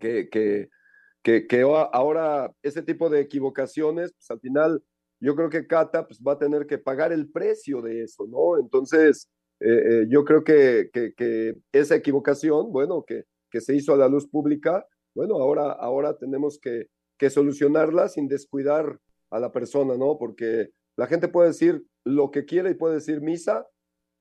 que, 0.00 0.28
que, 0.30 1.46
que, 1.46 1.62
ahora 1.62 2.52
ese 2.62 2.82
tipo 2.82 3.08
de 3.08 3.20
equivocaciones, 3.20 4.12
pues 4.12 4.30
al 4.30 4.40
final 4.40 4.82
yo 5.20 5.34
creo 5.34 5.48
que 5.48 5.66
Cata 5.66 6.06
pues, 6.06 6.20
va 6.20 6.32
a 6.32 6.38
tener 6.38 6.66
que 6.66 6.78
pagar 6.78 7.12
el 7.12 7.30
precio 7.30 7.80
de 7.82 8.02
eso, 8.02 8.26
¿no? 8.26 8.58
Entonces, 8.58 9.28
eh, 9.60 9.68
eh, 9.68 10.06
yo 10.08 10.24
creo 10.24 10.44
que, 10.44 10.90
que, 10.92 11.14
que, 11.14 11.54
esa 11.72 11.96
equivocación, 11.96 12.70
bueno, 12.72 13.04
que, 13.06 13.24
que 13.50 13.60
se 13.60 13.74
hizo 13.74 13.94
a 13.94 13.96
la 13.96 14.08
luz 14.08 14.26
pública, 14.28 14.86
bueno, 15.14 15.36
ahora, 15.36 15.72
ahora 15.72 16.16
tenemos 16.18 16.58
que, 16.58 16.88
que 17.16 17.30
solucionarla 17.30 18.08
sin 18.08 18.28
descuidar 18.28 18.98
a 19.30 19.40
la 19.40 19.50
persona, 19.52 19.96
¿no? 19.96 20.18
Porque 20.18 20.70
la 20.96 21.06
gente 21.06 21.28
puede 21.28 21.48
decir 21.48 21.84
lo 22.04 22.30
que 22.30 22.44
quiere 22.44 22.70
y 22.70 22.74
puede 22.74 22.94
decir 22.94 23.20
misa, 23.20 23.66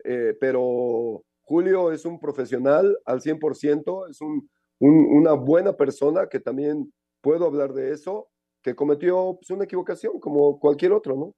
eh, 0.03 0.35
pero 0.39 1.23
Julio 1.43 1.91
es 1.91 2.05
un 2.05 2.19
profesional 2.19 2.97
al 3.05 3.21
100%, 3.21 4.09
es 4.09 4.21
un, 4.21 4.49
un, 4.79 5.05
una 5.17 5.33
buena 5.33 5.73
persona 5.73 6.27
que 6.29 6.39
también 6.39 6.91
puedo 7.21 7.45
hablar 7.45 7.73
de 7.73 7.91
eso, 7.91 8.27
que 8.61 8.75
cometió 8.75 9.37
pues, 9.37 9.49
una 9.51 9.63
equivocación 9.65 10.19
como 10.19 10.59
cualquier 10.59 10.91
otro, 10.91 11.15
¿no? 11.15 11.35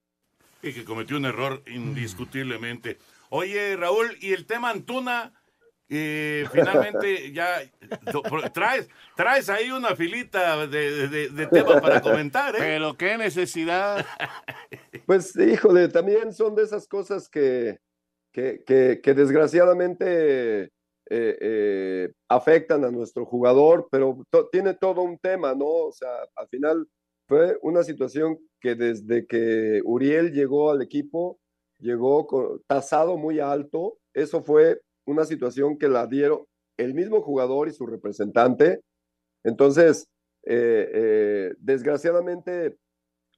Y 0.61 0.73
que 0.73 0.85
cometió 0.85 1.17
un 1.17 1.25
error 1.25 1.61
indiscutiblemente. 1.67 2.97
Oye, 3.29 3.75
Raúl, 3.75 4.17
¿y 4.21 4.33
el 4.33 4.45
tema 4.45 4.71
Antuna? 4.71 5.33
Eh, 5.89 6.45
finalmente 6.51 7.31
ya 7.31 7.61
traes, 8.53 8.89
traes 9.15 9.49
ahí 9.49 9.71
una 9.71 9.95
filita 9.95 10.67
de, 10.67 11.07
de, 11.07 11.29
de 11.29 11.47
temas 11.47 11.79
para 11.81 12.01
comentar, 12.01 12.55
¿eh? 12.55 12.59
Pero 12.59 12.97
qué 12.97 13.17
necesidad. 13.17 14.05
Pues, 15.05 15.33
híjole, 15.37 15.87
también 15.87 16.33
son 16.33 16.55
de 16.55 16.63
esas 16.63 16.87
cosas 16.87 17.29
que, 17.29 17.79
que, 18.33 18.61
que, 18.65 18.99
que 19.01 19.13
desgraciadamente 19.13 20.63
eh, 21.09 21.37
eh, 21.39 22.11
afectan 22.27 22.83
a 22.83 22.91
nuestro 22.91 23.25
jugador, 23.25 23.87
pero 23.89 24.25
to, 24.29 24.49
tiene 24.49 24.73
todo 24.73 25.03
un 25.03 25.17
tema, 25.17 25.55
¿no? 25.55 25.65
O 25.65 25.91
sea, 25.93 26.09
al 26.35 26.49
final 26.49 26.85
fue 27.29 27.57
una 27.61 27.83
situación 27.83 28.37
que 28.59 28.75
desde 28.75 29.25
que 29.25 29.81
Uriel 29.85 30.33
llegó 30.33 30.69
al 30.71 30.81
equipo, 30.81 31.39
llegó 31.79 32.27
con, 32.27 32.61
tasado 32.67 33.15
muy 33.15 33.39
alto. 33.39 33.97
Eso 34.13 34.43
fue 34.43 34.81
una 35.07 35.25
situación 35.25 35.77
que 35.77 35.87
la 35.87 36.05
dieron 36.05 36.45
el 36.77 36.93
mismo 36.93 37.21
jugador 37.21 37.67
y 37.67 37.71
su 37.71 37.87
representante. 37.87 38.81
Entonces, 39.43 40.07
eh, 40.43 40.91
eh, 40.93 41.53
desgraciadamente, 41.57 42.77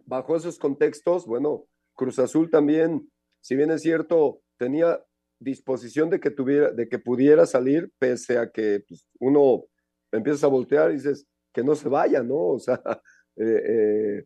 bajo 0.06 0.36
esos 0.36 0.60
contextos, 0.60 1.26
bueno, 1.26 1.66
Cruz 1.96 2.20
Azul 2.20 2.50
también, 2.50 3.10
si 3.42 3.56
bien 3.56 3.72
es 3.72 3.82
cierto, 3.82 4.42
tenía 4.58 5.02
disposición 5.40 6.10
de 6.10 6.20
que 6.20 6.32
tuviera, 6.32 6.72
de 6.72 6.90
que 6.90 7.00
pudiera 7.00 7.46
salir, 7.46 7.92
pese 7.98 8.38
a 8.38 8.52
que 8.52 8.84
pues, 8.88 9.08
uno 9.20 9.64
empieza 10.12 10.48
a 10.48 10.50
voltear 10.50 10.92
y 10.92 10.96
dices 10.96 11.26
que 11.54 11.64
no 11.64 11.76
se 11.76 11.88
vaya, 11.88 12.24
¿no? 12.24 12.36
O 12.36 12.60
sea, 12.60 12.82
eh, 13.38 14.26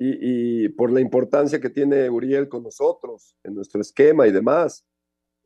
y, 0.00 0.68
por 0.70 0.92
la 0.92 1.00
importancia 1.00 1.60
que 1.60 1.70
tiene 1.70 2.08
Uriel 2.08 2.48
con 2.48 2.62
nosotros 2.62 3.36
en 3.44 3.54
nuestro 3.54 3.80
esquema 3.80 4.26
y 4.26 4.32
demás. 4.32 4.84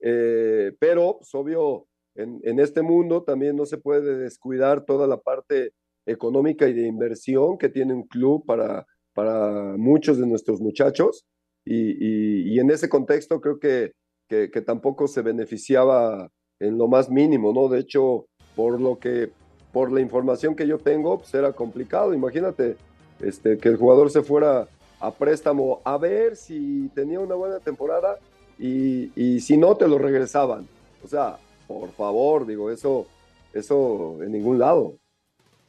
Eh, 0.02 0.72
pero, 0.78 1.18
pues, 1.18 1.34
obvio, 1.34 1.86
en, 2.14 2.40
en, 2.42 2.58
este 2.60 2.82
mundo 2.82 3.22
también 3.22 3.56
no 3.56 3.64
se 3.64 3.78
puede 3.78 4.18
descuidar 4.18 4.84
toda 4.84 5.06
la 5.06 5.18
parte 5.18 5.72
económica 6.04 6.68
y 6.68 6.74
de 6.74 6.86
inversión 6.86 7.56
que 7.56 7.68
tiene 7.68 7.94
un 7.94 8.06
club 8.06 8.44
para, 8.44 8.84
para 9.14 9.76
muchos 9.78 10.18
de 10.18 10.26
nuestros 10.26 10.60
muchachos. 10.60 11.24
Y, 11.64 11.92
y, 11.92 12.54
y 12.54 12.58
en 12.58 12.70
ese 12.70 12.88
contexto 12.88 13.40
creo 13.40 13.58
que, 13.60 13.92
que, 14.28 14.50
que, 14.50 14.60
tampoco 14.60 15.06
se 15.06 15.22
beneficiaba 15.22 16.28
en 16.58 16.76
lo 16.76 16.88
más 16.88 17.08
mínimo, 17.08 17.52
¿no? 17.52 17.68
De 17.68 17.78
hecho, 17.78 18.26
por 18.56 18.80
lo 18.80 18.98
que, 18.98 19.30
por 19.72 19.92
la 19.92 20.00
información 20.00 20.56
que 20.56 20.66
yo 20.66 20.78
tengo, 20.78 21.18
pues 21.18 21.32
era 21.34 21.52
complicado. 21.52 22.12
Imagínate 22.12 22.76
este, 23.20 23.58
que 23.58 23.68
el 23.68 23.76
jugador 23.76 24.10
se 24.10 24.22
fuera 24.22 24.66
a 25.00 25.10
préstamo 25.12 25.80
a 25.84 25.98
ver 25.98 26.36
si 26.36 26.88
tenía 26.94 27.20
una 27.20 27.34
buena 27.34 27.60
temporada 27.60 28.18
y, 28.58 29.10
y, 29.16 29.40
si 29.40 29.56
no, 29.56 29.76
te 29.76 29.88
lo 29.88 29.98
regresaban. 29.98 30.66
O 31.04 31.08
sea, 31.08 31.38
por 31.66 31.90
favor, 31.92 32.46
digo, 32.46 32.70
eso, 32.70 33.06
eso 33.52 34.18
en 34.22 34.32
ningún 34.32 34.58
lado. 34.58 34.96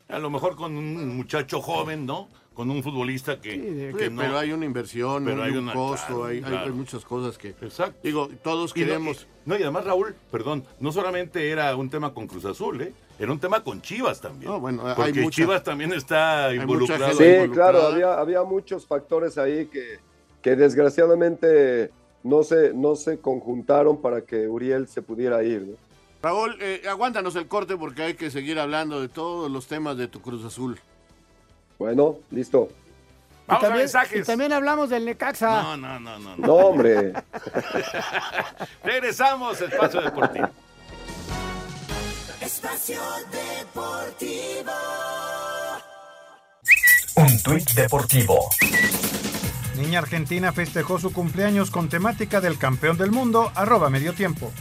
A 0.10 0.20
lo 0.20 0.30
mejor 0.30 0.56
con 0.56 0.76
un 0.76 1.16
muchacho 1.16 1.62
joven, 1.62 2.06
¿no? 2.06 2.30
Con 2.54 2.70
un 2.70 2.84
futbolista 2.84 3.42
que, 3.42 3.54
sí, 3.54 3.98
que 3.98 4.12
no, 4.12 4.22
Pero 4.22 4.38
hay 4.38 4.52
una 4.52 4.66
inversión, 4.66 5.26
pero 5.26 5.42
hay, 5.42 5.52
hay 5.52 5.58
un 5.58 5.72
costo, 5.72 6.08
claro, 6.08 6.26
hay, 6.26 6.42
claro. 6.42 6.66
hay, 6.66 6.72
muchas 6.72 7.04
cosas 7.04 7.36
que... 7.38 7.50
Exacto. 7.50 8.00
Digo, 8.04 8.30
todos 8.44 8.72
y 8.72 8.82
queremos... 8.82 9.28
No, 9.46 9.56
y, 9.56 9.58
no, 9.58 9.60
y 9.60 9.64
además, 9.64 9.86
Raúl, 9.86 10.16
perdón, 10.30 10.64
no 10.80 10.92
solamente 10.92 11.50
era 11.50 11.76
un 11.76 11.90
tema 11.90 12.14
con 12.14 12.28
Cruz 12.28 12.46
Azul, 12.46 12.80
¿eh? 12.82 12.94
Era 13.18 13.32
un 13.32 13.40
tema 13.40 13.64
con 13.64 13.82
Chivas 13.82 14.22
también. 14.22 14.52
No, 14.52 14.60
bueno, 14.60 14.84
porque 14.84 15.02
hay 15.02 15.14
mucha, 15.14 15.36
Chivas 15.36 15.64
también 15.64 15.94
está 15.94 16.54
involucrado. 16.54 17.14
Sí, 17.14 17.50
claro, 17.52 17.84
había, 17.84 18.20
había 18.20 18.44
muchos 18.44 18.86
factores 18.86 19.38
ahí 19.38 19.68
que, 19.68 20.00
que 20.42 20.56
desgraciadamente 20.56 21.92
no 22.24 22.44
se, 22.44 22.74
no 22.74 22.96
se 22.96 23.20
conjuntaron 23.20 24.02
para 24.02 24.22
que 24.22 24.48
Uriel 24.48 24.88
se 24.88 25.02
pudiera 25.02 25.44
ir. 25.44 25.62
¿no? 25.62 25.76
Raúl, 26.22 26.58
eh, 26.62 26.82
aguántanos 26.90 27.36
el 27.36 27.48
corte 27.48 27.76
porque 27.76 28.04
hay 28.04 28.14
que 28.14 28.32
seguir 28.32 28.60
hablando 28.60 29.02
de 29.02 29.10
todos 29.10 29.52
los 29.52 29.68
temas 29.68 29.98
de 29.98 30.08
tu 30.08 30.22
Cruz 30.22 30.46
Azul. 30.46 30.80
Bueno, 31.78 32.18
listo. 32.32 32.70
Vamos 33.46 33.62
y 33.62 33.66
también, 33.66 33.74
a 33.74 33.76
mensajes. 33.76 34.22
Y 34.22 34.24
también 34.24 34.54
hablamos 34.54 34.90
del 34.90 35.04
Necaxa. 35.04 35.64
No, 35.64 35.78
no, 35.78 36.00
no, 36.00 36.20
no. 36.20 36.38
No, 36.38 36.48
no 36.48 36.54
hombre. 36.54 37.12
Regresamos, 38.84 39.60
Espacio 39.60 40.02
Deportivo. 40.02 40.48
Espacio 42.40 43.02
Deportivo. 43.32 44.72
Un 47.16 47.44
tuit 47.44 47.70
deportivo. 47.74 48.50
Niña 49.78 50.00
Argentina 50.00 50.54
festejó 50.54 51.00
su 51.00 51.12
cumpleaños 51.12 51.72
con 51.72 51.90
temática 51.90 52.42
del 52.42 52.58
campeón 52.58 52.98
del 52.98 53.12
mundo, 53.12 53.52
arroba 53.56 53.90
medio 53.90 54.14
tiempo. 54.14 54.52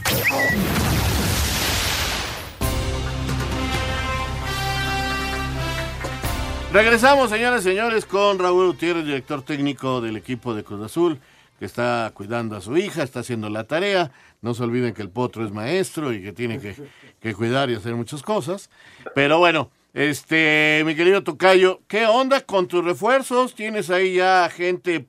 Regresamos, 6.73 7.29
señoras 7.29 7.61
y 7.61 7.69
señores, 7.69 8.05
con 8.05 8.39
Raúl 8.39 8.67
Gutiérrez, 8.67 9.05
director 9.05 9.43
técnico 9.43 10.01
del 10.01 10.17
equipo 10.17 10.55
de 10.55 10.63
Cruz 10.63 10.83
Azul, 10.83 11.19
que 11.59 11.65
está 11.65 12.11
cuidando 12.15 12.57
a 12.57 12.61
su 12.61 12.75
hija, 12.75 13.03
está 13.03 13.19
haciendo 13.19 13.47
la 13.49 13.65
tarea. 13.65 14.11
No 14.41 14.55
se 14.55 14.63
olviden 14.63 14.95
que 14.95 15.03
el 15.03 15.09
potro 15.09 15.45
es 15.45 15.51
maestro 15.51 16.11
y 16.11 16.23
que 16.23 16.33
tiene 16.33 16.59
que, 16.59 16.75
que 17.21 17.35
cuidar 17.35 17.69
y 17.69 17.75
hacer 17.75 17.93
muchas 17.93 18.23
cosas. 18.23 18.71
Pero 19.13 19.37
bueno, 19.37 19.69
este, 19.93 20.81
mi 20.85 20.95
querido 20.95 21.23
Tocayo, 21.23 21.83
¿qué 21.87 22.07
onda 22.07 22.41
con 22.41 22.67
tus 22.67 22.83
refuerzos? 22.83 23.53
¿Tienes 23.55 23.89
ahí 23.91 24.15
ya 24.15 24.49
gente 24.49 25.07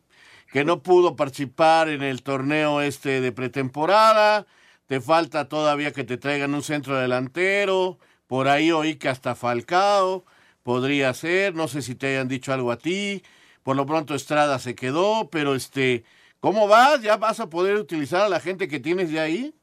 que 0.53 0.65
no 0.65 0.83
pudo 0.83 1.17
participar 1.17 1.89
en 1.89 2.03
el 2.03 2.23
torneo 2.23 2.81
este 2.83 3.21
de 3.21 3.33
pretemporada? 3.33 4.47
¿Te 4.87 5.01
falta 5.01 5.49
todavía 5.49 5.93
que 5.93 6.05
te 6.05 6.19
traigan 6.19 6.55
un 6.55 6.63
centro 6.63 6.97
delantero? 6.99 7.99
Por 8.27 8.49
ahí 8.49 8.73
oí 8.73 8.97
que 8.97 9.09
hasta 9.09 9.35
Falcao 9.35 10.27
podría 10.63 11.15
ser, 11.15 11.55
no 11.55 11.69
sé 11.69 11.83
si 11.83 11.95
te 11.95 12.09
hayan 12.09 12.29
dicho 12.29 12.53
algo 12.53 12.71
a 12.73 12.79
ti, 12.79 13.23
por 13.63 13.77
lo 13.77 13.87
pronto 13.87 14.15
Estrada 14.15 14.59
se 14.59 14.75
quedó, 14.75 15.31
pero 15.31 15.55
este, 15.55 16.05
¿cómo 16.41 16.69
vas? 16.69 17.01
¿Ya 17.03 17.17
vas 17.17 17.41
a 17.41 17.49
poder 17.51 17.77
utilizar 17.77 18.23
a 18.23 18.29
la 18.29 18.41
gente 18.41 18.69
que 18.69 18.81
tienes 18.81 19.11
ya 19.11 19.23
ahí? 19.23 19.55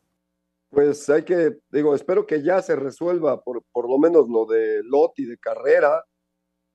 Pues 0.72 1.10
hay 1.10 1.24
que, 1.24 1.58
digo, 1.70 1.94
espero 1.94 2.26
que 2.26 2.42
ya 2.42 2.62
se 2.62 2.78
resuelva 2.78 3.42
por, 3.44 3.64
por 3.74 3.90
lo 3.90 4.00
menos 4.00 4.30
lo 4.30 4.46
de 4.46 4.82
Lotti 4.84 5.26
de 5.26 5.38
carrera, 5.38 6.06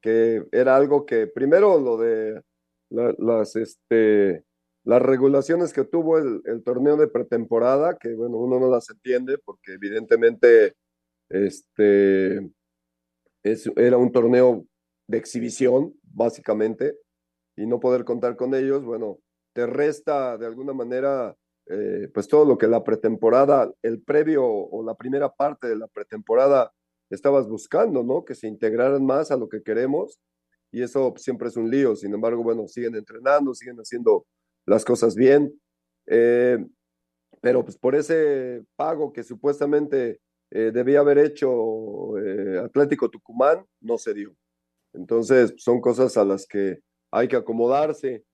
que 0.03 0.45
era 0.53 0.77
algo 0.77 1.07
que, 1.07 1.27
primero 1.27 1.81
lo 1.81 1.97
de 1.97 2.43
la, 2.91 3.15
las, 3.19 3.57
este, 3.57 4.45
las 4.85 5.03
regulaciones 5.03 5.73
que 5.73 5.85
tuvo 5.85 6.19
el, 6.19 6.43
el, 6.45 6.63
torneo 6.63 6.97
de 6.97 7.09
pretemporada, 7.09 7.97
que 7.99 8.15
bueno, 8.15 8.37
uno 8.37 8.61
no 8.61 8.71
las 8.71 8.91
entiende 8.91 9.39
porque 9.39 9.73
evidentemente 9.73 10.75
este, 11.31 12.51
es, 13.43 13.71
era 13.77 13.97
un 13.97 14.13
torneo 14.13 14.67
de 15.09 15.19
exhibición, 15.19 15.95
básicamente, 16.03 16.99
y 17.57 17.67
no 17.67 17.81
poder 17.81 18.05
contar 18.05 18.37
con 18.37 18.55
ellos, 18.55 18.85
bueno, 18.85 19.19
te 19.55 19.67
resta 19.67 20.37
de 20.37 20.47
alguna 20.47 20.75
manera, 20.75 21.35
eh, 21.69 22.09
pues 22.15 22.29
todo 22.29 22.45
lo 22.45 22.57
que 22.57 22.69
la 22.69 22.85
pretemporada, 22.85 23.73
el 23.83 24.01
previo 24.01 24.47
o 24.47 24.85
la 24.85 24.95
primera 24.95 25.29
parte 25.35 25.67
de 25.67 25.77
la 25.77 25.89
pretemporada 25.89 26.73
estabas 27.11 27.49
buscando, 27.49 28.05
¿no? 28.05 28.25
Que 28.25 28.37
se 28.37 28.47
integraran 28.47 29.05
más 29.05 29.33
a 29.33 29.37
lo 29.37 29.49
que 29.49 29.63
queremos, 29.63 30.21
y 30.71 30.83
eso 30.83 31.13
siempre 31.17 31.49
es 31.49 31.57
un 31.57 31.69
lío, 31.69 31.97
sin 31.97 32.15
embargo, 32.15 32.43
bueno, 32.45 32.69
siguen 32.69 32.95
entrenando, 32.95 33.53
siguen 33.53 33.79
haciendo 33.79 34.27
las 34.65 34.85
cosas 34.85 35.17
bien, 35.17 35.61
eh, 36.07 36.65
pero 37.41 37.65
pues 37.65 37.77
por 37.77 37.97
ese 37.97 38.65
pago 38.77 39.13
que 39.13 39.25
supuestamente 39.25 40.21
eh, 40.51 40.71
debía 40.73 41.01
haber 41.01 41.19
hecho 41.19 42.15
Atlético 42.65 43.11
Tucumán, 43.11 43.65
no 43.81 43.99
se 43.99 44.15
dio. 44.15 44.35
Entonces, 44.93 45.53
son 45.57 45.81
cosas 45.81 46.17
a 46.17 46.25
las 46.25 46.47
que 46.47 46.79
hay 47.11 47.27
que 47.29 47.37
acomodarse. 47.37 48.25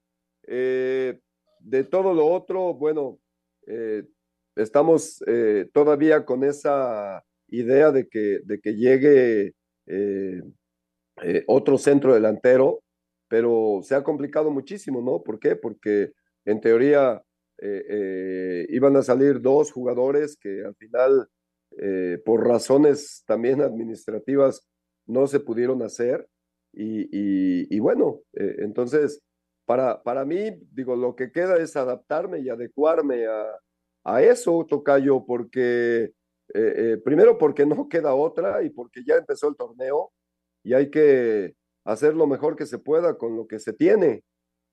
De 1.63 1.85
todo 1.85 2.13
lo 2.13 2.27
otro, 2.27 2.75
bueno, 2.75 3.19
eh, 3.67 4.05
estamos 4.57 5.23
todavía 5.73 6.25
con 6.25 6.45
esa 6.45 7.25
idea 7.49 7.91
de 7.91 8.09
que, 8.09 8.41
de 8.45 8.61
que 8.61 8.75
llegue 8.75 9.55
otro 11.47 11.79
centro 11.79 12.15
delantero, 12.15 12.83
pero 13.29 13.81
se 13.83 13.95
ha 13.95 14.03
complicado 14.03 14.51
muchísimo, 14.51 15.01
¿no? 15.01 15.23
¿Por 15.23 15.39
qué? 15.39 15.57
Porque 15.57 16.13
en 16.45 16.61
teoría 16.61 17.23
eh, 17.65 17.85
eh, 17.89 18.67
iban 18.71 18.97
a 18.97 19.03
salir 19.03 19.41
dos 19.41 19.71
jugadores 19.71 20.37
que 20.37 20.65
al 20.65 20.75
final, 20.75 21.29
eh, 21.79 22.21
por 22.25 22.47
razones 22.47 23.23
también 23.25 23.61
administrativas, 23.63 24.69
no 25.07 25.27
se 25.29 25.41
pudieron 25.41 25.83
hacer. 25.83 26.29
Y, 26.75 27.79
bueno, 27.79 28.21
eh, 28.33 28.57
entonces, 28.59 29.23
para, 29.65 30.03
para 30.03 30.25
mí, 30.25 30.51
digo, 30.73 30.97
lo 30.97 31.15
que 31.15 31.31
queda 31.31 31.57
es 31.59 31.77
adaptarme 31.77 32.41
y 32.41 32.49
adecuarme 32.49 33.27
a, 33.27 33.47
a 34.05 34.23
eso, 34.23 34.67
Tocayo, 34.69 35.25
porque 35.25 36.05
eh, 36.05 36.13
eh, 36.55 37.01
primero 37.05 37.39
porque 37.39 37.65
no 37.65 37.89
queda 37.89 38.15
otra 38.15 38.63
y 38.63 38.71
porque 38.71 39.03
ya 39.05 39.17
empezó 39.17 39.49
el 39.49 39.57
torneo 39.57 40.13
y 40.63 40.75
hay 40.75 40.91
que 40.91 41.55
hacer 41.85 42.15
lo 42.15 42.27
mejor 42.27 42.57
que 42.57 42.67
se 42.67 42.79
pueda 42.79 43.17
con 43.17 43.37
lo 43.37 43.47
que 43.47 43.59
se 43.59 43.73
tiene. 43.73 44.23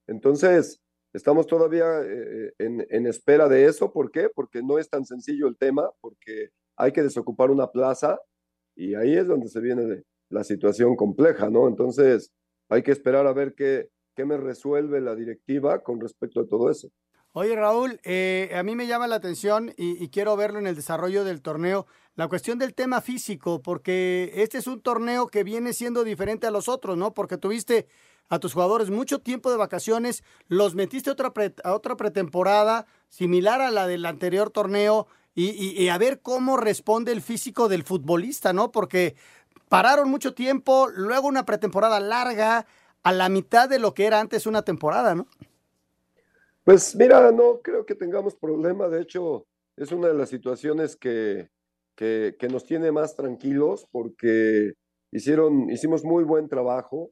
Entonces, 0.07 0.81
estamos 1.13 1.47
todavía 1.47 2.01
eh, 2.03 2.53
en, 2.57 2.85
en 2.89 3.07
espera 3.07 3.47
de 3.47 3.65
eso. 3.65 3.93
¿Por 3.93 4.11
qué? 4.11 4.29
Porque 4.33 4.61
no 4.61 4.79
es 4.79 4.89
tan 4.89 5.05
sencillo 5.05 5.47
el 5.47 5.57
tema, 5.57 5.89
porque 6.01 6.49
hay 6.75 6.91
que 6.91 7.03
desocupar 7.03 7.51
una 7.51 7.71
plaza 7.71 8.19
y 8.75 8.95
ahí 8.95 9.15
es 9.15 9.27
donde 9.27 9.49
se 9.49 9.59
viene 9.59 10.03
la 10.29 10.43
situación 10.43 10.95
compleja, 10.95 11.49
¿no? 11.49 11.67
Entonces, 11.67 12.31
hay 12.69 12.83
que 12.83 12.91
esperar 12.91 13.25
a 13.27 13.33
ver 13.33 13.55
qué, 13.55 13.89
qué 14.19 14.25
me 14.25 14.35
resuelve 14.35 14.99
la 14.99 15.15
directiva 15.15 15.79
con 15.79 16.01
respecto 16.01 16.41
a 16.41 16.45
todo 16.45 16.69
eso. 16.69 16.89
Oye, 17.31 17.55
Raúl, 17.55 18.01
eh, 18.03 18.51
a 18.53 18.63
mí 18.63 18.75
me 18.75 18.85
llama 18.85 19.07
la 19.07 19.15
atención 19.15 19.73
y, 19.77 20.09
quiero 20.09 20.35
verlo 20.35 20.59
en 20.59 20.67
el 20.67 20.75
desarrollo 20.75 21.23
del 21.23 21.41
torneo, 21.41 21.87
la 22.15 22.27
cuestión 22.27 22.59
del 22.59 22.73
tema 22.73 22.99
físico, 22.99 23.61
porque 23.61 24.33
este 24.35 24.57
es 24.57 24.67
un 24.67 24.81
torneo 24.81 25.27
que 25.27 25.45
viene 25.45 25.71
siendo 25.71 26.03
diferente 26.03 26.47
a 26.47 26.51
los 26.51 26.67
otros, 26.67 26.97
¿no? 26.97 27.13
Porque 27.13 27.37
tuviste 27.37 27.87
a 28.27 28.39
tus 28.39 28.51
jugadores 28.51 28.89
mucho 28.89 29.19
tiempo 29.19 29.51
de 29.51 29.55
vacaciones, 29.55 30.21
los 30.49 30.75
metiste 30.75 31.09
a 31.09 31.13
otra, 31.13 31.31
pre- 31.33 31.55
a 31.63 31.73
otra 31.73 31.95
pretemporada 31.95 32.87
similar 33.07 33.61
a 33.61 33.71
la 33.71 33.87
del 33.87 34.05
anterior 34.05 34.49
torneo 34.49 35.07
y 35.33 35.87
a 35.87 35.97
ver 35.97 36.19
cómo 36.21 36.57
responde 36.57 37.13
el 37.13 37.21
físico 37.21 37.69
del 37.69 37.83
futbolista, 37.83 38.51
¿no? 38.51 38.73
Porque 38.73 39.15
pararon 39.69 40.09
mucho 40.09 40.33
tiempo, 40.33 40.89
luego 40.93 41.29
una 41.29 41.45
pretemporada 41.45 42.01
larga, 42.01 42.65
a 43.03 43.11
la 43.11 43.29
mitad 43.29 43.69
de 43.69 43.79
lo 43.79 43.93
que 43.93 44.05
era 44.05 44.19
antes 44.19 44.45
una 44.45 44.63
temporada, 44.63 45.15
¿no? 45.15 45.27
Pues 46.63 46.95
mira, 46.95 47.31
no 47.31 47.61
creo 47.61 47.85
que 47.85 47.95
tengamos 47.95 48.35
problema. 48.35 48.87
De 48.89 49.01
hecho, 49.01 49.47
es 49.75 49.91
una 49.91 50.09
de 50.09 50.13
las 50.13 50.29
situaciones 50.29 50.95
que, 50.95 51.49
que, 51.95 52.47
nos 52.51 52.65
tiene 52.65 52.91
más 52.91 53.15
tranquilos 53.15 53.87
porque 53.91 54.73
hicieron, 55.11 55.69
hicimos 55.69 56.03
muy 56.03 56.23
buen 56.23 56.47
trabajo 56.47 57.11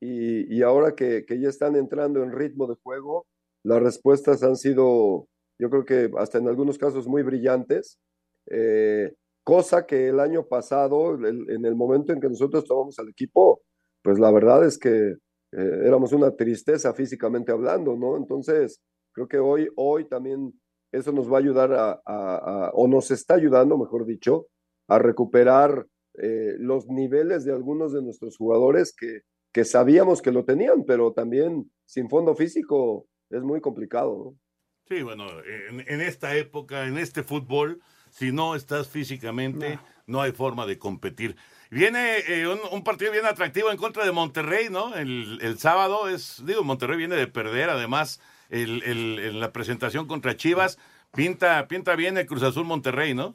y, 0.00 0.62
ahora 0.62 0.94
que, 0.94 1.24
ya 1.28 1.48
están 1.48 1.76
entrando 1.76 2.22
en 2.22 2.32
ritmo 2.32 2.66
de 2.66 2.76
juego, 2.82 3.26
las 3.62 3.82
respuestas 3.82 4.42
han 4.42 4.56
sido, 4.56 5.28
yo 5.58 5.70
creo 5.70 5.84
que 5.84 6.10
hasta 6.18 6.38
en 6.38 6.48
algunos 6.48 6.78
casos 6.78 7.06
muy 7.06 7.22
brillantes. 7.22 7.98
Eh, 8.46 9.14
cosa 9.44 9.86
que 9.86 10.08
el 10.08 10.20
año 10.20 10.46
pasado, 10.46 11.14
en 11.14 11.64
el 11.64 11.74
momento 11.74 12.12
en 12.12 12.20
que 12.20 12.28
nosotros 12.28 12.64
tomamos 12.64 12.98
al 12.98 13.08
equipo, 13.08 13.62
pues 14.08 14.18
la 14.18 14.30
verdad 14.30 14.64
es 14.64 14.78
que 14.78 15.16
eh, 15.52 15.80
éramos 15.84 16.14
una 16.14 16.34
tristeza 16.34 16.94
físicamente 16.94 17.52
hablando, 17.52 17.94
¿no? 17.94 18.16
Entonces, 18.16 18.80
creo 19.12 19.28
que 19.28 19.36
hoy, 19.38 19.68
hoy 19.76 20.08
también 20.08 20.58
eso 20.90 21.12
nos 21.12 21.30
va 21.30 21.36
a 21.36 21.40
ayudar 21.40 22.00
a, 22.06 22.70
o 22.72 22.88
nos 22.88 23.10
está 23.10 23.34
ayudando, 23.34 23.76
mejor 23.76 24.06
dicho, 24.06 24.46
a 24.88 24.98
recuperar 24.98 25.84
eh, 26.14 26.54
los 26.58 26.86
niveles 26.86 27.44
de 27.44 27.52
algunos 27.52 27.92
de 27.92 28.00
nuestros 28.00 28.38
jugadores 28.38 28.94
que, 28.98 29.20
que 29.52 29.66
sabíamos 29.66 30.22
que 30.22 30.32
lo 30.32 30.46
tenían, 30.46 30.86
pero 30.86 31.12
también 31.12 31.70
sin 31.84 32.08
fondo 32.08 32.34
físico 32.34 33.08
es 33.28 33.42
muy 33.42 33.60
complicado, 33.60 34.16
¿no? 34.16 34.38
Sí, 34.86 35.02
bueno, 35.02 35.26
en, 35.68 35.80
en 35.86 36.00
esta 36.00 36.34
época, 36.34 36.86
en 36.86 36.96
este 36.96 37.22
fútbol, 37.22 37.82
si 38.18 38.32
no 38.32 38.54
estás 38.56 38.88
físicamente, 38.88 39.78
no, 40.06 40.20
hay 40.20 40.32
forma 40.32 40.66
de 40.66 40.78
competir. 40.78 41.36
Viene 41.70 42.18
eh, 42.26 42.48
un, 42.48 42.58
un 42.72 42.82
partido 42.82 43.12
bien 43.12 43.26
atractivo 43.26 43.70
en 43.70 43.76
contra 43.76 44.04
de 44.04 44.10
Monterrey, 44.10 44.68
¿no? 44.70 44.94
El, 44.96 45.38
el 45.42 45.58
sábado 45.58 46.08
es, 46.08 46.42
digo, 46.44 46.64
Monterrey 46.64 46.96
viene 46.96 47.14
de 47.14 47.28
perder, 47.28 47.70
además, 47.70 48.20
el, 48.48 48.82
el- 48.82 49.18
en 49.20 49.40
la 49.40 49.52
presentación 49.52 50.08
contra 50.08 50.36
Chivas, 50.36 50.78
pinta, 51.14 51.68
pinta 51.68 51.94
bien 51.94 52.18
el 52.18 52.26
Cruz 52.26 52.42
Azul 52.42 52.64
Monterrey, 52.64 53.14
¿no? 53.14 53.34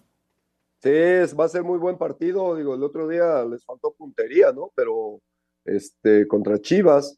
Sí, 0.81 0.89
es- 0.89 1.37
va 1.37 1.45
a 1.45 1.49
ser 1.49 1.63
muy 1.63 1.77
buen 1.77 1.97
partido. 1.97 2.55
Digo, 2.55 2.75
el 2.75 2.83
otro 2.83 3.07
día 3.07 3.45
les 3.45 3.63
faltó 3.63 3.93
puntería, 3.93 4.51
¿no? 4.51 4.71
Pero 4.75 5.21
este, 5.63 6.27
contra 6.27 6.59
Chivas, 6.59 7.17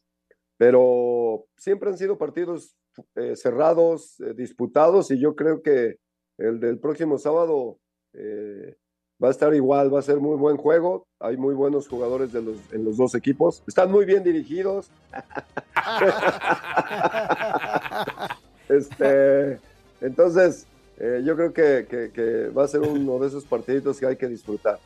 pero 0.56 1.46
siempre 1.56 1.90
han 1.90 1.98
sido 1.98 2.16
partidos 2.16 2.76
eh, 3.16 3.34
cerrados, 3.34 4.20
eh, 4.20 4.34
disputados, 4.34 5.10
y 5.10 5.18
yo 5.18 5.34
creo 5.34 5.62
que 5.62 5.96
el 6.38 6.60
del 6.60 6.78
próximo 6.78 7.18
sábado 7.18 7.78
eh, 8.12 8.76
va 9.22 9.28
a 9.28 9.30
estar 9.30 9.54
igual, 9.54 9.92
va 9.94 10.00
a 10.00 10.02
ser 10.02 10.18
muy 10.18 10.36
buen 10.36 10.56
juego. 10.56 11.06
Hay 11.20 11.36
muy 11.36 11.54
buenos 11.54 11.88
jugadores 11.88 12.32
de 12.32 12.42
los, 12.42 12.56
en 12.72 12.84
los 12.84 12.96
dos 12.98 13.14
equipos. 13.14 13.62
Están 13.66 13.90
muy 13.90 14.04
bien 14.04 14.22
dirigidos. 14.22 14.90
este, 18.68 19.58
entonces, 20.00 20.66
eh, 20.98 21.22
yo 21.24 21.36
creo 21.36 21.52
que, 21.52 21.86
que- 21.88 22.10
que 22.12 22.48
va 22.48 22.64
a 22.64 22.68
ser 22.68 22.80
uno 22.80 23.18
de 23.18 23.28
esos 23.28 23.44
partiditos 23.44 23.98
que 23.98 24.06
hay 24.06 24.16
que 24.16 24.28
disfrutar. 24.28 24.78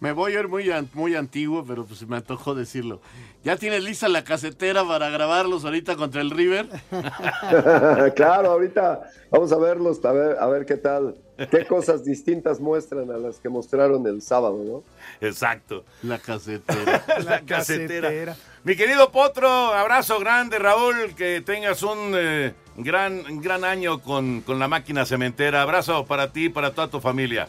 Me 0.00 0.12
voy 0.12 0.36
a 0.36 0.40
ir 0.40 0.48
muy, 0.48 0.70
muy 0.94 1.16
antiguo, 1.16 1.64
pero 1.66 1.84
pues 1.84 2.06
me 2.06 2.16
antojó 2.16 2.54
decirlo. 2.54 3.00
¿Ya 3.42 3.56
tienes 3.56 3.82
lista 3.82 4.08
la 4.08 4.22
casetera 4.22 4.84
para 4.84 5.10
grabarlos 5.10 5.64
ahorita 5.64 5.96
contra 5.96 6.20
el 6.20 6.30
River? 6.30 6.68
claro, 8.14 8.52
ahorita 8.52 9.10
vamos 9.30 9.50
a 9.50 9.58
verlos, 9.58 10.04
a 10.04 10.12
ver, 10.12 10.36
a 10.38 10.46
ver 10.46 10.66
qué 10.66 10.76
tal, 10.76 11.16
qué 11.50 11.66
cosas 11.66 12.04
distintas 12.04 12.60
muestran 12.60 13.10
a 13.10 13.18
las 13.18 13.38
que 13.38 13.48
mostraron 13.48 14.06
el 14.06 14.22
sábado, 14.22 14.62
¿no? 14.64 14.82
Exacto. 15.26 15.84
La 16.02 16.18
casetera. 16.18 17.04
La 17.24 17.40
casetera. 17.40 18.36
Mi 18.62 18.76
querido 18.76 19.10
Potro, 19.10 19.48
abrazo 19.48 20.20
grande, 20.20 20.60
Raúl, 20.60 21.14
que 21.16 21.40
tengas 21.40 21.82
un 21.82 22.12
eh, 22.14 22.54
gran, 22.76 23.40
gran 23.40 23.64
año 23.64 24.00
con, 24.00 24.42
con 24.42 24.60
la 24.60 24.68
máquina 24.68 25.04
cementera. 25.04 25.62
Abrazo 25.62 26.06
para 26.06 26.32
ti 26.32 26.44
y 26.44 26.48
para 26.50 26.72
toda 26.72 26.88
tu 26.88 27.00
familia. 27.00 27.48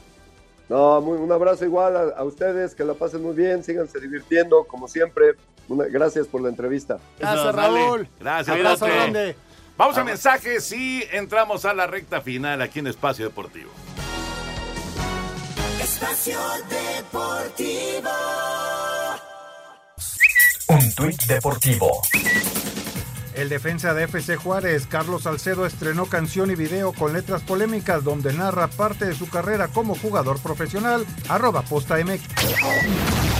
No, 0.69 1.01
muy- 1.01 1.17
un 1.17 1.31
abrazo 1.31 1.65
igual 1.65 1.97
a, 1.97 2.01
a 2.19 2.23
ustedes, 2.23 2.75
que 2.75 2.83
la 2.83 2.93
pasen 2.93 3.23
muy 3.23 3.35
bien, 3.35 3.63
síganse 3.63 3.99
divirtiendo, 3.99 4.63
como 4.65 4.87
siempre. 4.87 5.33
Una- 5.67 5.85
gracias 5.85 6.27
por 6.27 6.41
la 6.41 6.49
entrevista. 6.49 6.99
Gracias, 7.19 7.55
Raúl. 7.55 8.07
Gracias, 8.19 8.55
Abrazo 8.55 8.85
grande. 8.85 9.35
Vamos 9.77 9.97
a 9.97 10.03
mensajes 10.03 10.71
y 10.73 11.03
entramos 11.11 11.63
a 11.65 11.73
la 11.73 11.87
recta 11.87 12.21
final 12.21 12.61
aquí 12.61 12.79
en 12.79 12.87
Espacio 12.87 13.25
Deportivo. 13.25 13.71
Espacio 15.81 16.37
Deportivo. 16.69 18.09
Un 20.67 20.93
tuit 20.95 21.23
deportivo. 21.23 22.01
El 23.39 23.47
defensa 23.47 23.93
de 23.93 24.03
FC 24.03 24.35
Juárez, 24.35 24.85
Carlos 24.85 25.23
Salcedo, 25.23 25.65
estrenó 25.65 26.07
canción 26.07 26.51
y 26.51 26.55
video 26.55 26.91
con 26.91 27.13
letras 27.13 27.41
polémicas 27.41 28.03
donde 28.03 28.33
narra 28.33 28.67
parte 28.67 29.05
de 29.05 29.15
su 29.15 29.29
carrera 29.29 29.69
como 29.69 29.95
jugador 29.95 30.41
profesional. 30.41 31.05
Arroba 31.29 31.61
posta 31.61 31.95
MX. 32.03 33.38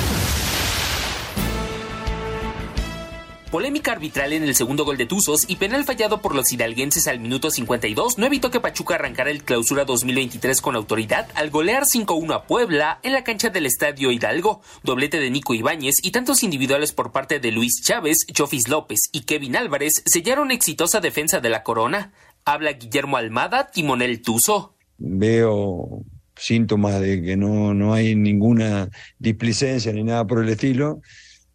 Polémica 3.52 3.94
arbitral 3.94 4.34
en 4.34 4.44
el 4.44 4.54
segundo 4.54 4.86
gol 4.86 4.98
de 4.98 5.08
Tuzos 5.08 5.46
y 5.50 5.56
penal 5.56 5.84
fallado 5.84 6.22
por 6.22 6.36
los 6.36 6.54
hidalguenses 6.54 7.08
al 7.08 7.20
minuto 7.20 7.50
52 7.50 8.20
no 8.20 8.28
evitó 8.28 8.52
que 8.52 8.60
Pachuca 8.60 8.94
arrancara 8.94 9.32
el 9.32 9.44
clausura 9.44 9.86
2023 9.86 10.62
con 10.62 10.76
autoridad 10.76 11.28
al 11.34 11.50
golear 11.50 11.86
5-1 11.86 12.32
a 12.36 12.44
Puebla 12.44 13.00
en 13.02 13.14
la 13.14 13.24
cancha 13.24 13.50
del 13.50 13.66
Estadio 13.66 14.12
Hidalgo. 14.12 14.62
Doblete 14.84 15.20
de 15.20 15.32
Nico 15.32 15.56
Ibáñez 15.56 15.96
y 16.04 16.12
tantos 16.12 16.44
individuales 16.44 16.92
por 16.92 17.12
parte 17.12 17.40
de 17.40 17.52
Luis 17.52 17.82
Chávez, 17.82 18.28
Chofis 18.32 18.70
López 18.70 19.10
y 19.12 19.22
Kevin 19.22 19.56
Álvarez 19.56 20.04
sellaron 20.06 20.52
exitosa 20.52 21.00
defensa 21.00 21.40
de 21.40 21.50
la 21.50 21.64
corona. 21.64 22.14
Habla 22.46 22.74
Guillermo 22.74 23.18
Almada, 23.18 23.72
timonel 23.72 24.22
Tuzo. 24.22 24.76
veo 25.00 26.04
síntomas 26.36 27.02
de 27.02 27.22
que 27.24 27.36
no, 27.36 27.74
no 27.74 27.94
hay 27.94 28.16
ninguna 28.16 28.90
displicencia 29.18 29.92
ni 29.92 30.04
nada 30.04 30.28
por 30.28 30.44
el 30.44 30.50
estilo. 30.50 31.02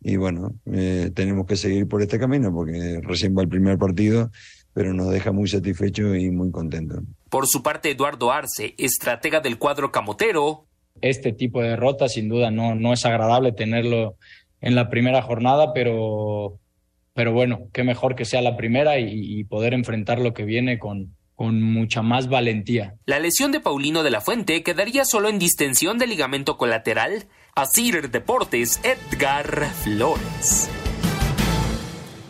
Y 0.04 0.16
bueno, 0.16 0.52
eh, 0.66 1.10
tenemos 1.14 1.46
que 1.46 1.56
seguir 1.56 1.88
por 1.88 2.02
este 2.02 2.18
camino 2.18 2.52
porque 2.52 3.00
recién 3.02 3.34
va 3.36 3.42
el 3.42 3.48
primer 3.48 3.78
partido, 3.78 4.30
pero 4.74 4.92
nos 4.92 5.10
deja 5.10 5.32
muy 5.32 5.48
satisfechos 5.48 6.16
y 6.18 6.30
muy 6.30 6.50
contentos. 6.50 7.00
Por 7.30 7.46
su 7.46 7.62
parte, 7.62 7.90
Eduardo 7.90 8.30
Arce, 8.30 8.74
estratega 8.76 9.40
del 9.40 9.58
cuadro 9.58 9.90
camotero, 9.90 10.66
este 11.00 11.32
tipo 11.32 11.62
de 11.62 11.70
derrota 11.70 12.08
sin 12.08 12.28
duda 12.28 12.50
no, 12.50 12.74
no 12.74 12.92
es 12.92 13.04
agradable 13.06 13.52
tenerlo 13.52 14.16
en 14.60 14.74
la 14.74 14.90
primera 14.90 15.22
jornada, 15.22 15.72
pero, 15.72 16.58
pero 17.14 17.32
bueno, 17.32 17.68
qué 17.72 17.82
mejor 17.82 18.14
que 18.14 18.26
sea 18.26 18.42
la 18.42 18.58
primera 18.58 18.98
y, 18.98 19.08
y 19.10 19.44
poder 19.44 19.72
enfrentar 19.72 20.20
lo 20.20 20.34
que 20.34 20.44
viene 20.44 20.78
con, 20.78 21.14
con 21.34 21.62
mucha 21.62 22.02
más 22.02 22.28
valentía. 22.28 22.94
La 23.06 23.18
lesión 23.18 23.52
de 23.52 23.60
Paulino 23.60 24.02
de 24.02 24.10
la 24.10 24.20
Fuente 24.20 24.62
quedaría 24.62 25.04
solo 25.04 25.28
en 25.28 25.38
distensión 25.38 25.98
del 25.98 26.10
ligamento 26.10 26.56
colateral. 26.56 27.24
Asir 27.64 28.10
Deportes, 28.10 28.80
Edgar 28.82 29.70
Flores. 29.84 30.68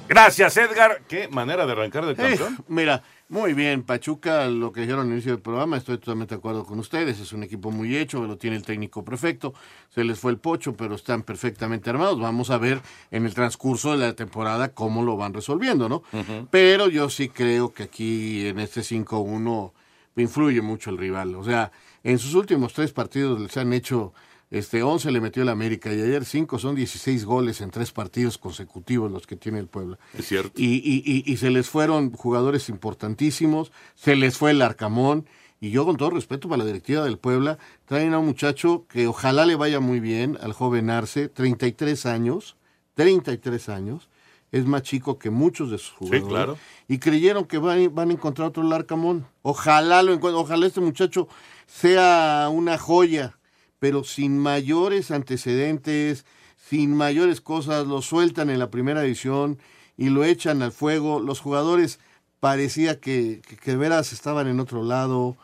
Gracias, 0.07 0.55
Edgar. 0.59 1.01
Qué 1.09 1.29
manera 1.29 1.65
de 1.65 1.73
arrancar 1.73 2.05
de 2.05 2.13
Eh, 2.13 2.15
campeón. 2.17 2.59
mira, 2.69 3.03
muy 3.31 3.55
bien, 3.55 3.85
Pachuca, 3.85 4.47
lo 4.49 4.71
que 4.71 4.83
dijeron 4.83 5.07
al 5.07 5.13
inicio 5.13 5.33
del 5.33 5.41
programa, 5.41 5.79
estoy 5.79 5.97
totalmente 5.97 6.35
de 6.35 6.41
acuerdo 6.41 6.67
con 6.67 6.79
ustedes, 6.79 7.19
es 7.21 7.33
un 7.33 7.43
equipo 7.43 7.71
muy 7.71 7.97
hecho, 7.97 8.23
lo 8.27 8.37
tiene 8.37 8.57
el 8.57 8.65
técnico 8.65 9.03
perfecto, 9.03 9.55
se 9.89 10.05
les 10.05 10.19
fue 10.19 10.31
el 10.31 10.37
pocho, 10.37 10.77
pero 10.77 10.95
están 10.95 11.23
perfectamente 11.23 11.89
armados. 11.89 12.21
Vamos 12.21 12.51
a 12.51 12.59
ver 12.59 12.83
en 13.11 13.25
el 13.25 13.33
transcurso 13.33 13.93
de 13.93 13.97
la 14.07 14.13
temporada 14.13 14.75
cómo 14.75 15.03
lo 15.03 15.17
van 15.17 15.33
resolviendo, 15.33 15.89
¿no? 15.89 16.03
Pero 16.51 16.89
yo 16.91 17.09
sí 17.09 17.31
creo 17.31 17.73
que 17.73 17.85
aquí 17.85 18.47
en 18.47 18.59
este 18.59 18.83
5-1 18.83 19.73
influye 20.17 20.61
mucho 20.61 20.91
el 20.91 20.99
rival. 20.99 21.35
O 21.35 21.45
sea, 21.45 21.73
en 22.03 22.19
sus 22.19 22.35
últimos 22.35 22.75
tres 22.75 22.93
partidos 22.93 23.41
les 23.41 23.57
han 23.57 23.73
hecho, 23.73 24.13
este 24.59 24.85
11 24.85 25.11
le 25.11 25.21
metió 25.21 25.43
el 25.43 25.49
América 25.49 25.93
y 25.93 26.01
ayer 26.01 26.25
5 26.25 26.59
son 26.61 26.77
16 26.77 27.25
goles 27.25 27.61
en 27.61 27.71
tres 27.71 27.91
partidos 27.91 28.39
consecutivos 28.39 29.11
los 29.11 29.27
que 29.27 29.35
tiene 29.35 29.59
el 29.59 29.67
Puebla. 29.67 29.99
Es 30.17 30.29
cierto. 30.29 30.53
Y, 30.55 30.77
y, 30.77 31.03
y, 31.05 31.25
y 31.31 31.37
se 31.39 31.51
les 31.51 31.69
fueron 31.69 32.13
jugadores 32.13 32.69
importantísimos, 32.69 33.73
se 33.97 34.15
les 34.15 34.39
fue 34.39 34.53
el 34.53 34.63
Arcamón. 34.63 35.27
Y 35.61 35.71
yo, 35.71 35.85
con 35.85 35.97
todo 35.97 36.11
respeto 36.11 36.49
para 36.49 36.59
la 36.59 36.67
directiva 36.67 37.03
del 37.03 37.19
Puebla, 37.19 37.59
traen 37.87 38.15
a 38.15 38.19
un 38.19 38.27
muchacho 38.27 38.87
que 38.89 39.07
ojalá 39.07 39.45
le 39.45 39.57
vaya 39.57 39.81
muy 39.81 39.99
bien, 39.99 40.39
al 40.41 40.53
joven 40.53 40.91
Arce, 40.91 41.29
33 41.29 42.07
años, 42.07 42.57
33 42.95 43.69
años, 43.71 44.09
es 44.53 44.67
más 44.67 44.83
chico 44.83 45.19
que 45.19 45.31
muchos 45.31 45.71
de 45.73 45.79
sus 45.79 45.95
jugadores. 45.95 46.29
claro. 46.29 46.59
Y 46.87 46.99
creyeron 46.99 47.45
que 47.45 47.59
van, 47.59 47.93
van 47.93 48.11
a 48.11 48.13
encontrar 48.13 48.49
otro 48.49 48.63
Larcamón. 48.63 49.27
Ojalá 49.43 50.03
lo 50.05 50.13
encuentren, 50.13 50.45
ojalá 50.45 50.67
este 50.67 50.81
muchacho 50.81 51.27
sea 51.67 52.49
una 52.53 52.79
joya, 52.79 53.37
pero 53.85 54.03
sin 54.03 54.39
mayores 54.39 55.11
antecedentes, 55.11 56.25
sin 56.71 56.95
mayores 56.95 57.43
cosas, 57.43 57.87
lo 57.87 58.01
sueltan 58.01 58.49
en 58.49 58.59
la 58.59 58.71
primera 58.71 59.03
división 59.03 59.59
y 59.99 60.09
lo 60.09 60.25
echan 60.25 60.63
al 60.63 60.73
fuego. 60.73 61.21
Los 61.21 61.41
jugadores 61.41 62.01
parecía 62.41 62.99
que, 62.99 63.43
que, 63.47 63.57
que 63.59 63.73
de 63.73 63.77
veras 63.77 64.15
estaban 64.15 64.49
en 64.49 64.59
otro 64.59 64.85
lado. 64.85 65.37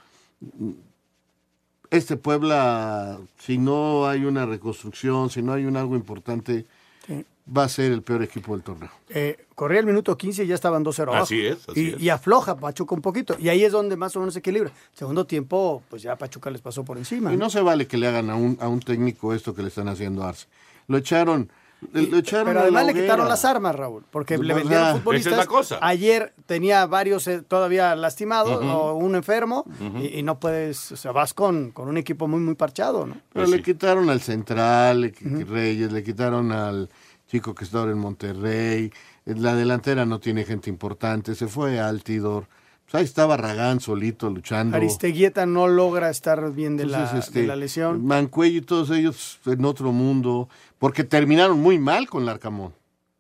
Este 1.91 2.17
Puebla, 2.17 3.19
si 3.39 3.59
no 3.59 4.09
hay 4.09 4.25
una 4.25 4.47
reconstrucción, 4.47 5.29
si 5.29 5.43
no 5.43 5.53
hay 5.53 5.67
un 5.67 5.77
algo 5.77 5.95
importante, 5.95 6.65
Sí. 7.07 7.27
Va 7.57 7.65
a 7.65 7.69
ser 7.69 7.93
el 7.93 8.03
peor 8.03 8.23
equipo 8.23 8.53
del 8.55 8.63
torneo. 8.63 8.91
Eh, 9.09 9.47
corría 9.55 9.81
el 9.81 9.87
minuto 9.87 10.17
15 10.17 10.45
y 10.45 10.47
ya 10.47 10.55
estaban 10.55 10.85
2-0 10.85 11.03
abajo. 11.09 11.25
Así 11.25 11.45
es, 11.47 11.69
así 11.69 11.81
y, 11.81 11.89
es. 11.95 12.01
y 12.01 12.09
afloja 12.09 12.57
Pachuca 12.57 12.95
un 12.95 13.03
poquito. 13.03 13.37
Y 13.39 13.49
ahí 13.49 13.65
es 13.65 13.73
donde 13.73 13.97
más 13.97 14.15
o 14.17 14.21
menos 14.21 14.35
se 14.35 14.41
equilibra. 14.41 14.71
Segundo 14.93 15.25
tiempo, 15.27 15.83
pues 15.91 16.03
ya 16.03 16.17
Pachuca 16.17 16.51
les 16.51 16.61
pasó 16.61 16.85
por 16.85 16.97
encima. 16.99 17.33
Y 17.33 17.37
no 17.37 17.51
se 17.51 17.61
vale 17.61 17.87
que 17.87 17.97
le 17.97 18.07
hagan 18.07 18.31
a 18.31 18.37
un, 18.37 18.57
a 18.61 18.69
un 18.69 18.81
técnico 18.81 19.35
esto 19.35 19.55
que 19.55 19.63
le 19.63 19.69
están 19.69 19.89
haciendo 19.89 20.23
a 20.23 20.29
Arce. 20.31 20.47
Lo 20.87 20.99
echaron, 20.99 21.51
lo 21.93 22.19
echaron 22.19 22.47
Pero 22.49 22.61
además 22.61 22.87
le 22.87 22.95
quitaron 22.95 23.29
las 23.29 23.45
armas, 23.45 23.75
Raúl, 23.77 24.05
porque 24.11 24.37
Pues, 24.37 24.47
le 24.47 24.53
o 24.55 24.57
vendieron 24.57 24.85
sea, 24.87 24.95
futbolistas. 24.97 25.33
esa 25.33 25.41
es 25.41 25.47
la 25.47 25.51
cosa. 25.51 25.79
Ayer 25.81 26.35
tenía 26.47 26.85
varios 26.87 27.27
eh, 27.29 27.43
todavía 27.43 27.95
lastimados 27.97 28.63
o 28.65 28.95
un 28.95 29.15
enfermo 29.15 29.65
y, 30.01 30.19
y 30.19 30.23
no 30.23 30.39
puedes, 30.41 30.93
o 30.93 30.97
sea, 30.97 31.13
vas 31.13 31.33
con, 31.33 31.71
con 31.71 31.89
un 31.89 31.97
equipo 31.97 32.27
muy, 32.29 32.41
muy 32.41 32.55
parchado, 32.55 33.07
¿no? 33.07 33.17
Pero 33.33 33.47
le 33.47 33.63
quitaron 33.63 34.11
al 34.11 34.21
Central, 34.21 35.01
le 35.01 35.15
Reyes, 35.45 35.93
le 35.93 36.03
quitaron 36.03 36.51
al 36.53 36.91
chico 37.31 37.55
que 37.55 37.65
está 37.65 37.81
ahora 37.81 37.93
en 37.93 37.99
Monterrey. 37.99 38.93
La 39.25 39.55
delantera 39.55 40.05
no 40.05 40.19
tiene 40.19 40.45
gente 40.45 40.69
importante. 40.69 41.35
Se 41.35 41.47
fue 41.47 41.79
Altidor. 41.79 42.49
Pues 42.85 42.95
ahí 42.97 43.05
estaba 43.05 43.37
Ragán 43.37 43.79
solito 43.79 44.29
luchando. 44.31 44.77
Aristeguieta 44.77 45.47
no 45.47 45.69
logra 45.69 46.11
estar 46.11 46.53
bien 46.53 46.77
de, 46.77 46.87
la, 46.87 47.17
este, 47.17 47.43
de 47.43 47.47
la 47.47 47.55
lesión. 47.55 48.05
Mancuello 48.05 48.59
y 48.59 48.63
todos 48.63 48.91
ellos 48.91 49.39
en 49.47 49.65
otro 49.65 49.93
mundo, 49.93 50.49
porque 50.79 51.05
terminaron 51.05 51.61
muy 51.61 51.79
mal 51.79 52.09
con 52.09 52.27
Larcamón. 52.27 52.75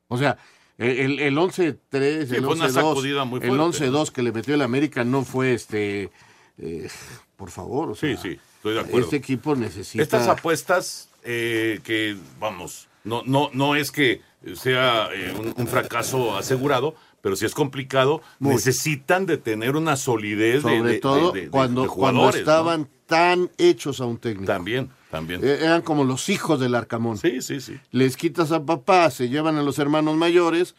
O 0.09 0.19
sea, 0.19 0.39
el, 0.77 1.21
el 1.21 1.37
11-3, 1.37 2.27
Sí, 2.27 2.35
el 2.35 2.45
fue 2.45 2.55
una 2.55 2.67
11-2, 2.67 2.71
sacudida 2.71 3.25
muy 3.25 3.41
el 3.41 3.49
fuerte. 3.55 3.91
11-2 3.91 4.11
que 4.11 4.23
le 4.23 4.33
metió 4.33 4.55
el 4.55 4.63
América 4.63 5.05
no 5.05 5.25
fue 5.25 5.55
este, 5.55 6.11
eh, 6.59 6.89
por 7.37 7.51
favor. 7.51 7.91
O 7.91 7.95
sea, 7.95 8.17
Sí, 8.17 8.21
sí, 8.21 8.41
estoy 8.57 8.75
de 8.75 8.81
acuerdo. 8.81 8.99
Este 8.99 9.17
equipo 9.17 9.55
necesita. 9.55 10.03
Estas 10.03 10.27
apuestas 10.27 11.11
eh, 11.23 11.79
que, 11.85 12.17
vamos, 12.41 12.89
no, 13.05 13.23
no, 13.27 13.51
no 13.53 13.77
es 13.77 13.91
que 13.91 14.21
sea 14.55 15.09
eh, 15.15 15.35
un, 15.39 15.53
un 15.57 15.67
fracaso 15.67 16.37
asegurado, 16.37 16.95
pero 17.23 17.37
si 17.37 17.45
es 17.45 17.55
complicado, 17.55 18.23
Muy. 18.39 18.55
necesitan 18.55 19.27
de 19.27 19.37
tener 19.37 19.77
una 19.77 19.97
solidez 19.97 20.63
de- 20.65 20.79
sobre 20.79 20.83
de, 20.93 20.99
todo 21.01 21.33
de- 21.33 21.43
de- 21.43 21.51
cuando, 21.51 21.87
cuando 21.87 22.29
estaban 22.31 22.89
tan 23.07 23.51
hechos 23.59 24.01
a 24.01 24.07
un 24.07 24.17
técnico. 24.19 24.47
También, 24.51 24.89
también. 25.11 25.41
Eh, 25.45 25.59
eran 25.61 25.83
como 25.83 26.05
los 26.05 26.29
hijos 26.29 26.61
del 26.61 26.75
Arcamón. 26.75 27.19
Sí, 27.19 27.43
sí, 27.43 27.61
sí. 27.61 27.79
Les 27.91 28.17
quitas 28.17 28.53
a 28.53 28.65
papá, 28.65 29.11
se 29.11 29.29
llevan 29.29 29.57
a 29.57 29.63
los 29.63 29.79
hermanos 29.79 30.17
mayores. 30.17 30.75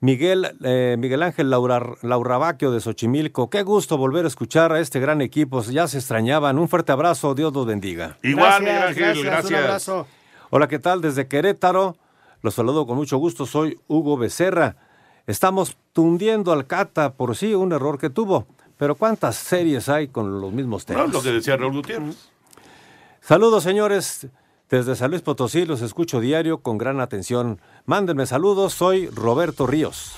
Miguel, 0.06 0.56
eh, 0.64 0.98
Miguel 1.00 1.24
Ángel 1.24 1.50
Laura, 1.50 1.80
de 2.60 2.80
Xochimilco. 2.80 3.50
Qué 3.50 3.64
gusto 3.64 3.98
volver 3.98 4.26
a 4.26 4.28
escuchar 4.28 4.72
a 4.72 4.80
este 4.80 5.00
gran 5.00 5.20
equipo. 5.20 5.64
Ya 5.64 5.88
se 5.88 5.98
extrañaban. 5.98 6.60
Un 6.60 6.70
fuerte 6.70 6.92
abrazo. 6.92 7.34
Dios 7.34 7.52
los 7.52 7.66
bendiga. 7.66 8.16
Igual, 8.22 8.62
Miguel 8.62 8.84
Ángel, 8.84 9.24
gracias. 9.24 9.50
Un 9.52 9.56
abrazo. 9.66 10.08
Hola, 10.52 10.68
¿qué 10.68 10.78
tal? 10.78 11.02
Desde 11.02 11.28
Querétaro. 11.28 11.98
Los 12.44 12.54
saludo 12.54 12.86
con 12.86 12.98
mucho 12.98 13.18
gusto. 13.18 13.48
Soy 13.48 13.80
Hugo 13.88 14.16
Becerra. 14.16 14.76
Estamos 15.26 15.76
tundiendo 15.92 16.52
al 16.54 16.68
Cata 16.68 17.14
por 17.14 17.36
sí, 17.36 17.56
un 17.56 17.72
error 17.72 17.98
que 17.98 18.12
tuvo. 18.12 18.46
Pero 18.78 18.94
¿cuántas 18.94 19.36
series 19.38 19.90
hay 19.90 20.10
con 20.10 20.40
los 20.40 20.54
mismos 20.54 20.88
No, 20.88 20.94
temas? 20.96 21.14
lo 21.14 21.24
que 21.24 21.32
decía 21.32 21.58
Raúl 21.58 21.74
Gutiérrez. 21.74 22.30
Saludos, 23.22 23.64
señores. 23.64 24.28
Desde 24.70 24.96
San 24.96 25.12
Luis 25.12 25.22
Potosí 25.22 25.66
los 25.66 25.82
escucho 25.82 26.20
diario 26.20 26.58
con 26.58 26.80
gran 26.80 27.00
atención. 27.00 27.60
Mándenme 27.86 28.26
saludos. 28.26 28.74
Soy 28.74 29.08
Roberto 29.10 29.68
Ríos. 29.68 30.16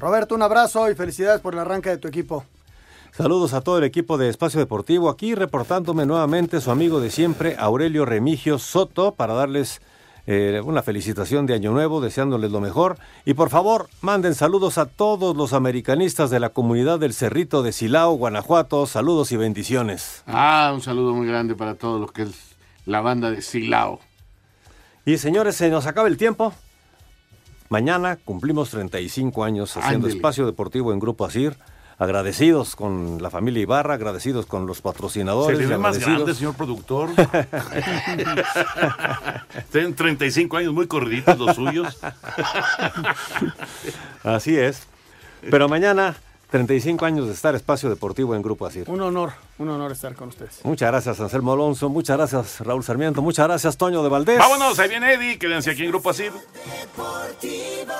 Roberto, 0.00 0.34
un 0.34 0.42
abrazo 0.42 0.90
y 0.90 0.94
felicidades 0.94 1.42
por 1.42 1.52
el 1.52 1.60
arranque 1.60 1.90
de 1.90 1.98
tu 1.98 2.08
equipo. 2.08 2.44
Saludos 3.12 3.52
a 3.52 3.60
todo 3.60 3.76
el 3.76 3.84
equipo 3.84 4.16
de 4.16 4.30
Espacio 4.30 4.58
Deportivo. 4.58 5.10
Aquí 5.10 5.34
reportándome 5.34 6.06
nuevamente 6.06 6.60
su 6.60 6.70
amigo 6.70 7.00
de 7.00 7.10
siempre, 7.10 7.56
Aurelio 7.58 8.06
Remigio 8.06 8.58
Soto, 8.58 9.12
para 9.12 9.34
darles 9.34 9.82
eh, 10.26 10.62
una 10.64 10.82
felicitación 10.82 11.44
de 11.44 11.54
Año 11.54 11.72
Nuevo, 11.72 12.00
deseándoles 12.00 12.50
lo 12.50 12.60
mejor. 12.60 12.96
Y 13.26 13.34
por 13.34 13.50
favor, 13.50 13.88
manden 14.00 14.34
saludos 14.34 14.78
a 14.78 14.86
todos 14.86 15.36
los 15.36 15.52
americanistas 15.52 16.30
de 16.30 16.40
la 16.40 16.50
comunidad 16.50 16.98
del 16.98 17.12
Cerrito 17.12 17.62
de 17.62 17.72
Silao, 17.72 18.14
Guanajuato. 18.14 18.86
Saludos 18.86 19.32
y 19.32 19.36
bendiciones. 19.36 20.22
Ah, 20.26 20.70
un 20.72 20.80
saludo 20.80 21.12
muy 21.12 21.26
grande 21.26 21.54
para 21.54 21.74
todos 21.74 22.00
los 22.00 22.12
que 22.12 22.22
es 22.22 22.49
la 22.90 23.00
banda 23.00 23.30
de 23.30 23.40
Silao. 23.40 24.00
Y 25.04 25.18
señores, 25.18 25.54
se 25.56 25.70
nos 25.70 25.86
acaba 25.86 26.08
el 26.08 26.16
tiempo. 26.16 26.52
Mañana 27.68 28.16
cumplimos 28.16 28.70
35 28.70 29.44
años 29.44 29.76
haciendo 29.76 30.06
Ándele. 30.06 30.14
espacio 30.16 30.44
deportivo 30.44 30.92
en 30.92 30.98
Grupo 30.98 31.24
Asir. 31.24 31.56
Agradecidos 31.98 32.76
con 32.76 33.22
la 33.22 33.30
familia 33.30 33.62
Ibarra, 33.62 33.94
agradecidos 33.94 34.46
con 34.46 34.66
los 34.66 34.78
Se 34.78 34.82
patrocinadores. 34.82 35.58
le 35.58 35.64
y 35.64 35.68
ve 35.68 35.76
más 35.76 35.98
grande, 35.98 36.34
señor 36.34 36.54
productor. 36.56 37.10
Tienen 39.70 39.94
35 39.94 40.56
años 40.56 40.72
muy 40.72 40.86
corriditos 40.86 41.38
los 41.38 41.56
suyos. 41.56 41.98
Así 44.24 44.56
es. 44.56 44.86
Pero 45.50 45.68
mañana, 45.68 46.16
35 46.50 47.04
años 47.04 47.26
de 47.26 47.32
estar 47.32 47.54
espacio 47.54 47.88
deportivo 47.88 48.34
en 48.34 48.42
Grupo 48.42 48.66
Asir. 48.66 48.88
Un 48.88 49.00
honor, 49.00 49.32
un 49.58 49.68
honor 49.68 49.92
estar 49.92 50.14
con 50.14 50.28
ustedes. 50.28 50.60
Muchas 50.64 50.90
gracias, 50.90 51.20
Anselmo 51.20 51.52
Alonso. 51.52 51.88
Muchas 51.88 52.16
gracias, 52.16 52.60
Raúl 52.60 52.82
Sarmiento. 52.82 53.22
Muchas 53.22 53.46
gracias, 53.46 53.76
Toño 53.76 54.02
de 54.02 54.08
Valdés. 54.08 54.38
Vámonos, 54.38 54.78
ahí 54.78 54.88
viene 54.88 55.14
Eddie. 55.14 55.38
Quédense 55.38 55.70
aquí 55.70 55.84
en 55.84 55.90
Grupo 55.90 56.10
Asir. 56.10 56.32
Deportivo. 56.32 57.94